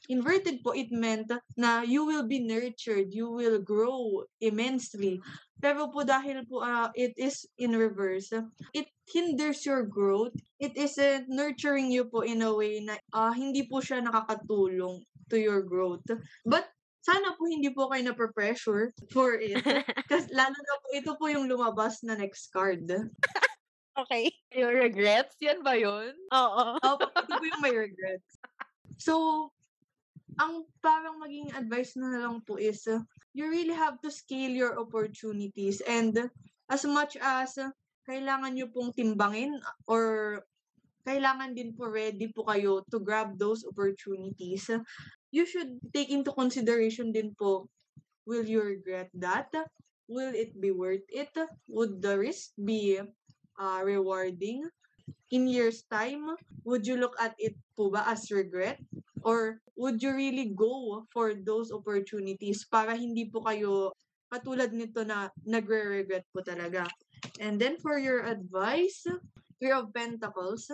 inverted 0.10 0.64
po, 0.66 0.74
it 0.74 0.92
meant 0.92 1.30
na 1.58 1.82
you 1.82 2.06
will 2.06 2.26
be 2.26 2.42
nurtured, 2.42 3.14
you 3.14 3.30
will 3.30 3.62
grow 3.62 4.26
immensely. 4.42 5.22
Pero 5.60 5.92
po 5.92 6.08
dahil 6.08 6.48
po 6.48 6.64
uh, 6.64 6.90
it 6.96 7.14
is 7.20 7.44
in 7.60 7.76
reverse, 7.76 8.32
it 8.74 8.88
hinders 9.12 9.68
your 9.68 9.84
growth. 9.84 10.34
It 10.58 10.74
isn't 10.80 11.28
nurturing 11.28 11.92
you 11.92 12.08
po 12.08 12.24
in 12.24 12.42
a 12.42 12.52
way 12.52 12.80
na 12.80 12.96
uh, 13.12 13.36
hindi 13.36 13.68
po 13.68 13.84
siya 13.84 14.02
nakakatulong 14.02 15.04
to 15.30 15.38
your 15.38 15.62
growth. 15.62 16.08
But 16.48 16.66
sana 17.04 17.36
po 17.36 17.48
hindi 17.48 17.72
po 17.72 17.88
kayo 17.92 18.12
na-pressure 18.12 18.92
for 19.12 19.36
it. 19.40 19.60
Kasi 20.12 20.32
lalo 20.36 20.56
na 20.56 20.76
po, 20.80 20.88
ito 20.96 21.12
po 21.16 21.26
yung 21.32 21.48
lumabas 21.48 22.04
na 22.04 22.16
next 22.16 22.52
card. 22.52 22.86
Okay. 23.98 24.30
Your 24.58 24.76
regrets? 24.76 25.38
Yan 25.42 25.64
ba 25.66 25.74
yun? 25.74 26.14
Oo. 26.34 26.64
Ito 26.82 27.34
po 27.38 27.44
yung 27.46 27.64
may 27.64 27.74
regrets. 27.74 28.38
So, 29.00 29.48
ang 30.40 30.68
parang 30.80 31.20
maging 31.20 31.52
advice 31.56 31.96
na 32.00 32.28
lang 32.28 32.44
po 32.44 32.56
is, 32.60 32.86
uh, 32.88 33.02
you 33.36 33.48
really 33.48 33.76
have 33.76 34.00
to 34.04 34.12
scale 34.12 34.52
your 34.52 34.80
opportunities 34.80 35.84
and 35.84 36.16
as 36.70 36.84
much 36.88 37.20
as 37.20 37.58
uh, 37.60 37.72
kailangan 38.08 38.56
nyo 38.56 38.68
pong 38.72 38.96
timbangin 38.96 39.60
or 39.86 40.42
kailangan 41.04 41.54
din 41.54 41.74
po 41.74 41.90
ready 41.90 42.30
po 42.32 42.46
kayo 42.46 42.86
to 42.88 43.02
grab 43.02 43.36
those 43.38 43.66
opportunities, 43.66 44.70
you 45.34 45.46
should 45.46 45.78
take 45.94 46.10
into 46.10 46.32
consideration 46.34 47.12
din 47.12 47.34
po, 47.36 47.70
will 48.26 48.46
you 48.46 48.62
regret 48.62 49.10
that? 49.14 49.50
Will 50.10 50.34
it 50.34 50.58
be 50.58 50.74
worth 50.74 51.06
it? 51.10 51.30
Would 51.70 52.02
the 52.02 52.18
risk 52.18 52.54
be 52.58 52.98
uh, 53.60 53.84
rewarding? 53.84 54.66
in 55.32 55.48
years 55.48 55.86
time, 55.90 56.36
would 56.66 56.86
you 56.86 56.98
look 56.98 57.16
at 57.22 57.34
it 57.38 57.56
po 57.78 57.90
ba 57.90 58.06
as 58.10 58.30
regret? 58.34 58.82
Or 59.22 59.60
would 59.76 60.02
you 60.02 60.16
really 60.16 60.56
go 60.56 61.06
for 61.12 61.36
those 61.36 61.72
opportunities 61.76 62.64
para 62.66 62.96
hindi 62.96 63.28
po 63.28 63.44
kayo 63.44 63.92
katulad 64.32 64.72
nito 64.72 65.04
na 65.04 65.28
nagre-regret 65.44 66.24
po 66.32 66.42
talaga? 66.42 66.88
And 67.44 67.60
then 67.60 67.76
for 67.78 68.00
your 68.00 68.24
advice, 68.24 69.04
Three 69.60 69.76
of 69.76 69.92
Pentacles, 69.92 70.72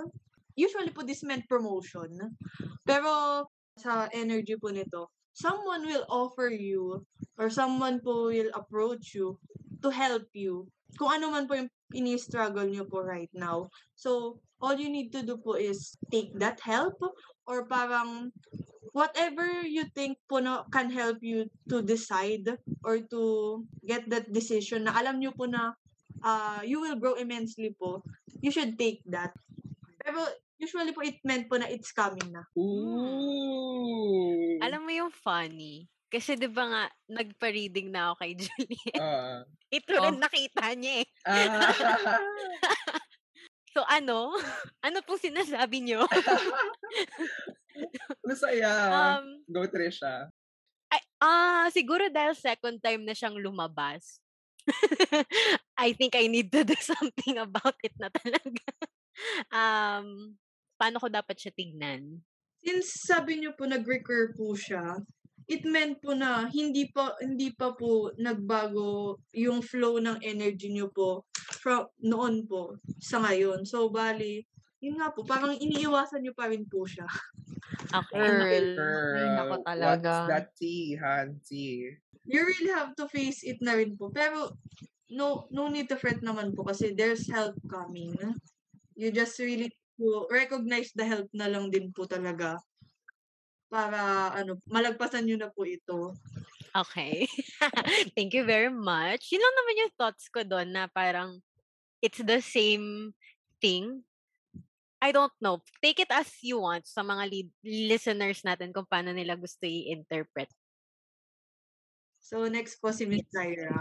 usually 0.53 0.93
po 0.93 1.01
this 1.01 1.25
meant 1.25 1.49
promotion. 1.49 2.37
Pero 2.85 3.43
sa 3.81 4.05
energy 4.13 4.53
po 4.61 4.69
nito, 4.69 5.09
someone 5.33 5.89
will 5.89 6.05
offer 6.05 6.53
you 6.53 7.01
or 7.41 7.49
someone 7.49 7.97
po 7.97 8.29
will 8.29 8.53
approach 8.53 9.17
you 9.17 9.35
to 9.41 9.65
to 9.85 9.93
help 9.93 10.25
you. 10.33 10.65
Kung 10.95 11.11
ano 11.11 11.33
man 11.33 11.49
po 11.49 11.57
yung 11.57 11.69
ini-struggle 11.93 12.69
nyo 12.69 12.85
po 12.87 13.01
right 13.01 13.29
now. 13.33 13.69
So, 13.97 14.39
all 14.61 14.77
you 14.79 14.89
need 14.89 15.11
to 15.13 15.21
do 15.21 15.37
po 15.37 15.59
is 15.59 15.97
take 16.09 16.33
that 16.39 16.63
help 16.63 16.97
or 17.45 17.67
parang 17.67 18.31
whatever 18.95 19.43
you 19.67 19.83
think 19.91 20.15
po 20.31 20.39
na 20.39 20.63
can 20.71 20.87
help 20.87 21.19
you 21.19 21.51
to 21.67 21.83
decide 21.83 22.47
or 22.81 23.03
to 23.11 23.21
get 23.83 24.07
that 24.07 24.31
decision 24.31 24.87
na 24.87 24.95
alam 24.95 25.19
nyo 25.19 25.35
po 25.35 25.45
na 25.45 25.75
uh, 26.23 26.63
you 26.63 26.79
will 26.79 26.95
grow 26.95 27.19
immensely 27.19 27.75
po, 27.75 27.99
you 28.39 28.49
should 28.49 28.79
take 28.79 29.03
that. 29.03 29.35
Pero 29.99 30.23
usually 30.57 30.95
po 30.95 31.03
it 31.03 31.19
meant 31.27 31.51
po 31.51 31.59
na 31.59 31.67
it's 31.67 31.91
coming 31.91 32.31
na. 32.31 32.47
Ooh. 32.55 34.63
Alam 34.63 34.87
mo 34.87 34.91
yung 34.95 35.11
funny? 35.11 35.91
Kasi 36.15 36.39
'di 36.39 36.47
ba 36.47 36.63
nga 36.63 36.83
nagpa-reading 37.11 37.91
na 37.91 38.07
ako 38.07 38.23
kay 38.23 38.31
Juliet. 38.39 38.95
Ah. 38.95 39.43
Ito 39.67 39.91
Oh. 39.99 40.03
rin 40.07 40.15
nakita 40.15 40.71
niya 40.71 41.03
eh. 41.03 41.07
Ah. 41.27 41.67
So 43.75 43.83
ano? 43.83 44.31
Ano 44.79 45.03
pong 45.03 45.19
sinasabi 45.19 45.83
niyo? 45.83 46.07
Masaya. 48.23 48.71
um, 49.19 49.43
Go 49.51 49.67
Trisha. 49.67 50.31
ay, 50.87 51.01
ah, 51.19 51.67
siguro 51.67 52.07
dahil 52.07 52.31
second 52.39 52.79
time 52.79 53.03
na 53.03 53.11
siyang 53.11 53.35
lumabas. 53.35 54.23
I 55.75 55.91
think 55.91 56.15
I 56.15 56.31
need 56.31 56.55
to 56.55 56.63
do 56.63 56.77
something 56.79 57.35
about 57.35 57.75
it 57.83 57.91
na 57.99 58.07
talaga. 58.07 58.63
um, 59.51 60.39
paano 60.79 61.03
ko 61.03 61.11
dapat 61.11 61.35
siya 61.35 61.51
tignan? 61.51 62.23
Since 62.63 63.03
sabi 63.05 63.43
niyo 63.43 63.59
po 63.59 63.67
nag-recur 63.67 64.33
po 64.33 64.55
siya, 64.55 65.03
it 65.45 65.61
meant 65.65 66.01
po 66.01 66.17
na 66.17 66.49
hindi 66.49 66.89
pa 66.89 67.13
hindi 67.21 67.53
pa 67.53 67.73
po 67.77 68.09
nagbago 68.17 69.21
yung 69.37 69.61
flow 69.61 70.01
ng 70.01 70.17
energy 70.25 70.73
niyo 70.73 70.89
po 70.89 71.25
from 71.61 71.85
noon 72.01 72.49
po 72.49 72.77
sa 72.97 73.21
ngayon. 73.21 73.65
So 73.65 73.89
bali, 73.93 74.41
yun 74.81 74.97
nga 74.97 75.13
po, 75.13 75.21
parang 75.25 75.53
iniiwasan 75.57 76.25
niyo 76.25 76.33
pa 76.33 76.49
rin 76.49 76.65
po 76.65 76.85
siya. 76.85 77.05
Okay. 77.93 78.17
Girl. 78.25 78.67
Girl. 78.77 79.53
Ay, 79.53 79.61
talaga. 79.65 80.11
What's 80.25 80.29
that 80.33 80.47
tea, 80.57 80.97
Hansi? 80.97 81.93
You 82.25 82.41
really 82.41 82.73
have 82.73 82.97
to 82.97 83.05
face 83.05 83.45
it 83.45 83.61
na 83.61 83.77
rin 83.77 83.93
po. 83.93 84.09
Pero 84.09 84.57
no 85.13 85.45
no 85.53 85.69
need 85.69 85.85
to 85.93 85.97
fret 86.01 86.25
naman 86.25 86.57
po 86.57 86.65
kasi 86.65 86.97
there's 86.97 87.29
help 87.29 87.53
coming. 87.69 88.17
You 88.97 89.13
just 89.13 89.37
really 89.37 89.69
to 90.01 90.27
recognize 90.33 90.89
the 90.97 91.05
help 91.05 91.29
na 91.31 91.47
lang 91.47 91.69
din 91.69 91.93
po 91.93 92.09
talaga 92.09 92.57
para 93.75 94.31
ano 94.31 94.55
malagpasan 94.71 95.27
niyo 95.27 95.35
na 95.35 95.51
po 95.51 95.67
ito. 95.67 96.15
Okay. 96.71 97.27
Thank 98.15 98.31
you 98.31 98.47
very 98.47 98.71
much. 98.71 99.35
Yun 99.35 99.43
lang 99.43 99.55
naman 99.59 99.81
yung 99.83 99.93
thoughts 99.99 100.31
ko 100.31 100.47
doon 100.47 100.71
na 100.71 100.87
parang 100.87 101.43
it's 101.99 102.23
the 102.23 102.39
same 102.39 103.11
thing. 103.59 103.99
I 105.03 105.11
don't 105.11 105.35
know. 105.43 105.59
Take 105.83 105.99
it 105.99 106.11
as 106.15 106.31
you 106.39 106.63
want 106.63 106.87
sa 106.87 107.03
mga 107.03 107.27
li- 107.27 107.55
listeners 107.67 108.47
natin 108.47 108.71
kung 108.71 108.87
paano 108.87 109.11
nila 109.11 109.35
gusto 109.35 109.67
i-interpret. 109.67 110.47
So 112.23 112.47
next 112.47 112.79
po 112.79 112.95
si 112.95 113.03
Miss 113.03 113.27
Zaira. 113.27 113.75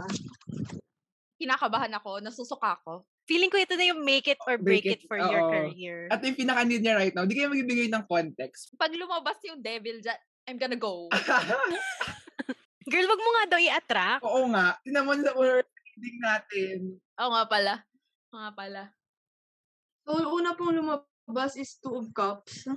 Kinakabahan 1.39 1.95
ako, 1.95 2.19
nasusuka 2.19 2.83
ako. 2.83 3.07
Feeling 3.25 3.49
ko 3.49 3.57
ito 3.57 3.73
na 3.75 3.89
yung 3.89 4.05
make 4.05 4.29
it 4.29 4.37
or 4.45 4.61
break, 4.61 4.85
Break 4.85 5.01
it, 5.01 5.01
it, 5.05 5.09
for 5.09 5.17
your 5.17 5.49
oo. 5.49 5.53
career. 5.53 6.13
At 6.13 6.21
yung 6.21 6.37
pinaka-need 6.37 6.85
niya 6.85 7.01
right 7.01 7.15
now, 7.17 7.25
hindi 7.25 7.41
kayo 7.41 7.49
magbibigay 7.49 7.89
ng 7.89 8.05
context. 8.05 8.77
Pag 8.77 8.93
lumabas 8.93 9.41
yung 9.49 9.65
devil 9.65 10.05
dyan, 10.05 10.21
I'm 10.45 10.61
gonna 10.61 10.77
go. 10.77 11.09
Girl, 12.93 13.09
wag 13.09 13.23
mo 13.25 13.31
nga 13.33 13.45
daw 13.57 13.61
i-attract. 13.61 14.23
Oo 14.29 14.53
nga. 14.53 14.77
Tinan 14.85 15.09
mo 15.09 15.17
sa 15.17 15.33
word 15.33 15.65
reading 15.97 16.19
natin. 16.21 16.79
Oo 17.17 17.31
nga 17.33 17.45
pala. 17.49 17.75
Oo 18.37 18.41
nga 18.45 18.53
pala. 18.53 18.83
So 20.05 20.37
una 20.37 20.53
pong 20.53 20.77
lumabas 20.77 21.57
is 21.57 21.81
Two 21.81 21.97
of 21.97 22.13
Cups. 22.13 22.69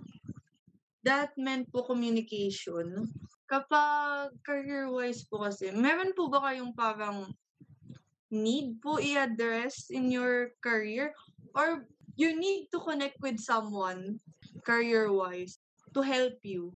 That 1.03 1.35
meant 1.35 1.67
po 1.75 1.83
communication. 1.83 3.11
Kapag 3.51 4.31
career-wise 4.47 5.27
po 5.27 5.43
kasi, 5.43 5.75
meron 5.75 6.15
po 6.15 6.31
ba 6.31 6.39
kayong 6.51 6.71
parang 6.71 7.27
need 8.31 8.79
po 8.83 8.99
i-address 8.99 9.89
in 9.89 10.11
your 10.11 10.53
career? 10.63 11.13
Or 11.55 11.87
you 12.15 12.35
need 12.35 12.69
to 12.73 12.79
connect 12.79 13.21
with 13.21 13.39
someone 13.39 14.19
career-wise 14.63 15.57
to 15.93 16.01
help 16.01 16.37
you? 16.43 16.73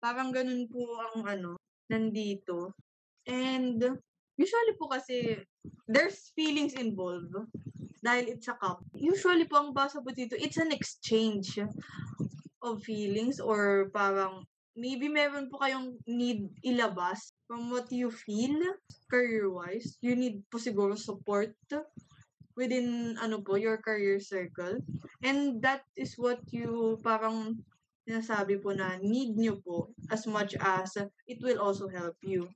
Parang 0.00 0.32
ganun 0.32 0.68
po 0.70 0.84
ang 1.12 1.28
ano, 1.28 1.50
nandito. 1.92 2.72
And 3.28 3.78
usually 4.40 4.74
po 4.80 4.88
kasi, 4.88 5.44
there's 5.90 6.32
feelings 6.32 6.72
involved 6.78 7.34
dahil 8.00 8.32
it's 8.32 8.48
a 8.48 8.56
cup. 8.56 8.80
Usually 8.96 9.44
po 9.44 9.60
ang 9.60 9.76
basa 9.76 10.00
po 10.00 10.08
dito, 10.08 10.32
it's 10.38 10.56
an 10.56 10.72
exchange 10.72 11.60
of 12.64 12.80
feelings 12.84 13.40
or 13.40 13.92
parang 13.92 14.44
maybe 14.76 15.08
meron 15.08 15.52
po 15.52 15.60
kayong 15.60 15.96
need 16.08 16.48
ilabas 16.64 17.32
from 17.50 17.66
what 17.66 17.90
you 17.90 18.14
feel 18.14 18.62
career-wise. 19.10 19.98
You 19.98 20.14
need 20.14 20.46
po 20.54 20.62
siguro 20.62 20.94
support 20.94 21.50
within 22.54 23.18
ano 23.18 23.42
po 23.42 23.58
your 23.58 23.82
career 23.82 24.22
circle. 24.22 24.78
And 25.26 25.58
that 25.66 25.82
is 25.98 26.14
what 26.14 26.46
you 26.54 27.02
parang 27.02 27.58
sinasabi 28.06 28.62
po 28.62 28.70
na 28.70 29.02
need 29.02 29.34
nyo 29.34 29.58
po 29.66 29.90
as 30.14 30.30
much 30.30 30.54
as 30.62 30.94
it 31.26 31.42
will 31.42 31.58
also 31.58 31.90
help 31.90 32.14
you. 32.22 32.46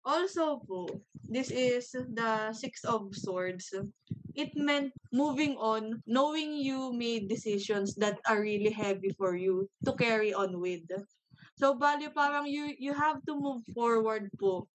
Also 0.00 0.64
po, 0.64 0.88
this 1.28 1.52
is 1.52 1.92
the 1.92 2.56
Six 2.56 2.88
of 2.88 3.12
Swords. 3.12 3.68
It 4.32 4.56
meant 4.56 4.96
moving 5.12 5.60
on, 5.60 6.00
knowing 6.08 6.56
you 6.56 6.96
made 6.96 7.28
decisions 7.28 7.92
that 8.00 8.16
are 8.24 8.40
really 8.40 8.72
heavy 8.72 9.12
for 9.12 9.36
you 9.36 9.68
to 9.84 9.92
carry 9.92 10.32
on 10.32 10.56
with. 10.56 10.88
So, 11.56 11.76
bali 11.76 12.08
parang 12.10 12.48
you, 12.48 12.72
you 12.78 12.92
have 12.96 13.20
to 13.28 13.36
move 13.36 13.62
forward 13.76 14.28
po 14.40 14.66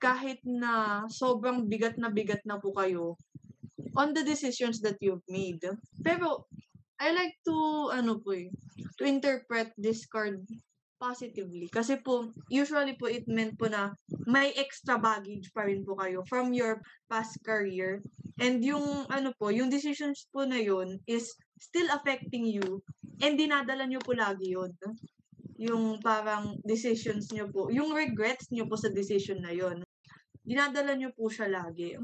kahit 0.00 0.40
na 0.44 1.04
sobrang 1.08 1.64
bigat 1.64 1.96
na 1.96 2.12
bigat 2.12 2.42
na 2.44 2.60
po 2.60 2.72
kayo 2.76 3.16
on 3.94 4.12
the 4.12 4.24
decisions 4.26 4.82
that 4.82 4.98
you've 5.00 5.24
made. 5.30 5.62
Pero, 6.02 6.44
I 6.98 7.12
like 7.12 7.36
to, 7.46 7.90
ano 7.92 8.18
po 8.20 8.34
eh, 8.34 8.50
to 8.98 9.04
interpret 9.04 9.74
this 9.76 10.06
card 10.06 10.42
positively. 10.98 11.68
Kasi 11.68 12.00
po, 12.00 12.32
usually 12.48 12.96
po 12.96 13.10
it 13.10 13.28
meant 13.28 13.58
po 13.60 13.68
na 13.68 13.92
may 14.24 14.54
extra 14.56 14.96
baggage 14.96 15.52
pa 15.52 15.68
rin 15.68 15.84
po 15.84 15.98
kayo 15.98 16.24
from 16.24 16.54
your 16.56 16.80
past 17.10 17.36
career. 17.44 18.00
And 18.40 18.64
yung, 18.64 19.06
ano 19.12 19.36
po, 19.36 19.52
yung 19.52 19.68
decisions 19.68 20.26
po 20.32 20.48
na 20.48 20.58
yun 20.58 20.98
is 21.06 21.28
still 21.60 21.86
affecting 21.92 22.48
you 22.48 22.82
and 23.22 23.38
dinadala 23.38 23.86
nyo 23.86 24.00
po 24.02 24.16
lagi 24.16 24.56
yun. 24.56 24.72
Yung 25.58 26.02
parang 26.02 26.58
decisions 26.66 27.30
nyo 27.30 27.46
po, 27.50 27.70
yung 27.70 27.94
regrets 27.94 28.50
nyo 28.50 28.66
po 28.66 28.74
sa 28.74 28.90
decision 28.90 29.38
na 29.42 29.54
yun. 29.54 29.82
Dinadala 30.42 30.98
nyo 30.98 31.14
po 31.14 31.30
siya 31.30 31.48
lagi. 31.48 31.94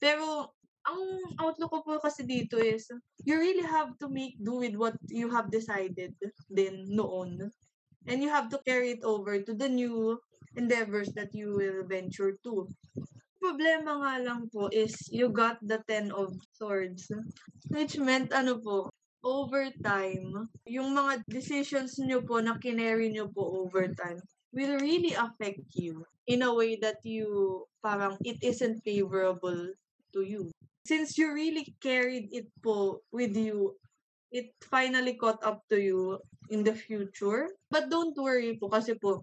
Pero, 0.00 0.56
ang 0.88 1.02
outlook 1.44 1.70
ko 1.70 1.80
po 1.84 1.92
kasi 2.00 2.24
dito 2.24 2.56
is, 2.56 2.88
you 3.28 3.36
really 3.36 3.64
have 3.64 3.92
to 4.00 4.08
make 4.08 4.40
do 4.40 4.64
with 4.64 4.72
what 4.80 4.96
you 5.12 5.28
have 5.28 5.52
decided 5.52 6.16
din 6.48 6.88
noon. 6.88 7.52
And 8.08 8.24
you 8.24 8.32
have 8.32 8.48
to 8.56 8.58
carry 8.64 8.96
it 8.96 9.04
over 9.04 9.36
to 9.36 9.52
the 9.52 9.68
new 9.68 10.16
endeavors 10.56 11.12
that 11.12 11.36
you 11.36 11.52
will 11.52 11.84
venture 11.84 12.40
to. 12.48 12.64
Problema 13.38 14.00
nga 14.00 14.14
lang 14.24 14.48
po 14.48 14.72
is 14.72 14.96
you 15.12 15.28
got 15.28 15.60
the 15.60 15.78
Ten 15.84 16.08
of 16.10 16.32
Swords. 16.56 17.12
Which 17.68 18.00
meant 18.00 18.32
ano 18.32 18.56
po, 18.58 18.88
over 19.24 19.70
time, 19.82 20.48
yung 20.66 20.94
mga 20.94 21.24
decisions 21.26 21.98
nyo 21.98 22.22
po 22.22 22.38
na 22.38 22.58
kinary 22.58 23.10
nyo 23.10 23.26
po 23.30 23.66
over 23.66 23.90
time 23.94 24.20
will 24.52 24.80
really 24.80 25.12
affect 25.12 25.60
you 25.76 26.04
in 26.26 26.42
a 26.42 26.52
way 26.52 26.76
that 26.80 26.96
you 27.04 27.64
parang 27.84 28.16
it 28.24 28.40
isn't 28.40 28.80
favorable 28.84 29.68
to 30.12 30.20
you. 30.24 30.48
Since 30.88 31.18
you 31.20 31.32
really 31.32 31.76
carried 31.84 32.32
it 32.32 32.48
po 32.64 33.04
with 33.12 33.36
you, 33.36 33.76
it 34.32 34.56
finally 34.64 35.20
caught 35.20 35.42
up 35.44 35.60
to 35.68 35.76
you 35.76 36.16
in 36.48 36.64
the 36.64 36.72
future. 36.72 37.52
But 37.70 37.92
don't 37.92 38.16
worry 38.16 38.56
po 38.56 38.72
kasi 38.72 38.96
po, 38.96 39.20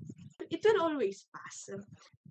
it 0.50 0.62
will 0.62 0.82
always 0.82 1.26
pass. 1.34 1.74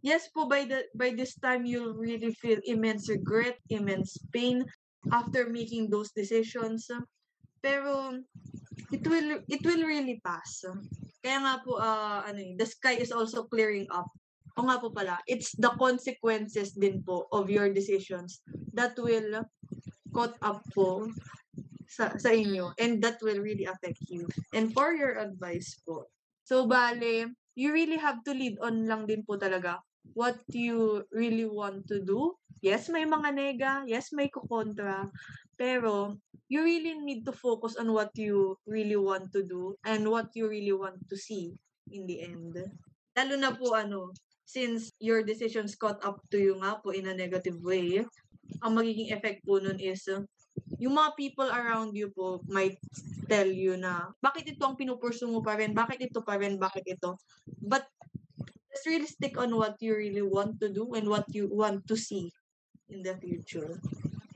Yes 0.05 0.29
po, 0.31 0.47
by 0.47 0.69
the 0.69 0.87
by 0.95 1.17
this 1.17 1.35
time 1.41 1.65
you'll 1.67 1.97
really 1.97 2.31
feel 2.37 2.61
immense 2.69 3.09
regret, 3.09 3.59
immense 3.73 4.21
pain 4.31 4.63
after 5.11 5.49
making 5.51 5.91
those 5.91 6.13
decisions. 6.13 6.87
Pero 7.65 8.13
it 8.93 9.01
will 9.09 9.41
it 9.49 9.65
will 9.65 9.85
really 9.89 10.21
pass. 10.21 10.69
Kaya 11.25 11.41
nga 11.41 11.55
po 11.65 11.81
ah, 11.81 12.21
ano 12.29 12.37
eh, 12.37 12.53
the 12.61 12.69
sky 12.69 13.01
is 13.01 13.09
also 13.09 13.49
clearing 13.49 13.89
up. 13.89 14.13
O 14.61 14.69
nga 14.69 14.77
po 14.77 14.93
pala, 14.93 15.17
it's 15.25 15.57
the 15.57 15.73
consequences 15.81 16.77
din 16.77 17.01
po 17.01 17.25
of 17.33 17.49
your 17.49 17.73
decisions 17.73 18.45
that 18.77 18.93
will 19.01 19.49
caught 20.13 20.37
up 20.45 20.61
po 20.77 21.09
sa, 21.91 22.15
sa 22.21 22.31
inyo 22.31 22.71
and 22.79 23.03
that 23.03 23.19
will 23.25 23.41
really 23.41 23.67
affect 23.67 23.99
you. 24.13 24.29
And 24.55 24.71
for 24.71 24.95
your 24.95 25.19
advice 25.19 25.81
po, 25.83 26.07
so 26.47 26.71
bale, 26.71 27.35
you 27.59 27.75
really 27.75 27.99
have 27.99 28.23
to 28.29 28.37
lead 28.37 28.61
on 28.63 28.87
lang 28.87 29.11
din 29.11 29.27
po 29.27 29.41
talaga 29.41 29.83
what 30.13 30.37
you 30.53 31.03
really 31.11 31.49
want 31.49 31.89
to 31.89 32.05
do, 32.05 32.37
Yes, 32.65 32.89
may 32.89 33.05
mga 33.05 33.29
nega. 33.37 33.73
Yes, 33.85 34.09
may 34.17 34.33
kukontra. 34.33 35.13
Pero, 35.61 36.17
you 36.49 36.65
really 36.65 36.97
need 36.97 37.29
to 37.29 37.35
focus 37.37 37.77
on 37.77 37.93
what 37.93 38.09
you 38.17 38.57
really 38.65 38.97
want 38.97 39.29
to 39.37 39.45
do 39.45 39.77
and 39.85 40.09
what 40.09 40.33
you 40.33 40.49
really 40.49 40.73
want 40.73 40.97
to 41.13 41.17
see 41.21 41.53
in 41.93 42.09
the 42.09 42.25
end. 42.25 42.57
Lalo 43.13 43.37
na 43.37 43.53
po 43.53 43.77
ano, 43.77 44.17
since 44.49 44.97
your 44.97 45.21
decisions 45.21 45.77
caught 45.77 46.01
up 46.09 46.25
to 46.33 46.41
you 46.41 46.57
nga 46.65 46.81
po 46.81 46.97
in 46.97 47.05
a 47.05 47.13
negative 47.13 47.61
way, 47.61 48.01
ang 48.65 48.73
magiging 48.73 49.13
effect 49.13 49.45
po 49.45 49.61
nun 49.61 49.77
is, 49.77 50.01
yung 50.81 50.97
mga 50.97 51.21
people 51.21 51.53
around 51.53 51.93
you 51.93 52.09
po 52.17 52.41
might 52.49 52.81
tell 53.29 53.45
you 53.45 53.77
na, 53.77 54.09
bakit 54.25 54.57
ito 54.57 54.65
ang 54.65 54.81
pinupursu 54.81 55.29
mo 55.29 55.45
pa 55.45 55.61
rin? 55.61 55.77
Bakit 55.77 56.09
ito 56.09 56.25
pa 56.25 56.41
rin? 56.41 56.57
Bakit 56.57 56.97
ito? 56.97 57.21
But, 57.61 57.85
just 58.73 58.89
really 58.89 59.07
stick 59.07 59.37
on 59.37 59.53
what 59.53 59.77
you 59.85 59.93
really 59.93 60.25
want 60.25 60.57
to 60.65 60.73
do 60.73 60.97
and 60.97 61.13
what 61.13 61.29
you 61.29 61.45
want 61.53 61.85
to 61.85 61.93
see 61.93 62.33
in 62.89 63.01
the 63.01 63.15
future. 63.17 63.81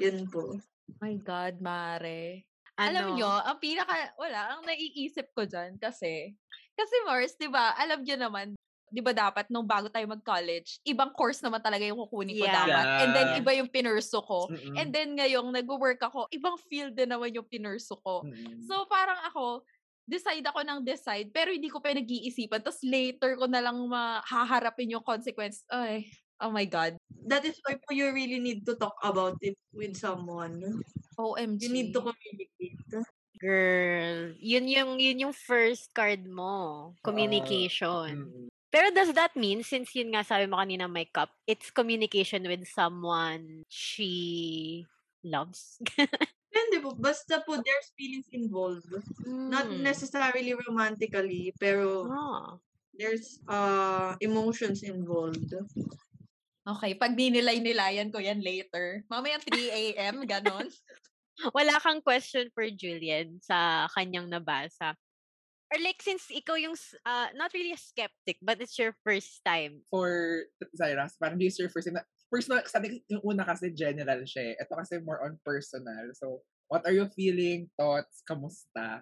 Yun 0.01 0.29
po. 0.31 0.57
My 1.03 1.15
God, 1.21 1.61
Mare. 1.61 2.45
Ano? 2.79 2.89
Alam 2.95 3.07
nyo, 3.19 3.31
ang 3.43 3.59
pinaka, 3.59 4.15
wala, 4.15 4.55
ang 4.55 4.63
naiisip 4.63 5.35
ko 5.35 5.43
dyan 5.43 5.75
kasi, 5.83 6.39
kasi 6.79 6.95
Mars, 7.03 7.35
di 7.35 7.51
ba, 7.51 7.75
alam 7.75 8.07
nyo 8.07 8.17
naman, 8.17 8.47
di 8.89 9.03
ba 9.03 9.11
dapat 9.11 9.51
nung 9.51 9.67
bago 9.67 9.91
tayo 9.91 10.07
mag-college, 10.07 10.79
ibang 10.87 11.11
course 11.11 11.43
naman 11.43 11.59
talaga 11.59 11.85
yung 11.85 11.99
kukunin 12.07 12.39
ko 12.39 12.47
Yeah. 12.47 12.65
dapat. 12.65 12.87
And 13.03 13.11
then, 13.13 13.29
iba 13.43 13.51
yung 13.59 13.69
pinurso 13.69 14.23
ko. 14.23 14.47
Mm-mm. 14.47 14.79
And 14.79 14.95
then, 14.95 15.19
ngayong 15.19 15.51
nag-work 15.51 16.01
ako, 16.01 16.31
ibang 16.31 16.57
field 16.71 16.95
din 16.95 17.11
naman 17.11 17.35
yung 17.35 17.51
pinurso 17.51 17.99
ko. 18.01 18.23
Mm-mm. 18.23 18.63
So, 18.65 18.87
parang 18.87 19.19
ako, 19.27 19.67
decide 20.09 20.47
ako 20.49 20.65
ng 20.65 20.81
decide, 20.89 21.29
pero 21.29 21.53
hindi 21.53 21.69
ko 21.69 21.85
pa 21.85 21.93
nag-iisipan. 21.93 22.65
Tapos 22.65 22.81
later 22.81 23.37
ko 23.37 23.45
na 23.45 23.61
lang 23.61 23.77
mahaharapin 23.77 24.97
yung 24.97 25.05
consequence. 25.05 25.67
Ay, 25.69 26.09
oh 26.41 26.51
my 26.51 26.64
God. 26.64 26.97
That 27.28 27.45
is 27.45 27.59
why 27.66 27.76
po 27.76 27.93
you 27.93 28.09
really 28.12 28.41
need 28.41 28.64
to 28.66 28.74
talk 28.74 28.97
about 29.03 29.36
it 29.43 29.59
with 29.74 29.97
someone. 29.97 30.82
OMG. 31.18 31.61
You 31.66 31.72
need 31.72 31.91
to 31.93 32.01
communicate. 32.01 32.78
Girl, 33.39 34.34
yun 34.43 34.66
yung 34.66 34.99
yun 34.99 35.30
yung 35.30 35.34
first 35.34 35.95
card 35.95 36.26
mo, 36.26 36.95
communication. 37.07 38.26
Mm-mm. 38.26 38.47
Pero 38.68 38.91
does 38.91 39.14
that 39.14 39.32
mean 39.39 39.62
since 39.62 39.95
yun 39.95 40.11
nga 40.12 40.26
sabi 40.26 40.51
mo 40.51 40.59
kanina 40.59 40.91
may 40.91 41.07
cup, 41.07 41.30
it's 41.47 41.70
communication 41.70 42.43
with 42.45 42.66
someone 42.66 43.62
she 43.70 44.84
loves? 45.22 45.78
Depende 46.51 46.76
po. 46.82 46.93
Basta 46.99 47.39
po, 47.47 47.62
there's 47.62 47.89
feelings 47.95 48.26
involved. 48.34 48.91
Not 49.24 49.70
Hmm. 49.70 49.86
necessarily 49.86 50.53
romantically, 50.66 51.55
pero 51.62 52.11
Ah. 52.11 52.59
there's 52.99 53.39
uh 53.47 54.18
emotions 54.18 54.82
involved. 54.82 55.55
Okay, 56.69 56.93
pag 57.01 57.16
dinilay-nilayan 57.16 58.12
ko 58.12 58.21
yan 58.21 58.45
later. 58.45 59.01
Mamaya 59.09 59.41
3 59.41 59.73
a.m., 59.73 60.29
ganon. 60.29 60.69
Wala 61.57 61.81
kang 61.81 62.05
question 62.05 62.53
for 62.53 62.69
Julian 62.69 63.41
sa 63.41 63.89
kanyang 63.97 64.29
nabasa. 64.29 64.93
Or 65.69 65.79
like 65.81 66.01
since 66.01 66.29
ikaw 66.29 66.57
yung 66.61 66.77
uh, 67.05 67.29
not 67.37 67.53
really 67.53 67.77
a 67.77 67.81
skeptic 67.81 68.41
but 68.41 68.57
it's 68.61 68.77
your 68.81 68.97
first 69.05 69.41
time. 69.45 69.85
For 69.93 70.45
Zyra, 70.73 71.09
parang 71.21 71.41
this 71.41 71.61
your 71.61 71.69
first 71.73 71.89
time. 71.89 72.01
na- 72.01 72.09
Personal, 72.29 72.61
sa 72.69 72.77
atin, 72.77 73.01
yung 73.09 73.25
una 73.25 73.45
kasi 73.49 73.73
general 73.73 74.21
siya 74.29 74.53
eh. 74.53 74.55
Ito 74.61 74.77
kasi 74.77 75.01
more 75.01 75.25
on 75.25 75.41
personal. 75.41 76.12
So, 76.12 76.45
what 76.69 76.85
are 76.85 76.93
you 76.93 77.09
feeling, 77.16 77.73
thoughts, 77.73 78.21
kamusta? 78.29 79.01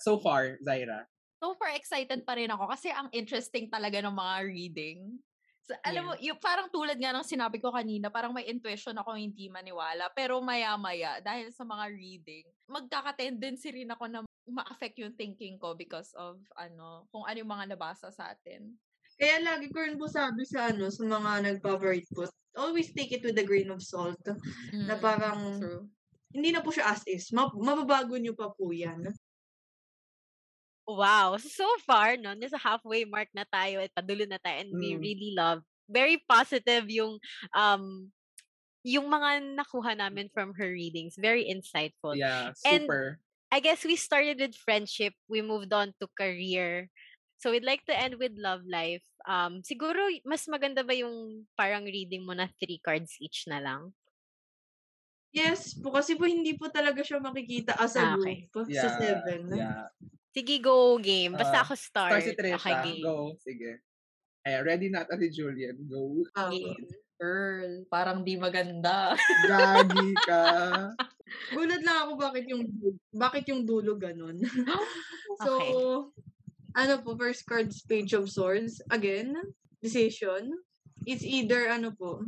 So 0.00 0.16
far, 0.16 0.56
Zyra. 0.64 1.04
So 1.44 1.52
far, 1.60 1.76
excited 1.76 2.24
pa 2.24 2.40
rin 2.40 2.48
ako 2.48 2.64
kasi 2.72 2.88
ang 2.88 3.12
interesting 3.12 3.68
talaga 3.68 4.00
ng 4.00 4.16
mga 4.16 4.36
reading. 4.48 5.20
So, 5.64 5.72
alam 5.80 6.04
Yeah. 6.04 6.08
mo, 6.12 6.12
yung 6.20 6.40
parang 6.44 6.68
tulad 6.68 7.00
nga 7.00 7.08
ng 7.16 7.24
sinabi 7.24 7.56
ko 7.56 7.72
kanina, 7.72 8.12
parang 8.12 8.36
may 8.36 8.44
intuition 8.44 8.92
ako 9.00 9.16
hindi 9.16 9.48
maniwala. 9.48 10.12
Pero 10.12 10.36
maya-maya, 10.44 11.24
dahil 11.24 11.48
sa 11.56 11.64
mga 11.64 11.88
reading, 11.88 12.44
magkaka-tendency 12.68 13.72
rin 13.72 13.88
ako 13.88 14.04
na 14.12 14.20
ma-affect 14.44 15.00
yung 15.00 15.16
thinking 15.16 15.56
ko 15.56 15.72
because 15.72 16.12
of 16.20 16.36
ano, 16.52 17.08
kung 17.08 17.24
ano 17.24 17.36
yung 17.40 17.48
mga 17.48 17.72
nabasa 17.72 18.12
sa 18.12 18.36
atin. 18.36 18.76
Kaya 19.16 19.40
lagi 19.40 19.72
ko 19.72 19.80
rin 19.80 19.96
po 19.96 20.04
sabi 20.04 20.44
sa 20.44 20.68
ano, 20.68 20.92
sa 20.92 21.00
mga 21.00 21.56
nagpa-rate 21.56 22.12
po, 22.12 22.28
always 22.60 22.92
take 22.92 23.16
it 23.16 23.24
with 23.24 23.40
a 23.40 23.46
grain 23.46 23.72
of 23.72 23.80
salt. 23.80 24.20
Na 24.84 25.00
Mm, 25.00 25.00
parang, 25.00 25.40
True. 25.56 25.88
hindi 26.28 26.52
na 26.52 26.60
po 26.60 26.76
siya 26.76 26.92
as 26.92 27.00
is. 27.08 27.32
Ma- 27.32 27.48
mababago 27.56 28.20
niyo 28.20 28.36
pa 28.36 28.52
po 28.52 28.68
yan. 28.68 29.00
Wow. 30.88 31.40
So 31.40 31.64
far, 31.88 32.16
no, 32.20 32.36
nasa 32.36 32.60
halfway 32.60 33.08
mark 33.08 33.32
na 33.32 33.48
tayo 33.48 33.80
at 33.80 33.92
padulo 33.96 34.28
na 34.28 34.36
tayo 34.36 34.60
and 34.68 34.72
we 34.76 34.92
Mm. 34.92 35.00
really 35.00 35.32
love. 35.32 35.64
Very 35.88 36.20
positive 36.20 36.88
yung 36.92 37.16
um 37.56 38.12
yung 38.84 39.08
mga 39.08 39.56
nakuha 39.56 39.96
namin 39.96 40.28
from 40.28 40.52
her 40.60 40.68
readings. 40.68 41.16
Very 41.16 41.48
insightful. 41.48 42.12
Yeah, 42.16 42.52
And- 42.68 42.84
super. 42.84 43.20
I 43.54 43.62
guess 43.62 43.86
we 43.86 43.94
started 43.94 44.42
with 44.42 44.58
friendship, 44.58 45.14
we 45.30 45.38
moved 45.38 45.70
on 45.70 45.94
to 46.02 46.10
career. 46.18 46.90
So 47.38 47.54
we'd 47.54 47.62
like 47.64 47.86
to 47.86 47.94
end 47.96 48.18
with 48.20 48.36
love 48.36 48.66
life. 48.68 49.04
Um 49.24 49.64
siguro 49.64 50.04
mas 50.28 50.44
maganda 50.52 50.84
ba 50.84 50.92
yung 50.92 51.48
parang 51.56 51.88
reading 51.88 52.28
mo 52.28 52.36
na 52.36 52.52
three 52.60 52.82
cards 52.84 53.16
each 53.24 53.48
na 53.48 53.56
lang? 53.62 53.96
Yes 55.32 55.74
po, 55.80 55.90
kasi 55.90 56.14
po 56.14 56.28
hindi 56.28 56.54
po 56.60 56.68
talaga 56.68 57.00
siya 57.02 57.18
makikita 57.24 57.74
as 57.80 57.96
a 57.98 58.04
Ah, 58.04 58.14
okay. 58.20 58.46
group 58.52 58.68
yeah, 58.70 58.84
sa 58.84 58.90
seven. 59.00 59.40
Yeah. 59.50 59.88
Sige, 60.34 60.58
go 60.58 60.98
game. 60.98 61.38
Basta 61.38 61.62
Ah, 61.62 61.64
ako 61.64 61.78
start. 61.78 62.10
Star 62.10 62.20
si 62.20 62.34
Trisha. 62.34 62.58
Okay, 62.58 62.74
game. 62.98 63.02
Go. 63.06 63.38
Sige. 63.38 63.70
Eh, 64.44 64.58
ready 64.60 64.90
na 64.90 65.06
ata 65.06 65.14
si 65.14 65.30
Julian. 65.30 65.78
Go. 65.86 66.26
Game. 66.50 66.74
Girl, 67.14 67.86
parang 67.86 68.26
di 68.26 68.34
maganda. 68.34 69.14
Gagi 69.46 70.10
ka. 70.26 70.42
Gulat 71.54 71.82
lang 71.86 71.98
ako 72.04 72.12
bakit 72.18 72.44
yung 72.50 72.66
bakit 73.14 73.46
yung 73.46 73.62
dulo 73.62 73.94
ganun. 73.94 74.42
so, 75.46 75.50
Okay. 75.56 75.70
ano 76.74 76.94
po, 77.00 77.14
first 77.14 77.46
cards, 77.46 77.86
Page 77.86 78.12
of 78.18 78.26
Swords. 78.26 78.82
Again, 78.90 79.38
decision. 79.78 80.50
It's 81.06 81.22
either, 81.22 81.70
ano 81.70 81.94
po, 81.94 82.26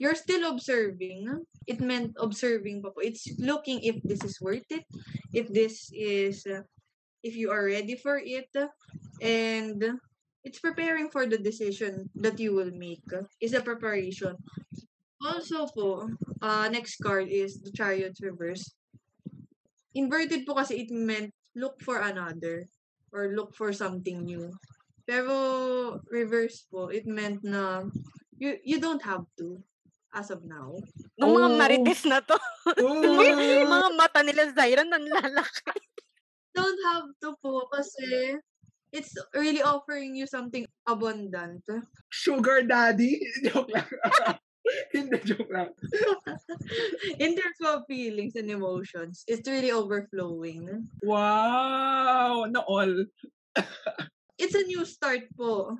you're 0.00 0.16
still 0.16 0.48
observing. 0.48 1.28
It 1.68 1.84
meant 1.84 2.16
observing 2.16 2.80
pa 2.80 2.90
po. 2.90 3.04
It's 3.04 3.28
looking 3.36 3.84
if 3.84 4.00
this 4.00 4.24
is 4.24 4.40
worth 4.40 4.66
it, 4.72 4.88
if 5.36 5.52
this 5.52 5.92
is, 5.92 6.48
uh, 6.48 6.64
if 7.22 7.36
you 7.36 7.50
are 7.50 7.64
ready 7.64 7.96
for 7.96 8.20
it, 8.22 8.50
and 9.20 9.78
it's 10.44 10.58
preparing 10.58 11.10
for 11.10 11.26
the 11.26 11.38
decision 11.38 12.08
that 12.16 12.38
you 12.38 12.54
will 12.54 12.70
make. 12.72 13.04
Is 13.40 13.54
a 13.54 13.60
preparation. 13.62 14.36
Also 15.18 15.66
po, 15.74 16.06
uh, 16.42 16.68
next 16.70 17.02
card 17.02 17.26
is 17.26 17.58
the 17.58 17.74
Chariot 17.74 18.14
Reverse. 18.22 18.74
Inverted 19.98 20.46
po 20.46 20.54
kasi 20.54 20.86
it 20.86 20.90
meant 20.94 21.34
look 21.58 21.82
for 21.82 21.98
another 21.98 22.70
or 23.10 23.34
look 23.34 23.50
for 23.58 23.74
something 23.74 24.22
new. 24.22 24.46
Pero 25.08 25.98
reverse 26.12 26.68
po, 26.70 26.92
it 26.92 27.08
meant 27.08 27.42
na 27.42 27.82
you 28.38 28.54
you 28.62 28.78
don't 28.78 29.02
have 29.02 29.26
to 29.40 29.58
as 30.14 30.30
of 30.30 30.44
now. 30.46 30.76
Ng 31.18 31.28
mga 31.34 31.48
Oh. 31.50 31.58
marites 31.58 32.04
na 32.06 32.22
to. 32.22 32.36
Yung 32.80 33.68
mga 33.68 33.88
mata 33.98 34.20
nila 34.22 34.48
Zyra 34.54 34.86
nanlalaki. 34.86 35.72
Don't 36.58 36.80
have 36.90 37.06
to 37.22 37.30
po 37.38 37.70
kasi 37.70 38.34
it's 38.90 39.14
really 39.30 39.62
offering 39.62 40.18
you 40.18 40.26
something 40.26 40.66
abundant. 40.84 41.62
Sugar 42.10 42.66
daddy? 42.66 43.22
Joke 43.46 43.70
lang. 43.70 43.86
Hindi, 44.92 45.16
joke 45.24 45.48
lang. 45.48 45.72
In 47.24 47.32
terms 47.32 47.60
of 47.64 47.88
feelings 47.88 48.36
and 48.36 48.52
emotions, 48.52 49.24
it's 49.24 49.48
really 49.48 49.72
overflowing. 49.72 50.68
Wow! 51.00 52.44
Na 52.44 52.60
all. 52.68 53.08
It's 54.36 54.52
a 54.52 54.68
new 54.68 54.84
start 54.84 55.24
po. 55.32 55.72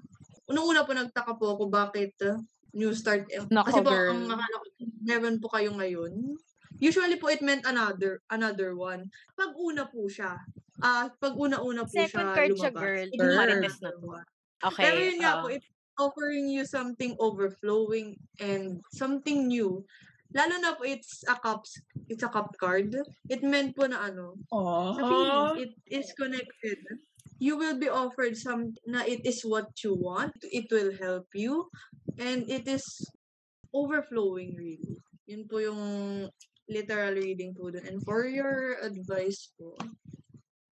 Unang-una 0.48 0.88
po 0.88 0.96
nagtaka 0.96 1.36
po 1.36 1.52
ako 1.52 1.68
bakit 1.68 2.16
uh, 2.24 2.40
new 2.72 2.96
start. 2.96 3.28
eh, 3.28 3.44
Nako, 3.52 3.68
Kasi 3.68 3.80
po, 3.84 3.92
girl. 3.92 4.08
ang 4.08 4.22
akala 4.32 4.56
ko, 4.56 4.66
meron 5.04 5.36
po 5.36 5.46
kayo 5.52 5.70
ngayon. 5.76 6.12
Usually 6.80 7.20
po, 7.20 7.28
it 7.28 7.44
meant 7.44 7.68
another 7.68 8.24
another 8.32 8.72
one. 8.72 9.04
Pag 9.36 9.52
una 9.52 9.84
po 9.84 10.08
siya, 10.08 10.40
ah 10.82 11.10
pag 11.18 11.34
una-una 11.34 11.84
po 11.84 11.92
Second 11.92 12.28
siya 12.28 12.34
card 12.34 12.52
siya, 12.54 12.70
lumabas. 12.70 12.82
girl. 12.82 13.06
it 13.10 13.18
Yung 13.18 13.34
meant 13.34 13.38
marites 13.38 13.78
na 13.82 13.90
one. 14.00 14.26
Okay. 14.62 14.82
Pero 14.84 14.98
yun 14.98 15.18
nga 15.22 15.32
oo. 15.38 15.42
po, 15.42 15.46
it's 15.50 15.70
offering 15.98 16.46
you 16.46 16.62
something 16.66 17.14
overflowing 17.18 18.14
and 18.38 18.78
something 18.94 19.46
new. 19.50 19.82
Lalo 20.34 20.60
na 20.60 20.76
po, 20.76 20.84
it's 20.84 21.24
a 21.26 21.34
cups, 21.40 21.78
it's 22.12 22.22
a 22.22 22.28
cup 22.30 22.52
card. 22.60 22.92
It 23.32 23.40
meant 23.42 23.74
po 23.74 23.88
na 23.88 24.06
ano, 24.06 24.36
sa 24.94 25.02
feelings, 25.02 25.32
Aww. 25.32 25.50
it 25.56 25.72
is 25.88 26.08
connected. 26.14 26.78
You 27.38 27.56
will 27.56 27.78
be 27.78 27.88
offered 27.88 28.34
some 28.36 28.74
na 28.84 29.06
it 29.06 29.22
is 29.24 29.40
what 29.46 29.70
you 29.82 29.94
want. 29.94 30.34
It 30.42 30.68
will 30.74 30.90
help 30.98 31.30
you. 31.32 31.70
And 32.18 32.44
it 32.50 32.66
is 32.66 32.82
overflowing 33.72 34.58
really. 34.58 34.98
Yun 35.30 35.46
po 35.46 35.62
yung 35.62 35.82
literal 36.68 37.14
reading 37.14 37.54
po 37.54 37.70
dun. 37.70 37.86
And 37.86 38.02
for 38.02 38.26
your 38.26 38.82
advice 38.82 39.54
po, 39.56 39.78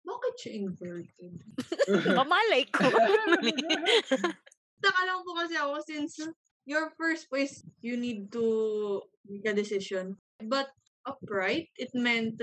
bakit 0.02 0.34
siya 0.38 0.52
inverted? 0.66 1.34
Pamalay 2.18 2.66
ko. 2.70 2.86
Taka 4.84 5.00
lang 5.06 5.22
po 5.22 5.30
kasi 5.38 5.54
ako 5.54 5.78
since 5.86 6.18
your 6.66 6.90
first 6.98 7.30
place, 7.30 7.62
you 7.82 7.94
need 7.94 8.30
to 8.34 9.00
make 9.26 9.46
a 9.46 9.54
decision. 9.54 10.18
But 10.42 10.70
upright, 11.06 11.70
it 11.78 11.94
meant 11.94 12.42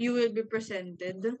you 0.00 0.16
will 0.16 0.32
be 0.32 0.44
presented. 0.44 1.36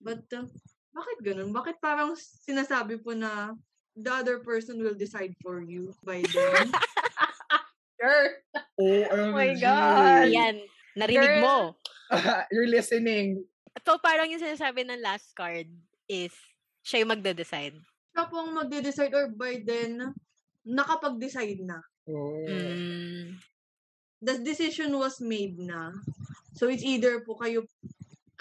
But 0.00 0.24
uh, 0.32 0.48
bakit 0.96 1.18
ganun? 1.20 1.52
Bakit 1.52 1.76
parang 1.80 2.16
sinasabi 2.16 3.04
po 3.04 3.12
na 3.12 3.52
the 3.92 4.12
other 4.12 4.40
person 4.40 4.80
will 4.80 4.96
decide 4.96 5.36
for 5.44 5.60
you 5.60 5.92
by 6.04 6.24
then? 6.24 6.72
Sure. 8.00 8.32
OMG. 8.80 9.28
my 9.36 9.52
God. 9.60 10.32
Yan. 10.32 10.64
Narinig 10.96 11.20
Girl. 11.20 11.44
mo. 11.44 11.56
You're 12.48 12.72
listening. 12.72 13.44
So, 13.78 14.02
parang 14.02 14.26
yung 14.26 14.42
sinasabi 14.42 14.82
ng 14.82 14.98
last 14.98 15.30
card 15.38 15.70
is 16.10 16.34
siya 16.82 17.06
yung 17.06 17.14
magde-decide. 17.14 17.78
Siya 18.10 18.24
po 18.26 18.42
ang 18.42 18.52
magde-decide 18.56 19.14
or 19.14 19.30
by 19.30 19.62
then, 19.62 20.10
nakapag-decide 20.66 21.62
na. 21.62 21.78
Oh. 22.10 22.42
Mm. 22.50 23.38
The 24.20 24.42
decision 24.42 24.90
was 24.98 25.22
made 25.22 25.56
na. 25.56 25.94
So, 26.58 26.66
it's 26.66 26.82
either 26.84 27.22
po 27.22 27.38
kayo, 27.38 27.64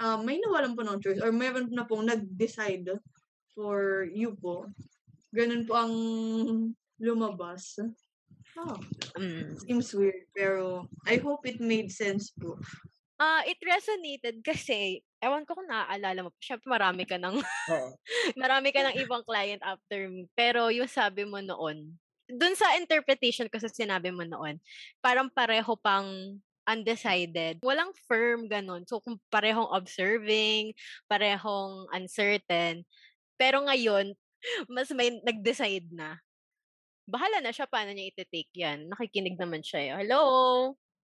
uh, 0.02 0.18
may 0.20 0.42
nawalan 0.42 0.74
po 0.74 0.82
ng 0.84 1.00
choice 1.00 1.22
or 1.22 1.32
meron 1.32 1.70
na 1.72 1.86
pong 1.86 2.10
nag-decide 2.10 2.90
for 3.54 4.10
you 4.10 4.34
po. 4.34 4.66
Ganun 5.30 5.64
po 5.70 5.78
ang 5.78 5.94
lumabas. 6.98 7.78
Oh, 8.60 8.76
Mm. 9.16 9.56
seems 9.62 9.94
weird. 9.94 10.26
Pero, 10.34 10.90
I 11.06 11.22
hope 11.22 11.46
it 11.46 11.62
made 11.62 11.94
sense 11.94 12.34
po. 12.34 12.58
Ah, 13.20 13.44
it 13.44 13.60
resonated 13.60 14.40
kasi, 14.40 15.04
ewan 15.20 15.44
ko 15.44 15.52
kung 15.60 15.68
naaalala 15.68 16.24
mo. 16.24 16.32
Siyempre, 16.40 16.72
marami 16.72 17.04
ka 17.04 17.20
ng, 17.20 17.36
marami 18.40 18.72
ka 18.72 18.80
ng 18.80 18.96
ibang 18.96 19.28
client 19.28 19.60
after 19.60 20.08
me. 20.08 20.32
Pero 20.40 20.72
yung 20.72 20.88
sabi 20.88 21.28
mo 21.28 21.44
noon, 21.44 22.00
dun 22.32 22.56
sa 22.56 22.80
interpretation 22.80 23.52
ko 23.52 23.60
sa 23.60 23.68
sinabi 23.68 24.16
mo 24.16 24.24
noon, 24.24 24.56
parang 25.04 25.28
pareho 25.28 25.76
pang 25.76 26.40
undecided. 26.64 27.60
Walang 27.60 27.92
firm 28.08 28.48
ganun. 28.48 28.88
So, 28.88 29.04
kung 29.04 29.20
parehong 29.28 29.68
observing, 29.68 30.72
parehong 31.12 31.92
uncertain. 31.92 32.88
Pero 33.36 33.68
ngayon, 33.68 34.16
mas 34.72 34.88
may 34.96 35.12
nag-decide 35.28 35.92
na. 35.92 36.24
Bahala 37.04 37.44
na 37.44 37.52
siya 37.52 37.68
paano 37.68 37.92
niya 37.92 38.16
iti-take 38.16 38.54
yan. 38.56 38.88
Nakikinig 38.88 39.36
naman 39.36 39.60
siya. 39.60 39.80
eh. 39.82 39.92
Hello? 40.06 40.24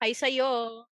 Hi 0.01 0.15
sa'yo. 0.15 0.88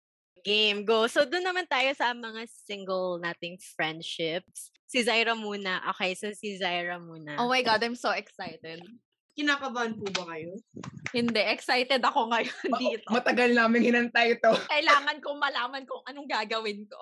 Game, 0.42 0.82
go. 0.82 1.06
So, 1.06 1.22
doon 1.22 1.46
naman 1.46 1.70
tayo 1.70 1.94
sa 1.94 2.10
mga 2.10 2.50
single 2.66 3.22
nating 3.22 3.62
friendships. 3.78 4.74
Si 4.90 5.00
Zaira 5.06 5.38
muna. 5.38 5.78
Okay, 5.94 6.18
so 6.18 6.34
si 6.34 6.58
Zaira 6.58 6.98
muna. 6.98 7.38
Oh 7.38 7.48
my 7.48 7.62
God, 7.62 7.80
I'm 7.80 7.96
so 7.96 8.10
excited. 8.10 8.82
Kinakabahan 9.32 9.96
po 9.96 10.04
ba 10.12 10.36
kayo? 10.36 10.52
Hindi, 11.16 11.40
excited 11.40 12.04
ako 12.04 12.28
ngayon 12.28 12.68
dito. 12.76 13.08
Matagal 13.08 13.56
namin 13.56 13.80
hinantay 13.80 14.36
ito. 14.36 14.52
Kailangan 14.74 15.24
kong 15.24 15.40
malaman 15.40 15.82
kung 15.88 16.04
anong 16.04 16.28
gagawin 16.28 16.84
ko. 16.84 17.00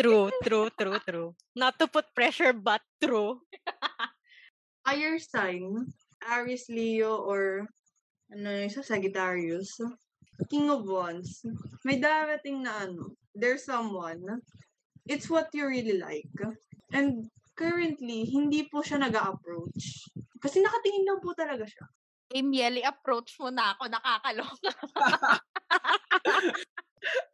True, 0.00 0.32
true, 0.40 0.72
true, 0.72 1.00
true. 1.04 1.30
Not 1.52 1.76
to 1.76 1.84
put 1.84 2.08
pressure, 2.16 2.56
but 2.56 2.80
true. 2.96 3.44
Fire 4.88 5.20
sign, 5.20 5.92
Aries, 6.24 6.64
Leo, 6.72 7.20
or 7.20 7.68
ano 8.32 8.46
yung 8.48 8.72
isa, 8.72 8.80
Sagittarius. 8.80 9.76
King 10.48 10.70
of 10.70 10.86
Wands. 10.86 11.44
May 11.84 12.00
darating 12.00 12.64
na 12.64 12.86
ano, 12.86 13.18
there's 13.34 13.66
someone. 13.66 14.40
It's 15.04 15.28
what 15.28 15.50
you 15.52 15.66
really 15.66 15.98
like. 15.98 16.30
And 16.94 17.28
currently, 17.58 18.24
hindi 18.24 18.70
po 18.70 18.80
siya 18.80 19.02
nag 19.02 19.18
approach 19.18 20.08
Kasi 20.40 20.64
nakatingin 20.64 21.04
lang 21.04 21.20
po 21.20 21.36
talaga 21.36 21.68
siya. 21.68 21.84
Amiel, 22.32 22.80
approach 22.86 23.36
mo 23.36 23.52
na 23.52 23.76
ako, 23.76 23.92
nakakaloka. 23.92 24.72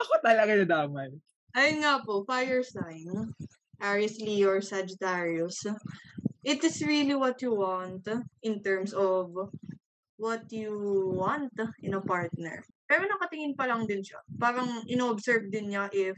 Ako 0.02 0.14
talaga 0.24 0.58
nadamay. 0.58 1.12
Ayun 1.54 1.86
nga 1.86 2.02
po, 2.02 2.26
fire 2.26 2.66
sign. 2.66 3.30
Aries, 3.78 4.18
Leo, 4.18 4.56
or 4.56 4.62
Sagittarius. 4.64 5.68
It 6.42 6.64
is 6.64 6.82
really 6.82 7.14
what 7.14 7.38
you 7.44 7.54
want 7.54 8.08
in 8.42 8.64
terms 8.64 8.96
of 8.96 9.30
what 10.16 10.48
you 10.48 10.72
want 11.12 11.52
in 11.84 11.94
a 11.94 12.00
partner. 12.00 12.64
Pero 12.86 13.02
nakatingin 13.06 13.58
pa 13.58 13.66
lang 13.66 13.84
din 13.84 14.02
siya. 14.02 14.22
Parang 14.38 14.86
ino-observe 14.86 15.50
din 15.50 15.74
niya 15.74 15.90
if 15.90 16.16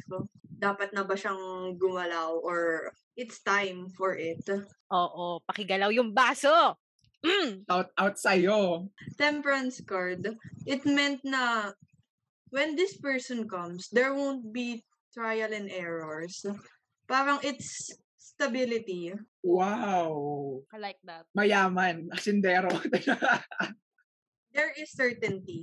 dapat 0.59 0.93
na 0.93 1.07
ba 1.07 1.17
siyang 1.17 1.75
gumalaw 1.81 2.37
or 2.45 2.93
it's 3.17 3.41
time 3.41 3.89
for 3.97 4.15
it. 4.19 4.45
Oo, 4.93 5.41
pakigalaw 5.49 5.89
yung 5.89 6.13
baso. 6.13 6.77
Mm. 7.25 7.67
Out, 7.67 7.91
out 7.99 8.17
sa'yo. 8.21 8.87
Temperance 9.19 9.83
card, 9.83 10.23
it 10.69 10.83
meant 10.87 11.25
na 11.27 11.75
when 12.51 12.77
this 12.79 12.95
person 12.99 13.49
comes, 13.49 13.91
there 13.91 14.15
won't 14.15 14.53
be 14.53 14.85
trial 15.11 15.51
and 15.51 15.71
errors. 15.73 16.47
Parang 17.09 17.43
it's 17.43 17.91
stability. 18.19 19.11
Wow. 19.43 20.63
I 20.71 20.79
like 20.79 21.01
that. 21.09 21.27
Mayaman. 21.35 22.13
Asindero. 22.15 22.71
There 24.59 24.73
is 24.75 24.91
certainty. 24.91 25.63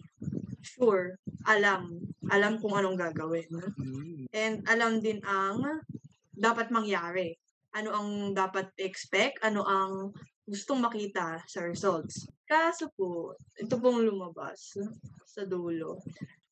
Sure. 0.66 1.22
Alam. 1.46 2.02
Alam 2.34 2.58
kung 2.58 2.74
anong 2.74 2.98
gagawin. 2.98 3.46
Mm. 3.78 4.26
And 4.34 4.56
alam 4.66 4.98
din 4.98 5.22
ang 5.22 5.86
dapat 6.34 6.74
mangyari. 6.74 7.38
Ano 7.78 7.94
ang 7.94 8.10
dapat 8.34 8.74
expect, 8.82 9.46
ano 9.46 9.62
ang 9.62 10.10
gustong 10.48 10.82
makita 10.82 11.42
sa 11.46 11.60
results. 11.66 12.26
Kaso 12.46 12.90
po, 12.94 13.38
ito 13.58 13.78
pong 13.78 14.06
lumabas 14.06 14.78
sa 15.26 15.44
dulo. 15.46 16.02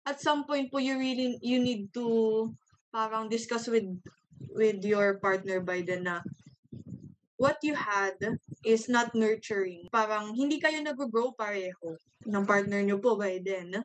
At 0.04 0.20
some 0.20 0.44
point 0.44 0.68
po, 0.70 0.84
you 0.84 1.00
really, 1.00 1.40
you 1.40 1.64
need 1.64 1.90
to 1.96 2.50
parang 2.94 3.32
discuss 3.32 3.66
with 3.66 3.88
with 4.54 4.84
your 4.86 5.18
partner 5.18 5.64
by 5.64 5.82
then 5.82 6.06
na 6.06 6.22
what 7.44 7.60
you 7.60 7.76
had 7.76 8.16
is 8.64 8.88
not 8.88 9.12
nurturing. 9.12 9.92
Parang 9.92 10.32
hindi 10.32 10.64
kayo 10.64 10.80
nag-grow 10.80 11.36
pareho 11.36 12.00
ng 12.24 12.48
partner 12.48 12.80
nyo 12.80 12.96
po 13.04 13.20
by 13.20 13.44
then. 13.44 13.84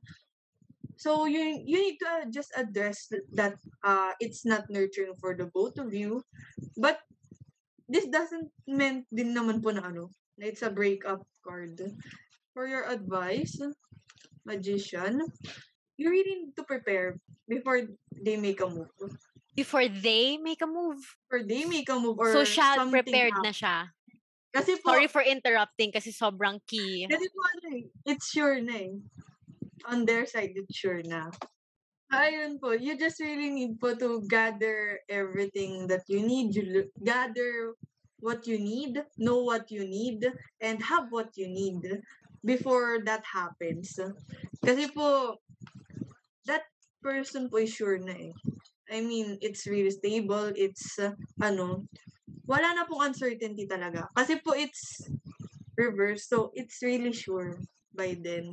So 0.94 1.26
you 1.26 1.42
you 1.66 1.78
need 1.82 1.98
to 1.98 2.06
uh, 2.06 2.24
just 2.30 2.54
address 2.54 3.10
th- 3.10 3.26
that 3.34 3.58
uh 3.82 4.14
it's 4.22 4.46
not 4.46 4.70
nurturing 4.70 5.18
for 5.18 5.34
the 5.34 5.50
both 5.50 5.82
of 5.82 5.90
you. 5.90 6.22
But 6.78 7.02
this 7.90 8.06
doesn't 8.06 8.54
mean 8.70 9.02
din 9.10 9.34
naman 9.34 9.58
po 9.58 9.74
na 9.74 9.90
ano, 9.90 10.14
na 10.38 10.46
it's 10.46 10.62
a 10.62 10.70
breakup 10.70 11.26
card. 11.42 11.82
For 12.54 12.70
your 12.70 12.86
advice, 12.86 13.58
magician, 14.46 15.26
you 15.98 16.10
really 16.10 16.46
need 16.46 16.54
to 16.58 16.66
prepare 16.66 17.18
before 17.50 17.86
they 18.14 18.38
make 18.38 18.62
a 18.62 18.70
move. 18.70 18.90
Before 19.58 19.90
they 19.90 20.38
make 20.38 20.62
a 20.62 20.70
move. 20.70 21.02
Or 21.34 21.42
they 21.42 21.66
make 21.66 21.90
a 21.90 21.98
move 21.98 22.14
or 22.14 22.30
so, 22.30 22.46
siya 22.46 22.78
prepared 22.86 23.34
na 23.42 23.50
happens. 23.50 23.58
siya. 23.58 23.76
Kasi 24.54 24.78
po, 24.78 24.94
Sorry 24.94 25.10
for 25.10 25.26
interrupting 25.26 25.90
kasi 25.90 26.14
sobrang 26.14 26.62
key. 26.62 27.10
Kasi 27.10 27.26
po 27.26 27.38
ano 27.42 27.66
eh, 27.74 27.84
it's 28.06 28.30
sure 28.30 28.62
na 28.62 28.78
eh. 28.78 28.94
On 29.90 30.06
their 30.06 30.30
side, 30.30 30.54
it's 30.54 30.78
sure 30.78 31.02
na. 31.02 31.34
Ayun 32.14 32.62
po, 32.62 32.72
you 32.72 32.94
just 32.94 33.18
really 33.18 33.50
need 33.50 33.82
po 33.82 33.98
to 33.98 34.22
gather 34.30 35.02
everything 35.10 35.90
that 35.90 36.06
you 36.06 36.22
need. 36.22 36.54
You 36.54 36.88
gather 37.02 37.74
what 38.22 38.46
you 38.46 38.62
need, 38.62 39.02
know 39.18 39.42
what 39.42 39.74
you 39.74 39.84
need, 39.84 40.22
and 40.62 40.78
have 40.86 41.10
what 41.10 41.34
you 41.34 41.50
need 41.50 41.82
before 42.46 43.02
that 43.04 43.26
happens. 43.26 43.98
Kasi 44.64 44.86
po, 44.94 45.36
that 46.46 46.64
person 47.02 47.50
po 47.50 47.58
is 47.58 47.74
sure 47.74 47.98
na 47.98 48.14
eh. 48.14 48.32
I 48.88 49.04
mean, 49.04 49.36
it's 49.40 49.68
really 49.68 49.92
stable, 49.92 50.52
it's, 50.56 50.98
uh, 50.98 51.12
ano, 51.44 51.84
wala 52.48 52.72
na 52.72 52.88
pong 52.88 53.12
uncertainty 53.12 53.68
talaga. 53.68 54.08
Kasi 54.16 54.40
po, 54.40 54.56
it's 54.56 55.04
reverse. 55.76 56.26
So, 56.26 56.50
it's 56.56 56.80
really 56.80 57.12
sure 57.12 57.60
by 57.92 58.16
then. 58.16 58.52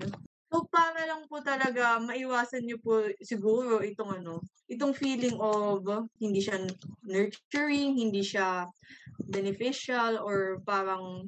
So, 0.52 0.68
para 0.72 1.04
lang 1.08 1.28
po 1.28 1.44
talaga 1.44 2.00
maiwasan 2.00 2.64
niyo 2.64 2.80
po 2.80 3.04
siguro 3.20 3.84
itong 3.84 4.24
ano, 4.24 4.40
itong 4.72 4.96
feeling 4.96 5.36
of 5.42 5.84
hindi 6.22 6.40
siya 6.40 6.64
nurturing, 7.04 8.00
hindi 8.00 8.24
siya 8.24 8.70
beneficial, 9.32 10.22
or 10.24 10.64
parang 10.64 11.28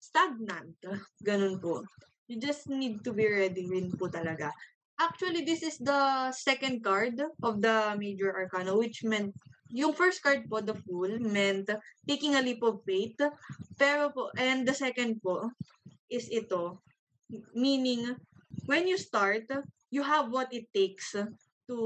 stagnant. 0.00 0.76
Ganun 1.20 1.60
po. 1.60 1.84
You 2.28 2.40
just 2.40 2.68
need 2.68 3.04
to 3.04 3.12
be 3.12 3.28
ready 3.28 3.68
rin 3.68 3.92
po 3.92 4.08
talaga. 4.08 4.52
Actually, 4.98 5.46
this 5.46 5.62
is 5.62 5.78
the 5.78 6.30
second 6.34 6.82
card 6.82 7.22
of 7.42 7.62
the 7.62 7.94
major 7.98 8.34
arcana, 8.34 8.74
which 8.74 9.06
meant 9.06 9.30
yung 9.70 9.92
first 9.92 10.22
card 10.22 10.48
po, 10.50 10.60
the 10.60 10.74
Fool, 10.74 11.12
meant 11.20 11.70
taking 12.08 12.34
a 12.34 12.42
leap 12.42 12.62
of 12.64 12.82
faith. 12.82 13.20
Pero 13.78 14.10
po, 14.10 14.32
and 14.34 14.66
the 14.66 14.74
second 14.74 15.20
po 15.22 15.52
is 16.10 16.26
ito. 16.32 16.80
Meaning, 17.54 18.16
when 18.66 18.88
you 18.88 18.96
start, 18.96 19.46
you 19.92 20.02
have 20.02 20.32
what 20.32 20.48
it 20.50 20.66
takes 20.72 21.12
to 21.68 21.78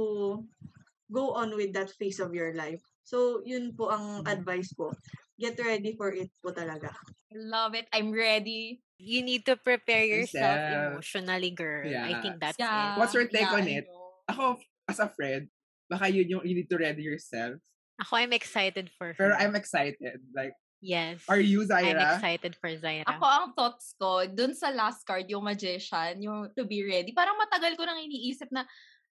go 1.10 1.34
on 1.34 1.52
with 1.58 1.74
that 1.74 1.90
phase 1.98 2.22
of 2.22 2.32
your 2.32 2.54
life. 2.54 2.80
So, 3.02 3.42
yun 3.44 3.74
po 3.74 3.90
ang 3.90 4.24
advice 4.24 4.72
po. 4.72 4.94
Get 5.36 5.58
ready 5.58 5.98
for 5.98 6.14
it 6.14 6.30
po 6.38 6.54
talaga. 6.54 6.94
Love 7.34 7.74
it. 7.74 7.90
I'm 7.90 8.14
ready. 8.14 8.78
You 9.02 9.26
need 9.26 9.42
to 9.50 9.58
prepare 9.58 10.06
yourself 10.06 10.54
Yourself. 10.54 11.02
emotionally, 11.02 11.50
girl. 11.50 11.90
I 11.90 12.22
think 12.22 12.38
that's 12.38 12.54
Yeah. 12.54 12.94
it. 12.94 13.02
What's 13.02 13.14
your 13.18 13.26
take 13.26 13.50
yeah, 13.50 13.58
on 13.58 13.66
I 13.66 13.82
it? 13.82 13.86
know. 13.90 14.22
Ako, 14.30 14.44
as 14.86 15.02
a 15.02 15.10
friend, 15.10 15.50
baka 15.90 16.06
yun 16.06 16.38
yung 16.38 16.42
you 16.46 16.54
need 16.54 16.70
to 16.70 16.78
ready 16.78 17.02
yourself. 17.02 17.58
Ako, 17.98 18.22
I'm 18.22 18.30
excited 18.30 18.94
for 18.94 19.10
her. 19.10 19.18
Pero 19.18 19.34
I'm 19.34 19.58
excited. 19.58 20.22
Like, 20.30 20.54
yes. 20.78 21.26
are 21.26 21.42
you, 21.42 21.66
I'm 21.66 21.70
Zaira? 21.74 22.14
excited 22.14 22.54
for 22.54 22.70
Zaira. 22.78 23.02
Ako, 23.10 23.26
ang 23.26 23.46
thoughts 23.58 23.98
ko, 23.98 24.22
dun 24.30 24.54
sa 24.54 24.70
last 24.70 25.02
card, 25.02 25.26
yung 25.26 25.42
magician, 25.42 26.22
yung 26.22 26.54
to 26.54 26.62
be 26.62 26.86
ready, 26.86 27.10
parang 27.10 27.34
matagal 27.42 27.74
ko 27.74 27.82
nang 27.82 27.98
iniisip 27.98 28.54
na, 28.54 28.62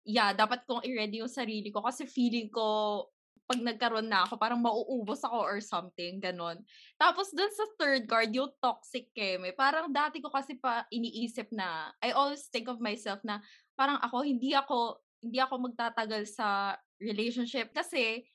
yeah, 0.05 0.37
dapat 0.37 0.69
kong 0.69 0.85
i-ready 0.85 1.25
yung 1.25 1.33
sarili 1.33 1.73
ko 1.73 1.81
kasi 1.81 2.05
feeling 2.05 2.53
ko, 2.53 3.09
pag 3.49 3.65
nagkaroon 3.65 4.13
na 4.13 4.29
ako, 4.29 4.37
parang 4.37 4.61
mauubos 4.61 5.25
ako 5.25 5.41
or 5.41 5.59
something, 5.65 6.21
ganon. 6.21 6.61
Tapos 7.01 7.33
dun 7.33 7.49
sa 7.49 7.65
third 7.81 8.05
card, 8.05 8.29
yung 8.37 8.53
toxic 8.61 9.09
keme, 9.17 9.57
parang 9.57 9.89
dati 9.89 10.21
ko 10.21 10.29
kasi 10.29 10.61
pa 10.61 10.85
iniisip 10.93 11.49
na, 11.49 11.89
I 12.05 12.13
always 12.13 12.45
think 12.53 12.69
of 12.69 12.77
myself 12.77 13.25
na, 13.25 13.41
parang 13.73 13.97
ako, 14.05 14.21
hindi 14.21 14.53
ako, 14.53 15.01
hindi 15.25 15.41
ako 15.41 15.55
magtatagal 15.65 16.29
sa 16.29 16.77
relationship 17.01 17.73
kasi, 17.73 18.29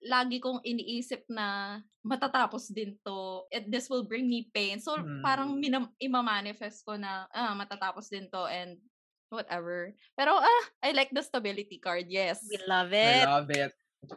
lagi 0.00 0.40
kong 0.40 0.64
iniisip 0.64 1.28
na 1.28 1.76
matatapos 2.00 2.72
din 2.72 2.96
to. 3.04 3.44
And 3.52 3.68
this 3.68 3.92
will 3.92 4.08
bring 4.08 4.32
me 4.32 4.48
pain. 4.48 4.80
So, 4.80 4.96
Mm. 4.96 5.20
parang 5.20 5.50
minam- 5.60 5.92
ima-manifest 6.00 6.88
ko 6.88 6.96
na 6.96 7.28
ah, 7.36 7.52
matatapos 7.52 8.08
din 8.08 8.24
to 8.32 8.48
and 8.48 8.80
whatever. 9.28 9.92
Pero 10.16 10.40
ah, 10.40 10.64
I 10.80 10.96
like 10.96 11.12
the 11.12 11.20
stability 11.20 11.76
card. 11.76 12.08
Yes. 12.08 12.40
We 12.48 12.56
love 12.64 12.96
I 12.96 13.20
it. 13.20 13.26
love 13.28 13.50
it. 13.52 13.72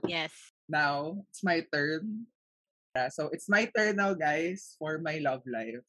Yes. 0.08 0.32
Now, 0.70 1.24
it's 1.30 1.44
my 1.44 1.66
turn. 1.72 2.28
Yeah, 2.96 3.10
so, 3.10 3.30
it's 3.34 3.50
my 3.50 3.70
turn 3.70 3.98
now, 3.98 4.14
guys, 4.14 4.76
for 4.78 5.02
my 5.02 5.18
love 5.20 5.42
life. 5.50 5.82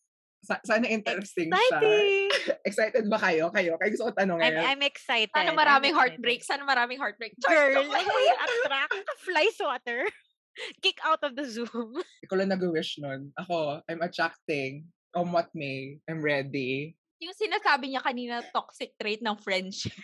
Sa- 0.45 0.61
sana 0.61 0.85
interesting 0.85 1.49
siya. 1.49 1.57
Exciting! 1.57 2.29
Excited 2.69 3.05
ba 3.09 3.17
kayo? 3.17 3.49
Kayo? 3.49 3.81
Kayo 3.81 3.91
gusto 3.97 4.13
ko 4.13 4.13
tanong 4.13 4.39
I'm, 4.41 4.53
ngayon. 4.53 4.65
I'm 4.69 4.83
excited. 4.85 5.33
Sana 5.33 5.51
I'm 5.53 5.57
maraming 5.57 5.97
excited. 5.97 6.01
heartbreak. 6.21 6.41
Sana 6.45 6.63
maraming 6.69 7.01
heartbreak. 7.01 7.33
Girl, 7.41 7.81
may 7.89 8.05
attract. 8.45 8.93
Fly 9.25 9.47
swatter. 9.57 10.05
Kick 10.85 11.01
out 11.01 11.25
of 11.25 11.33
the 11.33 11.49
Zoom. 11.49 11.97
Ikaw 12.29 12.37
lang 12.37 12.53
nag-wish 12.53 13.01
nun. 13.01 13.33
Ako, 13.41 13.81
I'm 13.89 14.05
attracting. 14.05 14.85
Come 15.17 15.33
what 15.33 15.49
may. 15.57 15.97
I'm 16.05 16.21
ready. 16.21 16.93
Yung 17.25 17.33
sinasabi 17.33 17.97
niya 17.97 18.05
kanina, 18.05 18.45
toxic 18.53 18.93
trait 19.01 19.25
ng 19.25 19.41
friendship. 19.41 19.97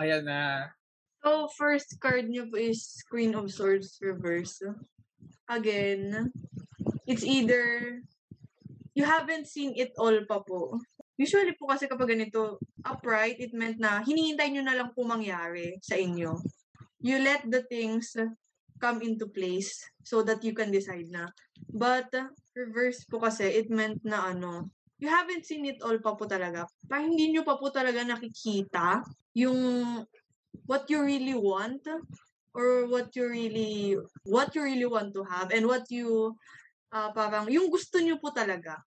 Ayan 0.00 0.24
na. 0.24 0.72
So, 1.26 1.50
first 1.58 1.98
card 1.98 2.30
niyo 2.30 2.46
po 2.46 2.54
is 2.54 3.02
Queen 3.10 3.34
of 3.34 3.50
Swords 3.50 3.98
reverse. 3.98 4.62
Again, 5.50 6.30
it's 7.02 7.26
either 7.26 7.98
you 8.94 9.02
haven't 9.02 9.50
seen 9.50 9.74
it 9.74 9.90
all 9.98 10.14
pa 10.22 10.38
po. 10.46 10.78
Usually 11.18 11.50
po 11.58 11.66
kasi 11.66 11.90
kapag 11.90 12.14
ganito, 12.14 12.62
upright, 12.86 13.42
it 13.42 13.50
meant 13.50 13.82
na 13.82 14.06
hinihintay 14.06 14.54
nyo 14.54 14.62
na 14.62 14.78
lang 14.78 14.94
po 14.94 15.02
mangyari 15.02 15.74
sa 15.82 15.98
inyo. 15.98 16.38
You 17.02 17.18
let 17.18 17.42
the 17.50 17.66
things 17.66 18.14
come 18.78 19.02
into 19.02 19.26
place 19.26 19.82
so 20.06 20.22
that 20.22 20.46
you 20.46 20.54
can 20.54 20.70
decide 20.70 21.10
na. 21.10 21.34
But, 21.74 22.06
reverse 22.54 23.02
po 23.02 23.18
kasi, 23.18 23.50
it 23.50 23.66
meant 23.66 23.98
na 24.06 24.30
ano, 24.30 24.70
you 25.02 25.10
haven't 25.10 25.42
seen 25.42 25.66
it 25.66 25.82
all 25.82 25.98
pa 25.98 26.14
po 26.14 26.30
talaga. 26.30 26.70
Parang 26.86 27.10
hindi 27.10 27.34
nyo 27.34 27.42
pa 27.42 27.58
po 27.58 27.74
talaga 27.74 28.06
nakikita 28.06 29.02
yung 29.34 29.58
what 30.64 30.88
you 30.88 31.04
really 31.04 31.36
want 31.36 31.84
or 32.56 32.88
what 32.88 33.12
you 33.12 33.28
really 33.28 34.00
what 34.24 34.56
you 34.56 34.64
really 34.64 34.88
want 34.88 35.12
to 35.12 35.22
have 35.28 35.52
and 35.52 35.68
what 35.68 35.84
you 35.92 36.32
ah, 36.96 37.12
parang 37.12 37.52
yung 37.52 37.68
gusto 37.68 38.00
niyo 38.00 38.16
po 38.16 38.32
talaga. 38.32 38.80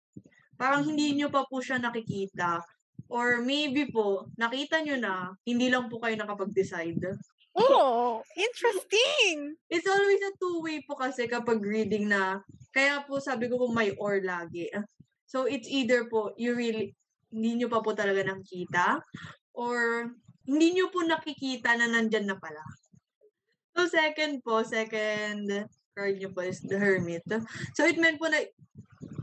Parang 0.57 0.89
hindi 0.89 1.15
niyo 1.15 1.29
pa 1.29 1.45
po 1.45 1.61
siya 1.61 1.77
nakikita 1.77 2.65
or 3.13 3.45
maybe 3.45 3.89
po 3.93 4.33
nakita 4.41 4.81
niyo 4.81 4.97
na 4.97 5.37
hindi 5.45 5.69
lang 5.69 5.93
po 5.93 6.01
kayo 6.01 6.17
nakapag-decide. 6.17 7.15
Oh, 7.59 8.23
interesting! 8.39 9.59
It's 9.67 9.89
always 9.89 10.23
a 10.23 10.33
two-way 10.39 10.79
po 10.87 10.95
kasi 10.95 11.27
kapag 11.27 11.59
reading 11.59 12.07
na 12.07 12.39
kaya 12.71 13.03
po 13.03 13.19
sabi 13.19 13.51
ko 13.51 13.59
po 13.59 13.67
may 13.75 13.93
or 13.99 14.23
lagi. 14.23 14.71
So 15.29 15.45
it's 15.45 15.67
either 15.67 16.07
po 16.07 16.33
you 16.39 16.55
really 16.55 16.95
hindi 17.29 17.61
niyo 17.61 17.69
pa 17.69 17.85
po 17.85 17.93
talaga 17.93 18.25
nakikita 18.25 19.05
or 19.53 20.09
hindi 20.49 20.81
niyo 20.81 20.89
po 20.89 21.05
nakikita 21.05 21.77
na 21.77 21.85
nandyan 21.93 22.25
na 22.25 22.41
pala. 22.41 22.65
So 23.77 23.85
second 23.87 24.41
po, 24.41 24.65
second 24.65 25.69
card 25.93 26.17
niyo 26.17 26.33
po 26.33 26.41
is 26.43 26.65
the 26.65 26.81
Hermit. 26.81 27.29
So 27.77 27.85
it 27.85 28.01
meant 28.01 28.17
po 28.17 28.33
na 28.33 28.49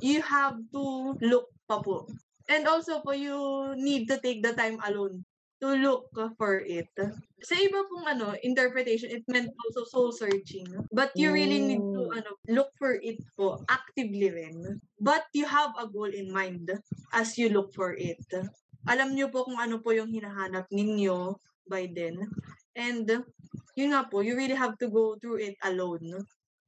you 0.06 0.22
have 0.22 0.62
to 0.72 1.18
look 1.20 1.50
pa 1.66 1.82
po. 1.82 2.06
And 2.46 2.70
also 2.70 3.02
po, 3.02 3.18
you 3.18 3.74
need 3.74 4.06
to 4.14 4.22
take 4.22 4.46
the 4.46 4.54
time 4.54 4.78
alone 4.86 5.26
to 5.66 5.74
look 5.74 6.14
for 6.38 6.62
it. 6.62 6.94
Sa 7.42 7.56
iba 7.58 7.82
pong 7.90 8.06
ano, 8.06 8.38
interpretation, 8.46 9.10
it 9.10 9.26
meant 9.26 9.50
also 9.66 9.82
soul 9.88 10.14
searching. 10.14 10.68
But 10.94 11.16
you 11.18 11.34
really 11.34 11.58
need 11.58 11.82
to 11.82 12.02
Oh. 12.06 12.14
ano, 12.14 12.38
look 12.52 12.70
for 12.78 13.02
it 13.02 13.18
po 13.34 13.66
actively 13.66 14.30
rin. 14.30 14.78
But 15.02 15.26
you 15.34 15.50
have 15.50 15.74
a 15.80 15.90
goal 15.90 16.12
in 16.12 16.30
mind 16.30 16.70
as 17.16 17.34
you 17.40 17.50
look 17.50 17.74
for 17.74 17.98
it. 17.98 18.22
Alam 18.86 19.18
niyo 19.18 19.34
po 19.34 19.46
kung 19.50 19.58
ano 19.58 19.82
po 19.82 19.94
yung 19.94 20.14
hinahanap 20.14 20.70
ninyo 20.70 21.34
by 21.66 21.90
then. 21.90 22.22
And 22.78 23.10
yun 23.74 23.92
nga 23.92 24.06
po, 24.06 24.22
you 24.22 24.38
really 24.38 24.58
have 24.58 24.78
to 24.80 24.88
go 24.88 25.18
through 25.18 25.42
it 25.42 25.58
alone 25.66 26.24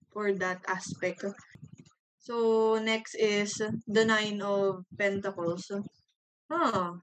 for 0.10 0.34
that 0.42 0.66
aspect. 0.66 1.22
So, 2.18 2.76
next 2.82 3.16
is 3.16 3.62
the 3.88 4.04
Nine 4.04 4.42
of 4.44 4.84
Pentacles. 4.98 5.72
Huh. 6.52 7.00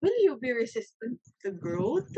Will 0.00 0.18
you 0.20 0.36
be 0.36 0.52
resistant 0.52 1.20
to 1.44 1.52
growth? 1.52 2.12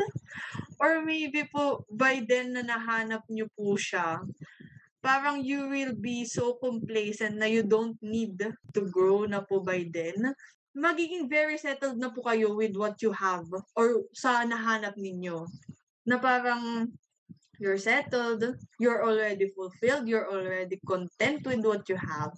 Or 0.83 1.03
maybe 1.03 1.47
po, 1.47 1.87
by 1.91 2.23
then 2.27 2.59
na 2.59 2.67
nahanap 2.67 3.27
niyo 3.31 3.47
po 3.55 3.79
siya, 3.79 4.23
parang 5.03 5.43
you 5.43 5.67
will 5.71 5.95
be 5.95 6.27
so 6.27 6.59
complacent 6.63 7.39
na 7.39 7.47
you 7.51 7.67
don't 7.67 7.99
need 8.03 8.39
to 8.75 8.81
grow 8.91 9.27
na 9.27 9.43
po 9.43 9.63
by 9.63 9.87
then. 9.91 10.35
Magiging 10.73 11.29
very 11.29 11.61
settled 11.61 12.01
na 12.01 12.09
po 12.09 12.25
kayo 12.25 12.57
with 12.57 12.73
what 12.81 12.97
you 13.05 13.13
have 13.13 13.45
or 13.77 14.09
sa 14.17 14.41
nahanap 14.49 14.97
ninyo. 14.97 15.45
Na 16.09 16.17
parang 16.17 16.89
you're 17.61 17.79
settled, 17.79 18.57
you're 18.81 19.05
already 19.05 19.53
fulfilled, 19.53 20.09
you're 20.09 20.27
already 20.33 20.81
content 20.89 21.45
with 21.45 21.61
what 21.63 21.85
you 21.93 21.97
have. 22.01 22.35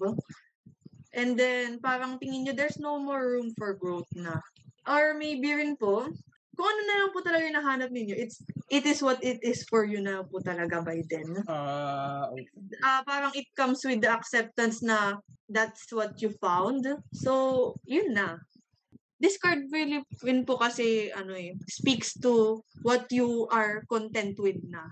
And 1.15 1.39
then, 1.39 1.79
parang 1.79 2.19
tingin 2.19 2.43
nyo, 2.43 2.53
there's 2.59 2.83
no 2.83 2.99
more 2.99 3.23
room 3.23 3.55
for 3.55 3.79
growth 3.79 4.11
na. 4.19 4.43
Or 4.83 5.15
maybe 5.15 5.55
rin 5.55 5.79
po, 5.79 6.11
kung 6.55 6.67
ano 6.67 6.81
na 6.87 6.97
lang 7.03 7.11
po 7.11 7.19
talaga 7.21 7.45
yung 7.45 7.59
nahanap 7.59 7.91
ninyo, 7.91 8.15
it's, 8.15 8.43
it 8.71 8.87
is 8.87 9.03
what 9.03 9.21
it 9.21 9.43
is 9.43 9.67
for 9.67 9.85
you 9.85 10.01
na 10.01 10.23
po 10.25 10.41
talaga 10.41 10.81
by 10.81 11.03
then. 11.11 11.45
Ah, 11.51 12.31
okay. 12.31 12.49
Ah, 12.81 13.03
parang 13.05 13.35
it 13.35 13.51
comes 13.59 13.83
with 13.85 14.01
the 14.01 14.11
acceptance 14.11 14.81
na 14.81 15.19
that's 15.51 15.91
what 15.93 16.17
you 16.23 16.33
found. 16.41 16.87
So, 17.13 17.77
yun 17.85 18.15
na. 18.17 18.41
This 19.21 19.39
card 19.39 19.71
really 19.71 20.03
rin 20.23 20.45
po 20.45 20.59
kasi 20.59 21.11
ano 21.15 21.35
eh, 21.35 21.55
speaks 21.71 22.19
to 22.25 22.61
what 22.85 23.09
you 23.11 23.49
are 23.51 23.85
content 23.89 24.37
with 24.41 24.59
na. 24.67 24.91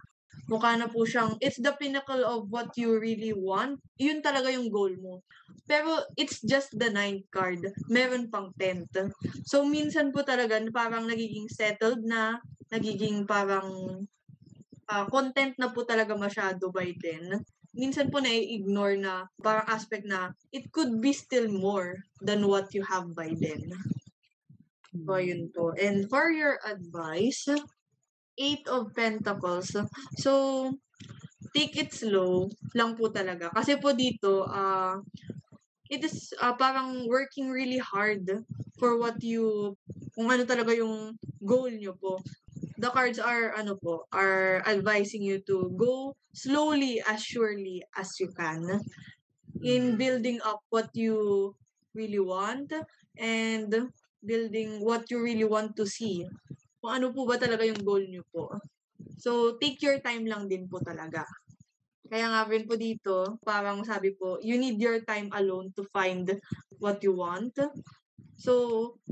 Mukha 0.50 0.74
na 0.74 0.90
po 0.90 1.06
siyang, 1.06 1.38
it's 1.38 1.62
the 1.62 1.70
pinnacle 1.78 2.26
of 2.26 2.50
what 2.50 2.74
you 2.74 2.98
really 2.98 3.30
want. 3.30 3.78
Yun 3.98 4.18
talaga 4.18 4.50
yung 4.50 4.68
goal 4.68 4.90
mo. 4.98 5.22
Pero 5.70 6.02
it's 6.18 6.42
just 6.42 6.74
the 6.74 6.90
ninth 6.90 7.24
card. 7.30 7.62
Meron 7.86 8.26
pang 8.26 8.50
tenth. 8.58 8.90
So, 9.46 9.62
minsan 9.62 10.10
po 10.10 10.26
talaga 10.26 10.58
parang 10.74 11.06
nagiging 11.06 11.46
settled 11.46 12.02
na, 12.02 12.42
nagiging 12.74 13.22
parang 13.24 14.02
ah, 14.90 15.06
content 15.06 15.54
na 15.56 15.70
po 15.70 15.86
talaga 15.86 16.18
masyado 16.18 16.74
by 16.74 16.90
then. 16.98 17.38
Minsan 17.72 18.12
po 18.12 18.20
na-ignore 18.20 19.00
na 19.00 19.24
parang 19.40 19.64
aspect 19.70 20.04
na 20.04 20.34
it 20.52 20.68
could 20.74 21.00
be 21.00 21.14
still 21.14 21.48
more 21.48 22.02
than 22.20 22.44
what 22.44 22.74
you 22.76 22.84
have 22.84 23.08
by 23.16 23.32
then. 23.32 23.72
So, 24.92 25.16
yun 25.16 25.48
po. 25.56 25.72
And 25.72 26.04
for 26.10 26.28
your 26.28 26.60
advice, 26.68 27.48
Eight 28.38 28.64
of 28.68 28.94
Pentacles. 28.96 29.76
So, 30.18 30.72
take 31.52 31.76
it 31.76 31.92
slow 31.92 32.48
lang 32.72 32.96
po 32.96 33.12
talaga. 33.12 33.52
Kasi 33.52 33.76
po 33.76 33.92
dito, 33.92 34.48
ah 34.48 34.96
it 35.92 36.00
is 36.00 36.32
ah, 36.40 36.56
parang 36.56 37.04
working 37.04 37.52
really 37.52 37.76
hard 37.76 38.24
for 38.80 38.96
what 38.96 39.20
you, 39.20 39.76
kung 40.16 40.32
ano 40.32 40.48
talaga 40.48 40.72
yung 40.72 41.12
goal 41.44 41.68
nyo 41.68 41.92
po. 42.00 42.16
The 42.80 42.88
cards 42.88 43.20
are, 43.20 43.52
ano 43.52 43.76
po, 43.76 44.08
are 44.08 44.64
advising 44.64 45.20
you 45.20 45.44
to 45.44 45.68
go 45.76 46.16
slowly 46.32 47.04
as 47.04 47.20
surely 47.20 47.84
as 47.92 48.16
you 48.16 48.32
can 48.32 48.80
in 49.60 50.00
building 50.00 50.40
up 50.40 50.64
what 50.72 50.88
you 50.96 51.52
really 51.92 52.18
want 52.18 52.72
and 53.20 53.68
building 54.24 54.80
what 54.80 55.12
you 55.12 55.20
really 55.20 55.44
want 55.44 55.76
to 55.76 55.84
see. 55.84 56.24
Kung 56.82 56.98
ano 56.98 57.14
po 57.14 57.22
ba 57.22 57.38
talaga 57.38 57.62
yung 57.62 57.78
goal 57.86 58.02
nyo 58.10 58.26
po. 58.34 58.50
So, 59.22 59.54
take 59.62 59.78
your 59.86 60.02
time 60.02 60.26
lang 60.26 60.50
din 60.50 60.66
po 60.66 60.82
talaga 60.82 61.22
Kaya 62.12 62.28
nga 62.28 62.44
rin 62.44 62.68
po 62.68 62.76
dito, 62.76 63.40
parang 63.40 63.86
sabi 63.88 64.12
po, 64.12 64.36
you 64.44 64.60
need 64.60 64.76
your 64.76 65.00
time 65.06 65.32
alone 65.32 65.72
to 65.72 65.86
find 65.94 66.28
what 66.76 67.00
you 67.00 67.16
want. 67.16 67.56
So, 68.36 68.52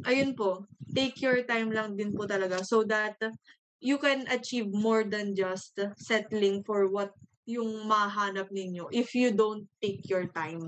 ayun 0.05 0.37
po, 0.37 0.68
take 0.93 1.16
your 1.25 1.41
time 1.49 1.73
lang 1.73 1.97
din 1.97 2.12
po 2.12 2.29
talaga 2.29 2.61
so 2.61 2.85
that 2.85 3.16
you 3.81 3.97
can 3.97 4.29
achieve 4.29 4.68
more 4.68 5.01
than 5.09 5.33
just 5.33 5.81
settling 5.97 6.61
for 6.61 6.93
what 6.93 7.16
yung 7.49 7.89
mahanap 7.89 8.53
ninyo 8.53 8.93
if 8.93 9.16
you 9.16 9.33
don't 9.33 9.64
take 9.81 10.05
your 10.05 10.29
time. 10.37 10.61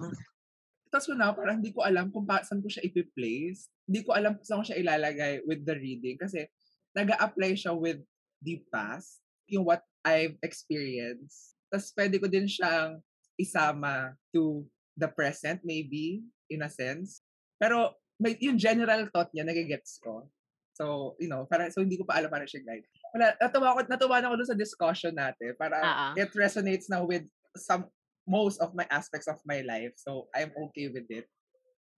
Tapos 0.89 1.13
na, 1.13 1.37
parang 1.37 1.61
hindi 1.61 1.77
ko 1.77 1.85
alam 1.85 2.09
kung 2.09 2.25
saan 2.25 2.65
ko 2.65 2.69
siya 2.73 2.85
ipi-place. 2.89 3.69
Hindi 3.85 4.01
ko 4.09 4.17
alam 4.17 4.41
kung 4.41 4.47
saan 4.49 4.61
ko 4.65 4.73
siya 4.73 4.81
ilalagay 4.81 5.45
with 5.45 5.69
the 5.69 5.77
reading 5.77 6.17
kasi 6.17 6.49
nag 6.93 7.13
apply 7.17 7.57
siya 7.57 7.73
with 7.73 8.01
the 8.45 8.61
past, 8.73 9.21
yung 9.49 9.65
what 9.65 9.83
I've 10.05 10.37
experienced. 10.43 11.57
Tapos 11.73 11.93
pwede 11.97 12.17
ko 12.21 12.27
din 12.29 12.45
siyang 12.45 13.01
isama 13.41 14.13
to 14.35 14.67
the 14.97 15.09
present 15.09 15.65
maybe, 15.65 16.21
in 16.53 16.61
a 16.61 16.71
sense. 16.71 17.25
Pero 17.57 17.97
may, 18.21 18.37
yung 18.45 18.61
general 18.61 19.09
thought 19.09 19.33
niya, 19.33 19.49
nagigets 19.49 19.97
ko. 20.03 20.29
So, 20.77 21.17
you 21.21 21.29
know, 21.29 21.49
parang, 21.49 21.73
so 21.73 21.81
hindi 21.81 21.97
ko 21.97 22.05
pa 22.05 22.21
alam 22.21 22.29
paano 22.29 22.49
siya 22.49 22.65
guide. 22.65 22.85
Wala, 23.13 23.37
natuwa, 23.41 23.77
ko, 23.77 23.81
natuwa 23.89 24.17
na 24.21 24.27
ako 24.33 24.37
dun 24.41 24.51
sa 24.53 24.59
discussion 24.59 25.15
natin. 25.17 25.53
Para 25.57 25.77
ah. 25.81 26.13
it 26.17 26.33
resonates 26.37 26.89
now 26.93 27.05
with 27.05 27.25
some, 27.57 27.89
most 28.23 28.63
of 28.63 28.71
my 28.73 28.87
aspects 28.89 29.27
of 29.27 29.41
my 29.43 29.67
life. 29.67 29.93
So, 29.99 30.31
I'm 30.31 30.55
okay 30.71 30.89
with 30.93 31.09
it. 31.11 31.27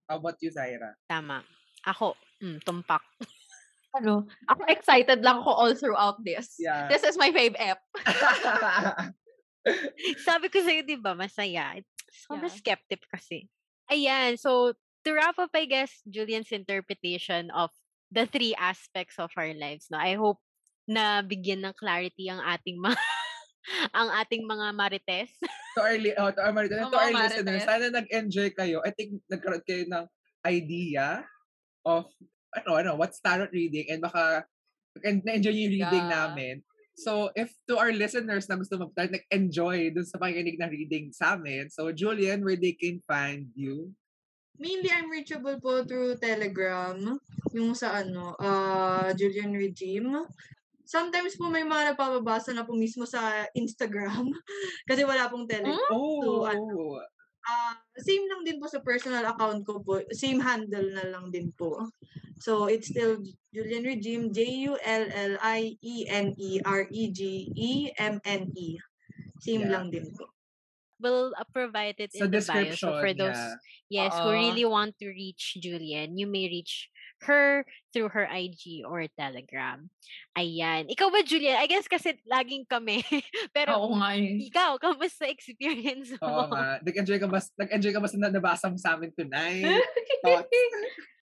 How 0.09 0.17
about 0.17 0.41
you, 0.41 0.49
Zaira? 0.49 0.97
Tama. 1.05 1.45
Ako, 1.85 2.17
mm, 2.41 2.61
tumpak. 2.65 3.01
Ano, 3.95 4.27
ako 4.51 4.61
excited 4.67 5.23
lang 5.23 5.39
ako 5.39 5.51
all 5.55 5.73
throughout 5.73 6.19
this. 6.21 6.59
Yeah. 6.59 6.91
This 6.91 7.03
is 7.03 7.15
my 7.15 7.31
fave 7.31 7.55
app. 7.55 7.79
Sabi 10.27 10.47
ko 10.51 10.61
sa'yo, 10.61 10.81
di 10.85 10.99
ba, 10.99 11.15
masaya. 11.17 11.79
Sobrang 12.27 12.51
Yeah. 12.51 12.59
skeptic 12.61 13.01
kasi. 13.09 13.49
Ayan, 13.89 14.37
so 14.37 14.73
to 15.05 15.09
wrap 15.13 15.37
up, 15.37 15.53
I 15.53 15.65
guess, 15.65 16.01
Julian's 16.05 16.51
interpretation 16.51 17.49
of 17.53 17.69
the 18.11 18.25
three 18.29 18.53
aspects 18.57 19.17
of 19.17 19.29
our 19.37 19.53
lives. 19.53 19.89
No, 19.89 19.97
I 19.97 20.17
hope 20.17 20.41
na 20.85 21.25
bigyan 21.25 21.65
ng 21.65 21.73
clarity 21.77 22.29
ang 22.29 22.41
ating 22.45 22.77
mga 22.77 22.97
ang 23.97 24.09
ating 24.21 24.45
mga 24.45 24.67
marites. 24.77 25.33
to 25.73 25.81
our, 25.81 25.97
li- 25.97 26.13
oh, 26.17 26.29
to 26.29 26.41
our, 26.41 26.65
to 26.69 26.77
Ang 26.77 26.93
our 26.93 27.09
listeners, 27.13 27.65
marites. 27.65 27.69
sana 27.69 27.85
nag-enjoy 27.89 28.49
kayo. 28.53 28.85
I 28.85 28.93
think 28.93 29.17
nagkaroon 29.29 29.65
kayo 29.65 29.83
ng 29.89 30.05
idea 30.45 31.25
of, 31.81 32.05
ano, 32.55 32.71
ano, 32.79 32.91
what's 32.95 33.19
tarot 33.19 33.51
reading 33.51 33.91
and 33.91 33.99
baka 33.99 34.47
and 35.03 35.21
na-enjoy 35.27 35.51
yung 35.51 35.75
reading 35.75 36.07
Yeah. 36.07 36.15
namin. 36.31 36.55
So, 36.95 37.27
if 37.35 37.51
to 37.67 37.75
our 37.75 37.91
listeners 37.91 38.47
na 38.47 38.55
gusto 38.55 38.79
mag 38.79 38.95
nag-enjoy 38.95 39.91
dun 39.91 40.07
sa 40.07 40.15
pakikinig 40.15 40.55
ng 40.55 40.71
reading 40.71 41.05
sa 41.11 41.35
amin, 41.35 41.67
so 41.67 41.91
Julian, 41.91 42.39
where 42.39 42.55
they 42.55 42.71
can 42.71 43.03
find 43.03 43.51
you? 43.51 43.91
Mainly, 44.55 44.87
I'm 44.87 45.11
reachable 45.11 45.59
po 45.59 45.83
through 45.83 46.15
Telegram, 46.23 46.95
yung 47.51 47.75
sa 47.75 47.99
ano, 47.99 48.39
uh, 48.39 49.11
Julian 49.11 49.51
Regime. 49.51 50.23
Sometimes 50.87 51.35
po 51.35 51.51
may 51.51 51.67
mga 51.67 51.91
napapabasa 51.91 52.55
na 52.55 52.63
po 52.63 52.71
mismo 52.71 53.03
sa 53.03 53.43
Instagram 53.51 54.31
kasi 54.89 55.03
wala 55.03 55.27
pong 55.27 55.51
Telegram. 55.51 55.91
Oh, 55.91 56.23
So, 56.23 56.29
ano, 56.47 57.03
Ah, 57.45 57.77
same 58.01 58.25
lang 58.25 58.41
din 58.41 58.57
po 58.57 58.65
sa 58.65 58.81
personal 58.81 59.21
account 59.29 59.61
ko 59.65 59.77
po. 59.77 60.01
Same 60.09 60.41
handle 60.41 60.89
na 60.97 61.05
lang 61.13 61.29
din 61.29 61.53
po. 61.53 61.93
So, 62.41 62.65
it's 62.65 62.89
still 62.89 63.21
Julian 63.53 63.85
Regime, 63.85 64.33
J-U-L-L-I-E-N-E-R-E-G-E-M-N-E. 67.55 68.67
Same 69.39 69.61
Yeah. 69.61 69.71
lang 69.71 69.91
din 69.93 70.09
po. 70.15 70.25
We'll 70.95 71.35
uh, 71.35 71.43
provide 71.51 71.99
it 71.99 72.15
Sa 72.15 72.23
in 72.25 72.31
the 72.31 72.39
bio. 72.39 72.39
description, 72.39 72.89
So 72.89 72.99
for 73.03 73.11
those, 73.13 73.35
yeah. 73.91 74.07
yes, 74.07 74.15
who 74.15 74.31
Oo. 74.31 74.39
really 74.39 74.63
want 74.65 74.95
to 75.03 75.11
reach 75.11 75.59
Julian, 75.59 76.15
you 76.17 76.25
may 76.25 76.47
reach 76.47 76.87
her 77.25 77.65
through 77.91 78.09
her 78.09 78.25
IG 78.25 78.85
or 78.85 79.05
Telegram. 79.13 79.89
Ayan. 80.33 80.87
Ikaw 80.87 81.07
ba, 81.09 81.21
Julian? 81.21 81.57
I 81.57 81.65
guess 81.65 81.85
kasi 81.85 82.15
laging 82.23 82.65
kami. 82.65 83.01
Pero 83.55 83.75
Oo 83.77 83.97
nga 83.97 84.13
eh. 84.13 84.37
ikaw, 84.45 84.77
kamusta 84.77 85.25
experience 85.25 86.13
mo? 86.17 86.25
Oo 86.25 86.43
nga. 86.47 86.77
Nag-enjoy 86.81 87.17
ka 87.17 87.27
ba, 87.27 87.39
nag-enjoy 87.57 87.91
ka 87.91 87.99
ba 87.99 88.09
sa 88.09 88.17
na- 88.17 88.33
nabasa 88.33 88.69
mo 88.69 88.77
sa 88.77 88.93
amin 88.95 89.11
tonight? 89.11 89.65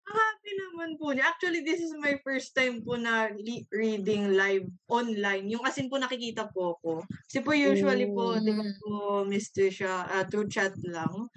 Happy 0.02 0.50
naman 0.52 0.98
po 0.98 1.14
niya. 1.14 1.24
Actually, 1.24 1.62
this 1.62 1.80
is 1.80 1.94
my 1.96 2.18
first 2.20 2.52
time 2.52 2.82
po 2.82 2.98
na 2.98 3.32
li- 3.32 3.64
reading 3.70 4.34
live 4.34 4.66
online. 4.84 5.48
Yung 5.48 5.64
asin 5.64 5.88
po 5.88 5.96
nakikita 5.96 6.50
po 6.50 6.76
ko. 6.82 7.00
Kasi 7.24 7.40
po 7.40 7.54
usually 7.54 8.10
po, 8.10 8.36
di 8.36 8.52
ba 8.52 8.60
Mm. 8.60 8.76
po, 8.82 8.92
Mr. 9.24 9.72
siya, 9.72 10.04
ah, 10.04 10.26
through 10.26 10.50
chat 10.50 10.74
lang. 10.84 11.30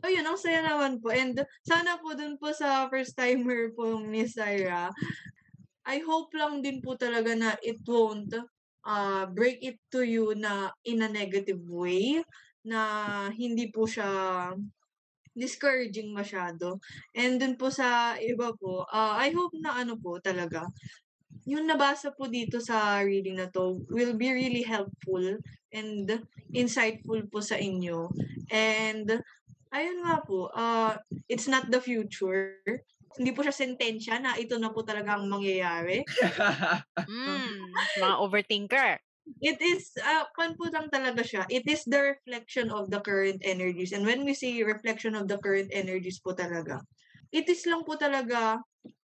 Ayun, 0.00 0.24
ang 0.24 0.40
saya 0.40 0.64
naman 0.64 0.96
po. 0.96 1.12
And 1.12 1.36
sana 1.60 2.00
po 2.00 2.16
dun 2.16 2.40
po 2.40 2.56
sa 2.56 2.88
first 2.88 3.12
timer 3.12 3.72
po 3.76 4.00
ni 4.00 4.24
Syra, 4.24 4.88
I 5.84 6.00
hope 6.00 6.32
lang 6.32 6.64
din 6.64 6.80
po 6.80 6.96
talaga 6.96 7.36
na 7.36 7.52
it 7.60 7.84
won't 7.84 8.32
uh, 8.84 9.24
break 9.28 9.60
it 9.60 9.76
to 9.92 10.00
you 10.00 10.32
na 10.36 10.72
in 10.88 11.04
a 11.04 11.10
negative 11.10 11.60
way, 11.68 12.24
na 12.64 13.28
hindi 13.32 13.68
po 13.68 13.84
siya 13.84 14.08
discouraging 15.36 16.12
masyado. 16.16 16.80
And 17.12 17.36
dun 17.36 17.60
po 17.60 17.68
sa 17.68 18.16
iba 18.20 18.52
po, 18.56 18.88
uh, 18.88 19.14
I 19.20 19.32
hope 19.36 19.52
na 19.60 19.84
ano 19.84 20.00
po 20.00 20.16
talaga, 20.20 20.64
yung 21.48 21.64
nabasa 21.64 22.12
po 22.12 22.28
dito 22.28 22.60
sa 22.60 23.00
reading 23.00 23.40
na 23.40 23.48
to 23.48 23.80
will 23.88 24.12
be 24.16 24.28
really 24.28 24.64
helpful 24.64 25.22
and 25.72 26.04
insightful 26.52 27.20
po 27.32 27.40
sa 27.40 27.56
inyo. 27.56 28.10
And 28.52 29.22
ayun 29.70 29.98
nga 30.02 30.22
po, 30.22 30.50
uh, 30.54 30.94
it's 31.30 31.46
not 31.46 31.70
the 31.70 31.80
future. 31.80 32.62
Hindi 33.18 33.30
po 33.34 33.42
siya 33.42 33.54
sentensya 33.54 34.22
na 34.22 34.38
ito 34.38 34.58
na 34.58 34.70
po 34.70 34.86
talaga 34.86 35.18
ang 35.18 35.26
mangyayari. 35.26 36.06
Mm, 37.10 37.74
mga 37.98 38.16
overthinker. 38.22 38.98
It 39.38 39.62
is, 39.62 39.94
uh, 39.98 40.26
kan 40.34 40.58
po 40.58 40.66
lang 40.70 40.90
talaga 40.90 41.22
siya. 41.22 41.46
It 41.46 41.62
is 41.70 41.86
the 41.86 42.18
reflection 42.18 42.70
of 42.70 42.90
the 42.90 42.98
current 42.98 43.42
energies. 43.46 43.94
And 43.94 44.02
when 44.02 44.26
we 44.26 44.34
say 44.34 44.58
reflection 44.66 45.14
of 45.14 45.30
the 45.30 45.38
current 45.38 45.70
energies 45.70 46.18
po 46.18 46.34
talaga, 46.34 46.82
it 47.30 47.46
is 47.46 47.62
lang 47.66 47.86
po 47.86 47.94
talaga 47.94 48.58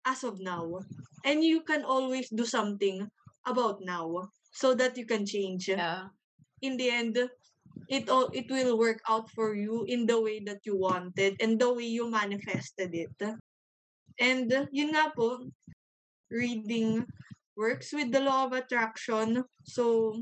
as 0.05 0.25
of 0.25 0.41
now. 0.41 0.81
And 1.25 1.45
you 1.45 1.61
can 1.65 1.85
always 1.85 2.33
do 2.33 2.49
something 2.49 3.05
about 3.45 3.85
now 3.85 4.33
so 4.53 4.73
that 4.77 4.97
you 4.97 5.05
can 5.05 5.29
change. 5.29 5.69
Yeah. 5.69 6.09
In 6.65 6.81
the 6.81 6.89
end, 6.89 7.17
it 7.89 8.09
all 8.09 8.29
it 8.33 8.49
will 8.51 8.79
work 8.79 9.01
out 9.09 9.31
for 9.31 9.55
you 9.55 9.85
in 9.89 10.07
the 10.07 10.19
way 10.21 10.41
that 10.45 10.65
you 10.65 10.77
wanted 10.77 11.37
and 11.41 11.59
the 11.59 11.71
way 11.73 11.85
you 11.85 12.11
manifested 12.11 12.95
it. 12.95 13.17
And 14.21 14.49
yun 14.71 14.95
nga 14.95 15.11
po, 15.11 15.43
reading 16.31 17.05
works 17.57 17.93
with 17.93 18.11
the 18.11 18.23
law 18.23 18.47
of 18.47 18.55
attraction. 18.55 19.43
So, 19.67 20.15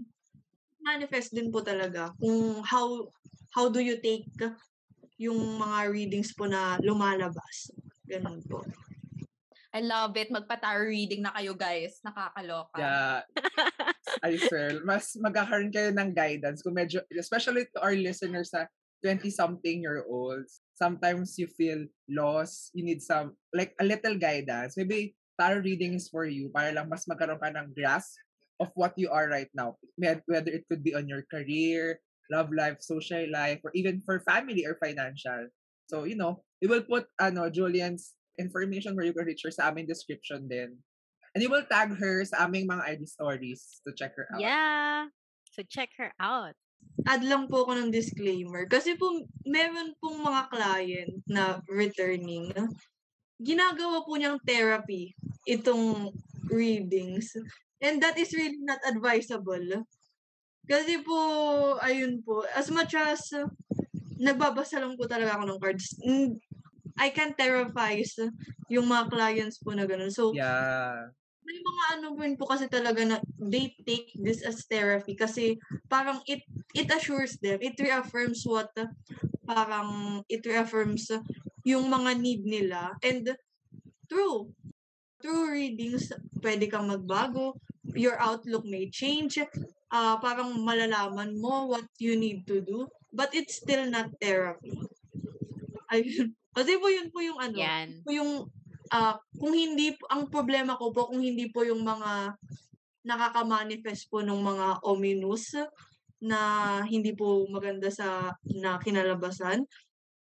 manifest 0.83 1.33
din 1.33 1.53
po 1.53 1.63
talaga 1.65 2.13
kung 2.21 2.61
how 2.67 3.09
how 3.55 3.69
do 3.69 3.81
you 3.81 4.01
take 4.01 4.29
yung 5.21 5.61
mga 5.61 5.79
readings 5.93 6.35
po 6.35 6.51
na 6.51 6.81
lumalabas. 6.83 7.71
Ganun 8.09 8.43
po. 8.49 8.65
I 9.73 9.81
love 9.81 10.13
it. 10.21 10.29
Magpa-tarot 10.29 10.93
reading 10.93 11.25
na 11.25 11.33
kayo, 11.33 11.57
guys. 11.57 11.97
Nakakaloka. 12.05 12.77
Yeah. 12.77 13.25
I 14.27 14.37
swear, 14.37 14.85
mas 14.85 15.17
magkakaroon 15.17 15.73
kayo 15.73 15.91
ng 15.97 16.13
guidance 16.13 16.61
kung 16.61 16.77
medyo, 16.77 17.01
especially 17.17 17.65
to 17.73 17.81
our 17.81 17.97
listeners 17.97 18.53
sa 18.53 18.69
20-something 19.01 19.83
year 19.83 20.05
olds. 20.05 20.61
Sometimes 20.77 21.35
you 21.41 21.49
feel 21.49 21.89
lost, 22.07 22.71
you 22.77 22.85
need 22.85 23.01
some, 23.01 23.35
like 23.57 23.73
a 23.81 23.85
little 23.85 24.15
guidance. 24.15 24.77
Maybe 24.77 25.17
tarot 25.41 25.65
reading 25.65 25.97
is 25.97 26.13
for 26.13 26.29
you 26.29 26.53
para 26.53 26.71
lang 26.71 26.93
mas 26.93 27.09
magkaroon 27.09 27.41
ka 27.41 27.51
ng 27.51 27.73
grasp 27.73 28.21
of 28.61 28.71
what 28.77 28.93
you 29.01 29.09
are 29.09 29.27
right 29.27 29.51
now. 29.57 29.75
Whether 29.99 30.53
it 30.53 30.69
could 30.69 30.85
be 30.85 30.95
on 30.95 31.09
your 31.09 31.25
career, 31.27 31.99
love 32.31 32.53
life, 32.53 32.79
social 32.85 33.25
life, 33.33 33.59
or 33.65 33.73
even 33.75 34.05
for 34.05 34.23
family 34.23 34.69
or 34.69 34.79
financial. 34.79 35.49
So, 35.91 36.05
you 36.05 36.15
know, 36.15 36.45
we 36.63 36.71
will 36.71 36.87
put 36.87 37.11
ano 37.19 37.51
Julian's 37.51 38.15
information 38.39 38.97
where 38.97 39.05
you 39.05 39.13
can 39.13 39.27
reach 39.27 39.45
her 39.45 39.53
sa 39.53 39.69
aming 39.69 39.87
description 39.89 40.49
din. 40.49 40.77
And 41.33 41.41
you 41.41 41.49
will 41.49 41.65
tag 41.65 41.97
her 41.97 42.25
sa 42.29 42.45
aming 42.45 42.69
mga 42.69 42.85
ID 42.97 43.03
stories 43.09 43.81
to 43.89 43.93
check 43.97 44.13
her 44.17 44.29
out. 44.33 44.41
Yeah. 44.41 45.09
So 45.53 45.65
check 45.65 45.93
her 45.97 46.13
out. 46.21 46.57
Add 47.09 47.25
lang 47.25 47.49
po 47.49 47.65
ako 47.65 47.79
ng 47.79 47.91
disclaimer. 47.95 48.69
Kasi 48.69 48.97
po, 49.01 49.25
meron 49.49 49.97
pong 50.01 50.21
mga 50.21 50.43
client 50.53 51.15
na 51.25 51.61
returning. 51.69 52.53
Ginagawa 53.41 54.05
po 54.05 54.13
niyang 54.17 54.41
therapy 54.45 55.17
itong 55.49 56.13
readings. 56.53 57.33
And 57.81 57.99
that 58.05 58.21
is 58.21 58.37
really 58.37 58.61
not 58.61 58.85
advisable. 58.85 59.89
Kasi 60.69 61.03
po, 61.03 61.19
ayun 61.83 62.23
po, 62.23 62.47
as 62.55 62.71
much 62.71 62.95
as 62.95 63.19
uh, 63.35 63.51
nagbabasa 64.23 64.79
lang 64.79 64.95
po 64.95 65.11
talaga 65.11 65.35
ako 65.35 65.45
ng 65.51 65.59
cards, 65.59 65.99
I 67.03 67.11
can 67.11 67.35
therapize 67.35 68.15
yung 68.71 68.87
mga 68.87 69.11
clients 69.11 69.59
po 69.59 69.75
na 69.75 69.83
ganun. 69.91 70.15
So, 70.15 70.31
Yeah. 70.31 71.11
may 71.43 71.59
mga 71.59 71.85
ano 71.99 72.15
rin 72.15 72.39
po 72.39 72.47
kasi 72.47 72.71
talaga 72.71 73.03
na 73.03 73.19
they 73.43 73.75
take 73.83 74.15
this 74.15 74.47
as 74.47 74.63
therapy 74.71 75.19
kasi 75.19 75.59
parang 75.91 76.23
it 76.31 76.47
it 76.71 76.87
assures 76.95 77.35
them, 77.43 77.59
it 77.59 77.75
reaffirms 77.83 78.47
what 78.47 78.71
uh, 78.79 78.87
parang 79.43 80.23
it 80.31 80.47
reaffirms 80.47 81.11
uh, 81.11 81.19
yung 81.67 81.91
mga 81.91 82.15
need 82.23 82.47
nila 82.47 82.95
and 83.03 83.35
true 84.07 84.55
through 85.19 85.51
readings 85.51 86.15
pwede 86.43 86.71
kang 86.71 86.91
magbago 86.91 87.59
your 87.95 88.19
outlook 88.23 88.63
may 88.63 88.87
change 88.91 89.43
ah 89.91 90.19
parang 90.23 90.63
malalaman 90.63 91.35
mo 91.39 91.67
what 91.71 91.87
you 91.99 92.15
need 92.15 92.47
to 92.47 92.63
do 92.63 92.87
but 93.11 93.31
it's 93.35 93.59
still 93.59 93.87
not 93.91 94.11
therapy 94.19 94.75
ayun 95.91 96.35
kasi 96.53 96.77
po 96.77 96.87
yun 96.93 97.09
po 97.09 97.19
yung 97.25 97.41
ano 97.41 97.57
Yan. 97.57 98.05
po 98.05 98.13
yung 98.13 98.47
ah 98.93 99.17
kung 99.41 99.57
hindi 99.57 99.97
po- 99.97 100.09
ang 100.13 100.29
problema 100.29 100.77
ko 100.77 100.93
po 100.93 101.09
kung 101.09 101.25
hindi 101.25 101.49
po 101.49 101.65
yung 101.65 101.81
mga 101.81 102.37
nakaka-manifest 103.03 104.07
po 104.13 104.23
ng 104.23 104.39
mga 104.39 104.85
ominous 104.87 105.59
na 106.23 106.39
hindi 106.87 107.11
po 107.17 107.43
maganda 107.51 107.91
sa 107.91 108.31
na 108.47 108.79
kinalabasan. 108.79 109.67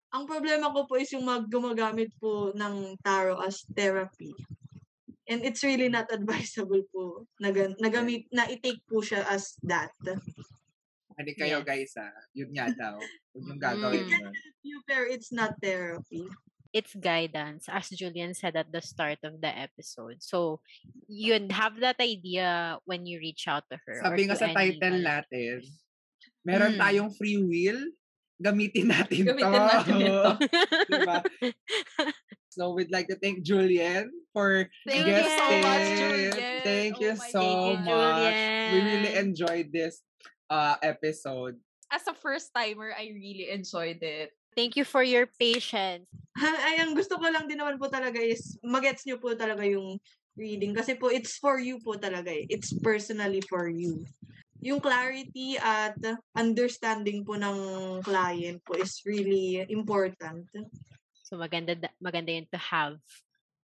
Ang 0.09 0.23
problema 0.25 0.71
ko 0.71 0.87
po 0.87 0.95
is 0.95 1.11
yung 1.11 1.27
mag 1.27 1.45
gumagamit 1.45 2.09
po 2.17 2.55
ng 2.55 2.97
tarot 3.03 3.43
as 3.43 3.61
therapy. 3.75 4.31
And 5.29 5.45
it's 5.45 5.61
really 5.61 5.91
not 5.91 6.09
advisable 6.09 6.81
po 6.89 7.29
na, 7.37 7.53
gan- 7.53 7.77
na 7.77 7.91
gamit 7.93 8.25
na 8.33 8.49
i-take 8.49 8.81
po 8.89 9.05
siya 9.05 9.21
as 9.29 9.53
that. 9.61 9.93
Hindi 11.19 11.35
kayo 11.35 11.59
Yes. 11.61 11.67
guys 11.67 11.93
ah. 11.99 12.15
Yun 12.31 12.49
nga 12.55 12.67
daw. 12.79 12.95
Huwag 13.35 13.45
yung 13.45 13.59
gagawin 13.59 14.05
Mm. 14.07 14.11
yun. 14.15 14.31
You 14.63 14.77
pero 14.87 15.03
it's 15.05 15.35
not 15.35 15.59
therapy. 15.59 16.23
It's 16.69 16.93
guidance, 16.93 17.65
as 17.65 17.89
Julian 17.89 18.37
said 18.37 18.53
at 18.53 18.69
the 18.69 18.79
start 18.79 19.17
of 19.25 19.41
the 19.41 19.49
episode. 19.49 20.21
So, 20.21 20.61
you'd 21.09 21.49
have 21.49 21.81
that 21.81 21.97
idea 21.97 22.77
when 22.85 23.09
you 23.09 23.17
reach 23.17 23.49
out 23.49 23.65
to 23.73 23.77
her. 23.89 23.97
Sabi 24.05 24.29
nga 24.29 24.37
sa 24.37 24.53
title 24.53 25.01
anyone. 25.01 25.01
natin, 25.01 25.65
meron 26.45 26.77
Mm. 26.77 26.79
tayong 26.79 27.09
free 27.17 27.41
will, 27.41 27.81
gamitin 28.37 28.85
natin 28.93 29.25
Gamitin 29.33 29.49
to. 29.49 29.65
natin 29.65 29.95
ito. 29.97 30.21
diba? 30.93 31.17
So 32.49 32.77
we'd 32.77 32.93
like 32.93 33.09
to 33.09 33.17
thank 33.17 33.41
Julian 33.41 34.09
for 34.29 34.69
Thank 34.85 35.05
you 35.05 35.13
guesting. 35.19 35.37
so 35.37 35.65
much, 35.65 35.85
Julian. 35.97 36.33
Thank 36.61 36.93
Oh 36.95 37.01
you 37.01 37.13
so 37.33 37.41
you, 37.41 37.77
much. 37.81 37.89
Julian. 37.89 38.69
We 38.69 38.77
really 38.85 39.13
enjoyed 39.17 39.67
this 39.73 40.05
uh 40.49 40.75
episode. 40.81 41.57
As 41.89 42.05
a 42.05 42.13
first 42.13 42.53
timer, 42.53 42.93
I 42.93 43.09
really 43.13 43.49
enjoyed 43.49 44.01
it. 44.01 44.33
Thank 44.57 44.75
you 44.75 44.85
for 44.85 45.01
your 45.01 45.25
patience. 45.39 46.05
Ay, 46.67 46.81
ang 46.81 46.93
gusto 46.93 47.17
ko 47.17 47.25
lang 47.29 47.49
din 47.49 47.57
naman 47.57 47.77
po 47.81 47.89
talaga 47.89 48.17
is 48.21 48.57
magets 48.61 49.05
nyo 49.05 49.17
po 49.17 49.33
talaga 49.33 49.65
yung 49.65 49.97
reading. 50.37 50.73
Kasi 50.73 50.97
po, 50.97 51.09
it's 51.09 51.37
for 51.37 51.57
you 51.57 51.81
po 51.81 51.97
talaga 51.97 52.29
eh. 52.29 52.45
It's 52.49 52.73
personally 52.79 53.41
for 53.45 53.69
you. 53.69 54.05
Yung 54.59 54.83
clarity 54.83 55.55
at 55.55 55.95
understanding 56.35 57.23
po 57.23 57.39
ng 57.39 57.57
client 58.03 58.59
po 58.67 58.75
is 58.75 58.99
really 59.07 59.63
important. 59.71 60.45
So 61.23 61.39
maganda 61.39 61.77
da- 61.77 61.95
maganda 62.01 62.35
yun 62.35 62.49
to 62.51 62.59
have 62.59 62.99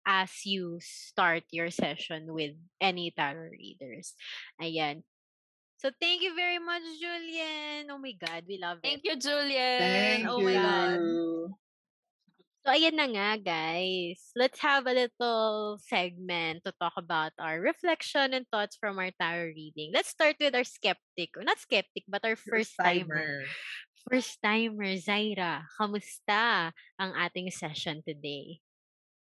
as 0.06 0.30
you 0.46 0.78
start 0.78 1.42
your 1.50 1.74
session 1.74 2.30
with 2.30 2.54
any 2.78 3.10
tarot 3.10 3.50
readers. 3.50 4.14
Ayan. 4.62 5.02
So 5.86 5.94
thank 6.02 6.18
you 6.18 6.34
very 6.34 6.58
much, 6.58 6.82
Julian. 6.98 7.86
Oh 7.94 8.02
my 8.02 8.10
God, 8.18 8.42
we 8.42 8.58
love 8.58 8.82
Thank 8.82 9.06
it. 9.06 9.14
you, 9.14 9.14
Julian. 9.22 9.78
Thank 9.78 10.26
oh 10.26 10.42
you. 10.42 10.50
my 10.50 10.58
God. 10.58 10.98
So 12.66 12.74
ayan 12.74 12.98
na 12.98 13.06
nga, 13.06 13.30
guys. 13.38 14.18
Let's 14.34 14.58
have 14.66 14.90
a 14.90 15.06
little 15.06 15.78
segment 15.78 16.66
to 16.66 16.74
talk 16.82 16.98
about 16.98 17.38
our 17.38 17.62
reflection 17.62 18.34
and 18.34 18.42
thoughts 18.50 18.74
from 18.74 18.98
our 18.98 19.14
tarot 19.14 19.54
reading. 19.54 19.94
Let's 19.94 20.10
start 20.10 20.42
with 20.42 20.58
our 20.58 20.66
skeptic. 20.66 21.38
Or 21.38 21.46
not 21.46 21.62
skeptic, 21.62 22.02
but 22.10 22.26
our 22.26 22.34
first 22.34 22.74
timer. 22.82 23.46
First 24.10 24.42
timer, 24.42 24.90
Zaira. 24.98 25.70
Kamusta 25.78 26.74
ang 26.98 27.14
ating 27.14 27.54
session 27.54 28.02
today? 28.02 28.58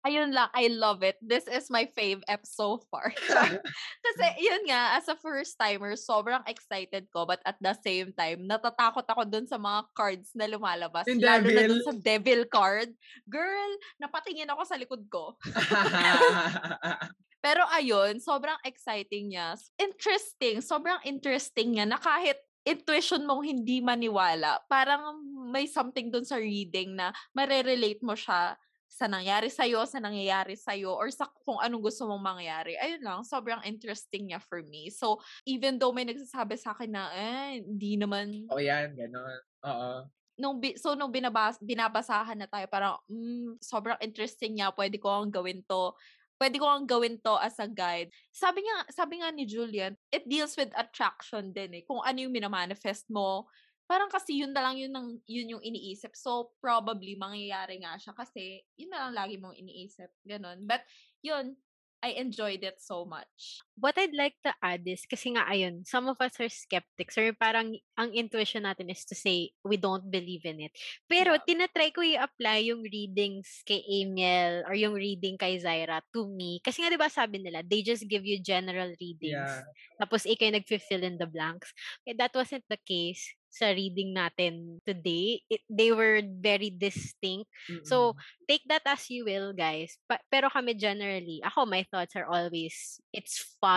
Ayun 0.02 0.34
lang, 0.34 0.49
I 0.58 0.66
love 0.74 1.06
it. 1.06 1.22
This 1.22 1.45
is 1.45 1.70
my 1.70 1.86
fave 1.93 2.26
app 2.26 2.41
so 2.41 2.82
far. 2.89 3.14
Kasi 4.06 4.26
yun 4.41 4.66
nga, 4.66 4.97
as 4.97 5.06
a 5.06 5.14
first 5.14 5.54
timer, 5.62 5.93
sobrang 5.93 6.41
excited 6.49 7.06
ko 7.14 7.30
but 7.30 7.38
at 7.45 7.62
the 7.62 7.78
same 7.86 8.10
time, 8.18 8.49
natatakot 8.49 9.06
ako 9.06 9.30
dun 9.30 9.45
sa 9.45 9.62
mga 9.62 9.86
cards 9.93 10.34
na 10.34 10.49
lumalabas. 10.49 11.06
Yung 11.06 11.22
lalo 11.22 11.45
na 11.45 11.54
devil. 11.54 11.70
dun 11.70 11.86
sa 11.86 11.93
devil 11.93 12.41
card. 12.49 12.89
Girl, 13.30 13.72
napatingin 14.02 14.49
ako 14.49 14.62
sa 14.66 14.76
likod 14.82 15.06
ko. 15.06 15.38
Pero 17.45 17.62
ayun, 17.70 18.18
sobrang 18.18 18.58
exciting 18.66 19.38
niya. 19.38 19.54
Interesting, 19.78 20.66
sobrang 20.66 20.97
interesting 21.06 21.78
niya 21.78 21.86
na 21.86 22.02
kahit 22.02 22.41
intuition 22.66 23.26
mong 23.26 23.41
hindi 23.41 23.82
maniwala, 23.82 24.62
parang 24.70 25.18
may 25.49 25.66
something 25.66 26.14
dun 26.14 26.26
sa 26.26 26.38
reading 26.38 26.93
na 26.93 27.10
marerelate 27.34 28.02
mo 28.06 28.14
siya 28.14 28.54
sa 28.92 29.08
nangyari 29.08 29.48
sa'yo, 29.48 29.88
sa 29.88 30.04
nangyayari 30.04 30.60
sa'yo, 30.60 30.92
or 30.92 31.08
sa 31.08 31.32
kung 31.48 31.56
anong 31.64 31.88
gusto 31.88 32.04
mong 32.12 32.20
mangyari. 32.20 32.76
Ayun 32.76 33.00
lang, 33.00 33.20
sobrang 33.24 33.64
interesting 33.64 34.28
niya 34.28 34.44
for 34.44 34.60
me. 34.68 34.92
So, 34.92 35.24
even 35.48 35.80
though 35.80 35.96
may 35.96 36.04
nagsasabi 36.04 36.60
sa 36.60 36.76
akin 36.76 36.92
na, 36.92 37.08
eh, 37.16 37.64
hindi 37.64 37.96
naman, 37.96 38.52
o 38.52 38.60
yan, 38.60 38.92
ganon. 39.00 39.39
Oo. 39.64 40.12
nung, 40.42 40.58
bi- 40.60 40.76
so 40.76 40.98
nung 40.98 41.14
binabas, 41.14 41.56
binabasahan 41.62 42.36
na 42.39 42.48
tayo, 42.50 42.66
parang, 42.68 42.98
mm, 43.08 43.62
sobrang 43.62 44.00
interesting 44.04 44.58
niya, 44.58 44.74
pwede 44.76 44.98
ko 45.00 45.08
ang 45.24 45.30
gawin 45.32 45.62
to. 45.70 45.94
Pwede 46.42 46.58
ko 46.58 46.66
ang 46.66 46.89
gawin 46.89 47.22
to 47.22 47.38
as 47.38 47.62
a 47.62 47.70
guide. 47.70 48.10
Sabi 48.34 48.66
nga, 48.66 48.89
sabi 48.89 49.22
nga 49.22 49.30
ni 49.30 49.46
Julian, 49.46 49.94
it 50.10 50.26
deals 50.26 50.58
with 50.58 50.74
attraction 50.74 51.54
din 51.54 51.78
eh. 51.78 51.84
Kung 51.86 52.02
ano 52.02 52.18
yung 52.18 52.34
minamanifest 52.34 53.08
mo. 53.14 53.46
Parang 53.92 54.08
kasi 54.08 54.39
yun 54.39 54.56
na 54.56 54.64
lang 54.64 54.80
yun, 54.80 54.96
ang, 54.96 55.20
yun 55.28 55.60
yung 55.60 55.64
iniisip. 55.68 56.16
So, 56.16 56.56
probably, 56.64 57.20
mangyayari 57.20 57.84
nga 57.84 58.00
siya 58.00 58.16
kasi 58.16 58.64
yun 58.80 58.88
na 58.88 59.04
lang 59.04 59.20
lagi 59.20 59.36
mong 59.36 59.60
iniisip. 59.60 60.08
Ganon. 60.24 60.64
But, 60.64 60.88
yun, 61.20 61.60
I 62.00 62.16
enjoyed 62.16 62.64
it 62.64 62.80
so 62.80 63.04
much. 63.04 63.60
What 63.82 63.97
I'd 63.97 64.13
like 64.13 64.38
to 64.45 64.53
add 64.61 64.86
is, 64.86 65.09
kasi 65.09 65.34
nga 65.34 65.49
ayun, 65.49 65.82
some 65.89 66.05
of 66.05 66.21
us 66.21 66.38
are 66.38 66.53
skeptics 66.53 67.17
or 67.17 67.34
parang 67.34 67.73
ang 67.97 68.13
intuition 68.13 68.61
natin 68.69 68.93
is 68.93 69.01
to 69.09 69.17
say, 69.17 69.49
we 69.65 69.75
don't 69.75 70.05
believe 70.05 70.45
in 70.45 70.69
it. 70.69 70.73
Pero 71.09 71.34
Yeah. 71.34 71.41
tinatry 71.41 71.89
ko 71.89 72.05
i-apply 72.05 72.69
yung 72.69 72.86
readings 72.86 73.65
kay 73.65 73.82
Amiel 73.82 74.61
or 74.69 74.77
yung 74.77 74.93
reading 74.93 75.34
kay 75.34 75.57
Zaira 75.57 76.05
to 76.13 76.29
me. 76.29 76.61
Kasi 76.61 76.86
nga 76.86 76.93
'di 76.93 77.01
ba 77.01 77.09
sabi 77.09 77.41
nila, 77.41 77.65
they 77.65 77.82
just 77.82 78.05
give 78.05 78.21
you 78.21 78.38
general 78.38 78.93
readings. 79.01 79.34
Yeah. 79.34 79.65
Tapos 79.97 80.29
ikaw 80.29 80.53
nag-fill 80.53 81.01
in 81.01 81.17
the 81.17 81.25
blanks. 81.25 81.73
Eh, 82.05 82.13
that 82.13 82.32
wasn't 82.38 82.65
the 82.69 82.77
case 82.77 83.34
sa 83.51 83.67
reading 83.75 84.15
natin 84.15 84.79
today. 84.88 85.43
It, 85.51 85.59
they 85.67 85.91
were 85.91 86.23
very 86.23 86.71
distinct. 86.71 87.51
So, 87.84 88.15
take 88.47 88.63
that 88.71 88.84
as 88.88 89.11
you 89.11 89.27
will, 89.27 89.51
guys. 89.51 89.99
Pa- 90.07 90.23
pero 90.32 90.47
kami 90.47 90.71
generally, 90.75 91.43
ako, 91.43 91.67
my 91.67 91.84
thoughts 91.84 92.15
are 92.15 92.27
always, 92.32 92.99
it's 93.11 93.39
fun. 93.59 93.70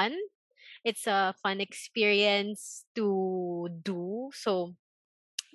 It's 0.84 1.06
a 1.08 1.32
fun 1.40 1.60
experience 1.64 2.84
to 2.94 3.68
do. 3.80 4.28
So, 4.36 4.76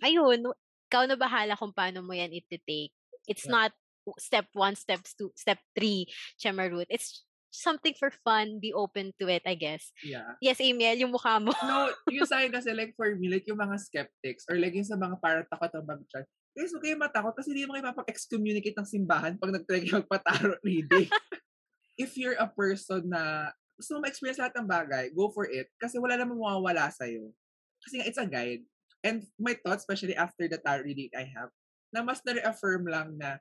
ayun, 0.01 0.49
ikaw 0.89 1.05
na 1.05 1.13
bahala 1.13 1.53
kung 1.53 1.69
paano 1.69 2.01
mo 2.01 2.17
yan 2.17 2.33
iti-take. 2.33 2.93
It's 3.29 3.45
Yeah. 3.45 3.69
not 3.69 3.71
step 4.17 4.49
one, 4.57 4.73
step 4.73 5.05
two, 5.05 5.29
step 5.37 5.61
three, 5.77 6.09
Chemaroot. 6.41 6.89
It's 6.89 7.21
something 7.53 7.93
for 7.93 8.09
fun. 8.25 8.57
Be 8.57 8.73
open 8.73 9.13
to 9.21 9.29
it, 9.29 9.45
I 9.45 9.53
guess. 9.53 9.93
yeah. 10.01 10.33
Yes, 10.41 10.57
Amiel, 10.57 10.97
yung 10.97 11.13
mukha 11.13 11.37
mo. 11.37 11.53
No, 11.61 11.93
yung 12.09 12.25
sa 12.29 12.41
akin 12.41 12.49
kasi 12.49 12.73
like 12.73 12.97
for 12.97 13.13
me, 13.13 13.29
like 13.29 13.45
yung 13.45 13.61
mga 13.61 13.77
skeptics 13.77 14.49
or 14.49 14.57
like 14.57 14.73
yung 14.73 14.87
sa 14.87 14.97
mga 14.97 15.13
parang 15.21 15.45
takot 15.45 15.69
na 15.77 15.93
mag-chat, 15.93 16.25
guys, 16.57 16.73
huwag 16.73 16.81
kayo 16.81 16.97
matakot 16.97 17.33
kasi 17.37 17.53
hindi 17.53 17.69
mo 17.69 17.77
kayo 17.77 17.85
mapag-excommunicate 17.85 18.77
ng 18.81 18.89
simbahan 18.89 19.37
pag 19.37 19.53
nag-try 19.53 19.85
kayo 19.85 20.01
magpa-tarot 20.01 20.57
reading. 20.65 21.05
If 22.01 22.17
you're 22.17 22.39
a 22.39 22.49
person 22.49 23.13
na 23.13 23.53
gusto 23.79 23.95
mo 23.95 24.03
ma-experience 24.03 24.43
lahat 24.43 24.59
ng 24.59 24.67
bagay, 24.67 25.05
go 25.15 25.31
for 25.31 25.47
it. 25.47 25.71
Kasi 25.79 25.95
wala 25.95 26.19
namang 26.19 26.43
mawawala 26.43 26.91
sa'yo. 26.91 27.31
Kasi 27.79 28.03
nga, 28.03 28.05
it's 28.11 28.19
a 28.19 28.27
guide. 28.27 28.67
And 28.99 29.23
my 29.39 29.55
thoughts, 29.55 29.87
especially 29.87 30.19
after 30.19 30.51
the 30.51 30.59
tarot 30.59 30.83
reading 30.83 31.15
I 31.15 31.23
have, 31.31 31.47
na 31.95 32.03
mas 32.03 32.19
na-reaffirm 32.27 32.83
lang 32.91 33.15
na 33.15 33.39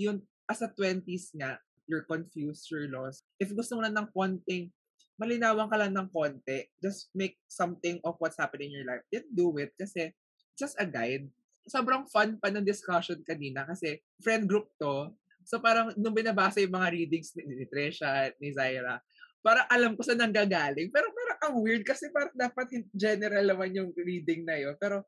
yun, 0.00 0.24
as 0.48 0.64
a 0.64 0.72
20s 0.72 1.36
nga, 1.36 1.60
you're 1.84 2.08
confused, 2.08 2.64
you're 2.72 2.88
lost. 2.88 3.28
If 3.36 3.52
gusto 3.52 3.76
mo 3.76 3.84
na 3.84 3.92
ng 3.92 4.08
konting, 4.16 4.72
malinawan 5.20 5.68
ka 5.70 5.76
lang 5.78 5.92
ng 5.94 6.08
konti, 6.10 6.66
just 6.80 7.12
make 7.12 7.36
something 7.46 8.00
of 8.02 8.16
what's 8.18 8.40
happening 8.40 8.72
in 8.72 8.82
your 8.82 8.88
life. 8.88 9.04
Then 9.12 9.28
do 9.30 9.52
it 9.60 9.76
kasi 9.78 10.10
just 10.58 10.74
a 10.80 10.88
guide. 10.88 11.28
Sobrang 11.68 12.08
fun 12.10 12.40
pa 12.40 12.50
ng 12.50 12.66
discussion 12.66 13.22
kanina 13.22 13.68
kasi 13.68 14.02
friend 14.20 14.48
group 14.50 14.72
to. 14.80 15.14
So 15.44 15.60
parang 15.60 15.92
nung 15.94 16.16
binabasa 16.16 16.64
yung 16.64 16.74
mga 16.74 16.92
readings 16.92 17.36
ni, 17.36 17.44
ni 17.46 17.66
Tresha, 17.68 18.32
ni 18.40 18.50
Zaira, 18.50 18.98
parang 19.44 19.68
alam 19.68 19.92
ko 19.92 20.00
saan 20.00 20.24
nanggagaling. 20.24 20.88
Pero 20.88 21.12
parang 21.12 21.38
ang 21.44 21.54
weird 21.60 21.84
kasi 21.84 22.08
parang 22.08 22.32
dapat 22.32 22.72
general 22.96 23.44
naman 23.44 23.76
yung 23.76 23.90
reading 23.92 24.48
na 24.48 24.56
yun. 24.56 24.74
Pero 24.80 25.04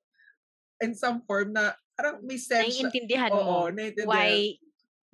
in 0.84 0.92
some 0.92 1.24
form 1.24 1.56
na 1.56 1.72
parang 1.96 2.20
may 2.20 2.36
sense. 2.36 2.76
Naiintindihan 2.76 3.32
Oo, 3.32 3.40
mo 3.40 3.72
naiintindihan. 3.72 4.12
why 4.12 4.60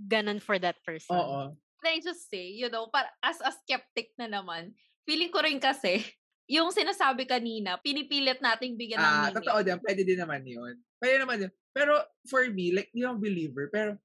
ganun 0.02 0.42
for 0.42 0.58
that 0.58 0.82
person. 0.82 1.14
Oo. 1.14 1.54
Can 1.82 1.94
I 1.94 1.98
just 2.02 2.26
say, 2.26 2.50
you 2.50 2.66
know, 2.70 2.90
para, 2.90 3.10
as 3.22 3.38
a 3.42 3.54
skeptic 3.54 4.14
na 4.18 4.26
naman, 4.26 4.74
feeling 5.06 5.30
ko 5.30 5.42
rin 5.42 5.58
kasi, 5.62 6.02
yung 6.50 6.74
sinasabi 6.74 7.26
kanina, 7.26 7.78
pinipilit 7.78 8.42
nating 8.42 8.74
bigyan 8.74 8.98
ng 8.98 9.06
Ah, 9.06 9.30
meaning. 9.30 9.36
totoo 9.38 9.58
din. 9.62 9.78
Pwede 9.82 10.02
din 10.02 10.18
naman 10.18 10.42
yun. 10.42 10.74
Pwede 10.98 11.16
naman 11.22 11.38
yun. 11.46 11.52
Pero 11.70 11.94
for 12.26 12.42
me, 12.50 12.74
like, 12.74 12.90
yung 12.94 13.18
believer, 13.22 13.70
pero 13.70 13.98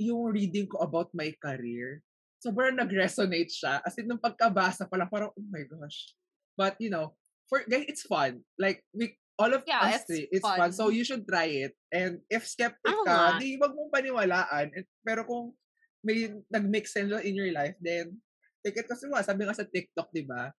yung 0.00 0.28
reading 0.32 0.68
ko 0.68 0.80
about 0.84 1.08
my 1.16 1.32
career, 1.40 2.00
sobrang 2.44 2.76
nag-resonate 2.76 3.48
siya. 3.48 3.80
As 3.80 3.96
in, 3.96 4.04
nung 4.04 4.20
pagkabasa 4.20 4.84
pa 4.84 5.00
lang, 5.00 5.08
parang, 5.08 5.32
oh 5.32 5.48
my 5.48 5.64
gosh. 5.64 6.12
But, 6.52 6.76
you 6.76 6.92
know, 6.92 7.16
for 7.48 7.64
guys, 7.64 7.88
it's 7.88 8.04
fun. 8.04 8.44
Like, 8.60 8.84
we, 8.92 9.16
all 9.40 9.48
of 9.50 9.64
Yeah, 9.64 9.80
us 9.88 10.04
it's 10.04 10.06
three, 10.06 10.26
it's 10.28 10.44
fun. 10.44 10.60
fun. 10.60 10.70
So, 10.76 10.92
you 10.92 11.02
should 11.02 11.24
try 11.24 11.48
it. 11.64 11.72
And 11.88 12.20
if 12.28 12.44
skeptic 12.44 12.84
ka, 12.84 13.34
nga. 13.34 13.40
di 13.40 13.56
wag 13.56 13.72
mong 13.72 13.88
paniwalaan. 13.90 14.76
And- 14.76 14.88
Pero 15.00 15.24
kung 15.24 15.56
may 16.04 16.28
nag-make 16.52 16.84
sense 16.84 17.08
in 17.24 17.34
your 17.34 17.48
life, 17.50 17.74
then, 17.80 18.20
take 18.60 18.76
it 18.76 18.86
kasi 18.86 19.08
nga, 19.08 19.24
sabi 19.24 19.48
nga 19.48 19.56
sa 19.56 19.64
TikTok, 19.64 20.12
di 20.12 20.22
ba? 20.22 20.52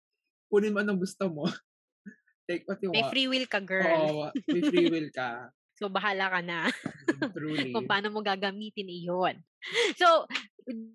Kunin 0.50 0.74
mo 0.74 0.82
anong 0.82 1.06
gusto 1.06 1.30
mo. 1.30 1.46
take 2.50 2.66
what 2.66 2.82
you 2.82 2.90
May 2.94 3.06
want. 3.06 3.14
free 3.14 3.30
will 3.30 3.46
ka, 3.46 3.62
girl. 3.62 3.86
Oo, 3.86 4.30
may 4.50 4.62
free 4.66 4.90
will 4.90 5.10
ka. 5.14 5.50
So, 5.76 5.92
bahala 5.92 6.32
ka 6.32 6.40
na 6.40 6.72
Truly. 7.36 7.76
kung 7.76 7.84
paano 7.84 8.08
mo 8.08 8.24
gagamitin 8.24 8.88
iyon. 8.88 9.36
So, 10.00 10.24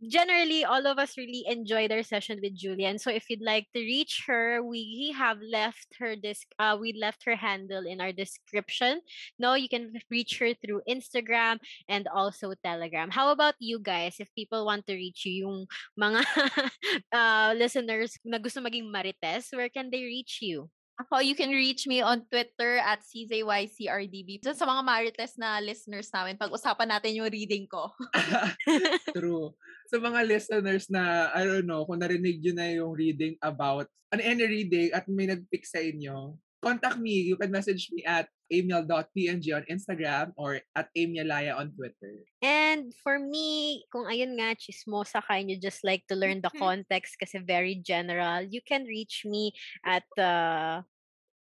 generally, 0.07 0.65
all 0.65 0.87
of 0.87 0.99
us 0.99 1.17
really 1.17 1.45
enjoyed 1.47 1.93
our 1.93 2.03
session 2.03 2.41
with 2.43 2.55
Julian. 2.55 2.99
So, 2.99 3.11
if 3.11 3.31
you'd 3.31 3.45
like 3.45 3.67
to 3.75 3.81
reach 3.81 4.25
her, 4.27 4.63
we 4.63 5.15
have 5.17 5.39
left 5.41 5.87
her 5.99 6.17
this. 6.17 6.45
Uh, 6.59 6.77
we 6.81 6.93
left 6.93 7.23
her 7.25 7.37
handle 7.37 7.87
in 7.87 8.01
our 8.01 8.13
description. 8.13 9.01
No, 9.39 9.55
you 9.55 9.69
can 9.69 9.95
reach 10.11 10.39
her 10.39 10.55
through 10.55 10.83
Instagram 10.89 11.59
and 11.89 12.09
also 12.09 12.55
Telegram. 12.65 13.11
How 13.11 13.31
about 13.31 13.55
you 13.59 13.79
guys? 13.79 14.17
If 14.19 14.35
people 14.35 14.67
want 14.67 14.87
to 14.87 14.95
reach 14.95 15.25
you, 15.27 15.47
yung 15.47 15.59
mga 15.99 16.21
uh, 17.13 17.55
listeners 17.55 18.19
na 18.25 18.39
gusto 18.39 18.61
maging 18.61 18.91
marites, 18.91 19.55
where 19.55 19.71
can 19.71 19.91
they 19.91 20.03
reach 20.03 20.43
you? 20.43 20.71
Ako, 21.01 21.25
you 21.25 21.33
can 21.33 21.49
reach 21.49 21.89
me 21.89 22.05
on 22.05 22.29
Twitter 22.29 22.77
at 22.77 23.01
CZYCRDB. 23.01 24.45
Dun 24.45 24.53
sa 24.53 24.69
mga 24.69 24.85
Marites 24.85 25.41
na 25.41 25.57
listeners 25.57 26.13
namin, 26.13 26.37
pag-usapan 26.37 26.93
natin 26.93 27.17
yung 27.17 27.33
reading 27.33 27.65
ko. 27.65 27.89
True. 29.17 29.57
Sa 29.89 29.97
mga 29.97 30.29
listeners 30.29 30.93
na, 30.93 31.33
I 31.33 31.49
don't 31.49 31.65
know, 31.65 31.89
kung 31.89 32.05
narinig 32.05 32.45
nyo 32.45 32.53
na 32.53 32.69
yung 32.69 32.93
reading 32.93 33.41
about 33.41 33.89
an 34.13 34.21
any 34.21 34.45
reading 34.45 34.93
at 34.93 35.09
may 35.09 35.25
nag-pick 35.25 35.65
sa 35.65 35.81
inyo, 35.81 36.37
contact 36.61 37.01
me. 37.01 37.33
You 37.33 37.41
can 37.41 37.49
message 37.49 37.89
me 37.97 38.05
at 38.05 38.29
amiel.png 38.51 39.47
on 39.55 39.65
Instagram 39.71 40.35
or 40.37 40.61
at 40.75 40.91
amielaya 40.93 41.57
on 41.57 41.71
Twitter. 41.73 42.27
And 42.43 42.93
for 43.03 43.19
me, 43.19 43.83
kung 43.95 44.05
ayun 44.11 44.37
nga, 44.37 44.59
chismosa 44.59 45.23
ka 45.23 45.39
and 45.39 45.51
you 45.51 45.57
just 45.57 45.81
like 45.87 46.05
to 46.11 46.19
learn 46.19 46.43
the 46.43 46.51
Mhm. 46.53 46.59
context 46.59 47.17
kasi 47.17 47.39
very 47.39 47.79
general, 47.79 48.43
you 48.45 48.61
can 48.61 48.85
reach 48.85 49.23
me 49.25 49.55
at 49.87 50.05
uh, 50.19 50.83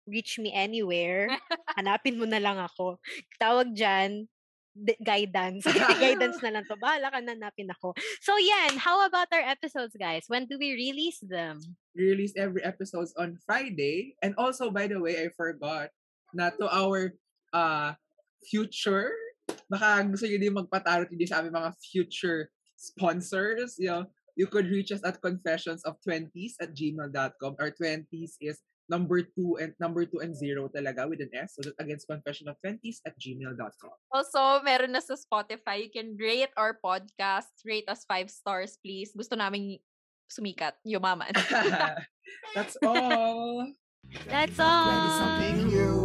reach 0.07 0.39
me 0.39 0.51
anywhere. 0.55 1.27
Hanapin 1.79 2.15
mo 2.19 2.23
na 2.27 2.39
lang 2.39 2.59
ako. 2.59 2.99
Tawag 3.39 3.75
dyan, 3.75 4.27
d- 4.71 4.99
guidance. 5.03 5.65
guidance 6.03 6.39
na 6.39 6.55
lang 6.55 6.63
to. 6.63 6.79
Bahala 6.79 7.11
ka 7.11 7.19
na 7.19 7.35
hanapin 7.35 7.67
ako. 7.71 7.91
So 8.23 8.35
yan, 8.39 8.79
how 8.79 9.03
about 9.03 9.27
our 9.35 9.43
episodes, 9.43 9.95
guys? 9.99 10.23
When 10.31 10.47
do 10.47 10.55
we 10.55 10.75
release 10.79 11.19
them? 11.19 11.59
We 11.91 12.07
release 12.13 12.37
every 12.39 12.63
episodes 12.63 13.11
on 13.17 13.35
Friday. 13.43 14.15
And 14.23 14.31
also, 14.37 14.71
by 14.71 14.87
the 14.87 15.01
way, 15.01 15.17
I 15.23 15.33
forgot 15.35 15.91
na 16.33 16.51
to 16.55 16.65
our 16.67 17.13
uh, 17.53 17.93
future, 18.47 19.11
baka 19.71 20.03
gusto 20.07 20.27
nyo 20.27 20.39
din 20.39 20.57
magpatarot 20.57 21.09
din 21.11 21.27
sa 21.27 21.39
aming 21.39 21.55
mga 21.55 21.71
future 21.79 22.51
sponsors, 22.77 23.75
you 23.81 23.89
know, 23.89 24.05
you 24.37 24.45
could 24.45 24.69
reach 24.69 24.93
us 24.93 25.01
at 25.01 25.17
confessions 25.19 25.81
of 25.83 25.97
20s 26.05 26.61
at 26.61 26.77
gmail.com. 26.77 27.57
Our 27.57 27.73
20s 27.73 28.37
is 28.39 28.61
number 28.87 29.19
two 29.21 29.57
and 29.59 29.73
number 29.81 30.05
two 30.05 30.23
and 30.23 30.31
zero 30.31 30.69
talaga 30.71 31.09
with 31.09 31.19
an 31.19 31.33
S. 31.33 31.57
So 31.57 31.67
that 31.67 31.75
against 31.81 32.07
confession 32.07 32.47
of 32.47 32.55
20s 32.63 33.03
at 33.03 33.17
gmail.com. 33.19 33.95
Also, 34.13 34.61
meron 34.63 34.95
na 34.95 35.03
sa 35.03 35.17
Spotify. 35.17 35.83
You 35.83 35.91
can 35.91 36.15
rate 36.15 36.53
our 36.55 36.77
podcast. 36.79 37.51
Rate 37.65 37.89
us 37.89 38.07
five 38.07 38.29
stars, 38.29 38.79
please. 38.79 39.11
Gusto 39.11 39.35
namin 39.35 39.81
sumikat, 40.31 40.79
yumaman. 40.85 41.33
That's 42.55 42.77
all. 42.85 43.73
That's 44.27 44.59
all. 44.59 45.39
Thank 45.39 45.71
you. 45.71 45.97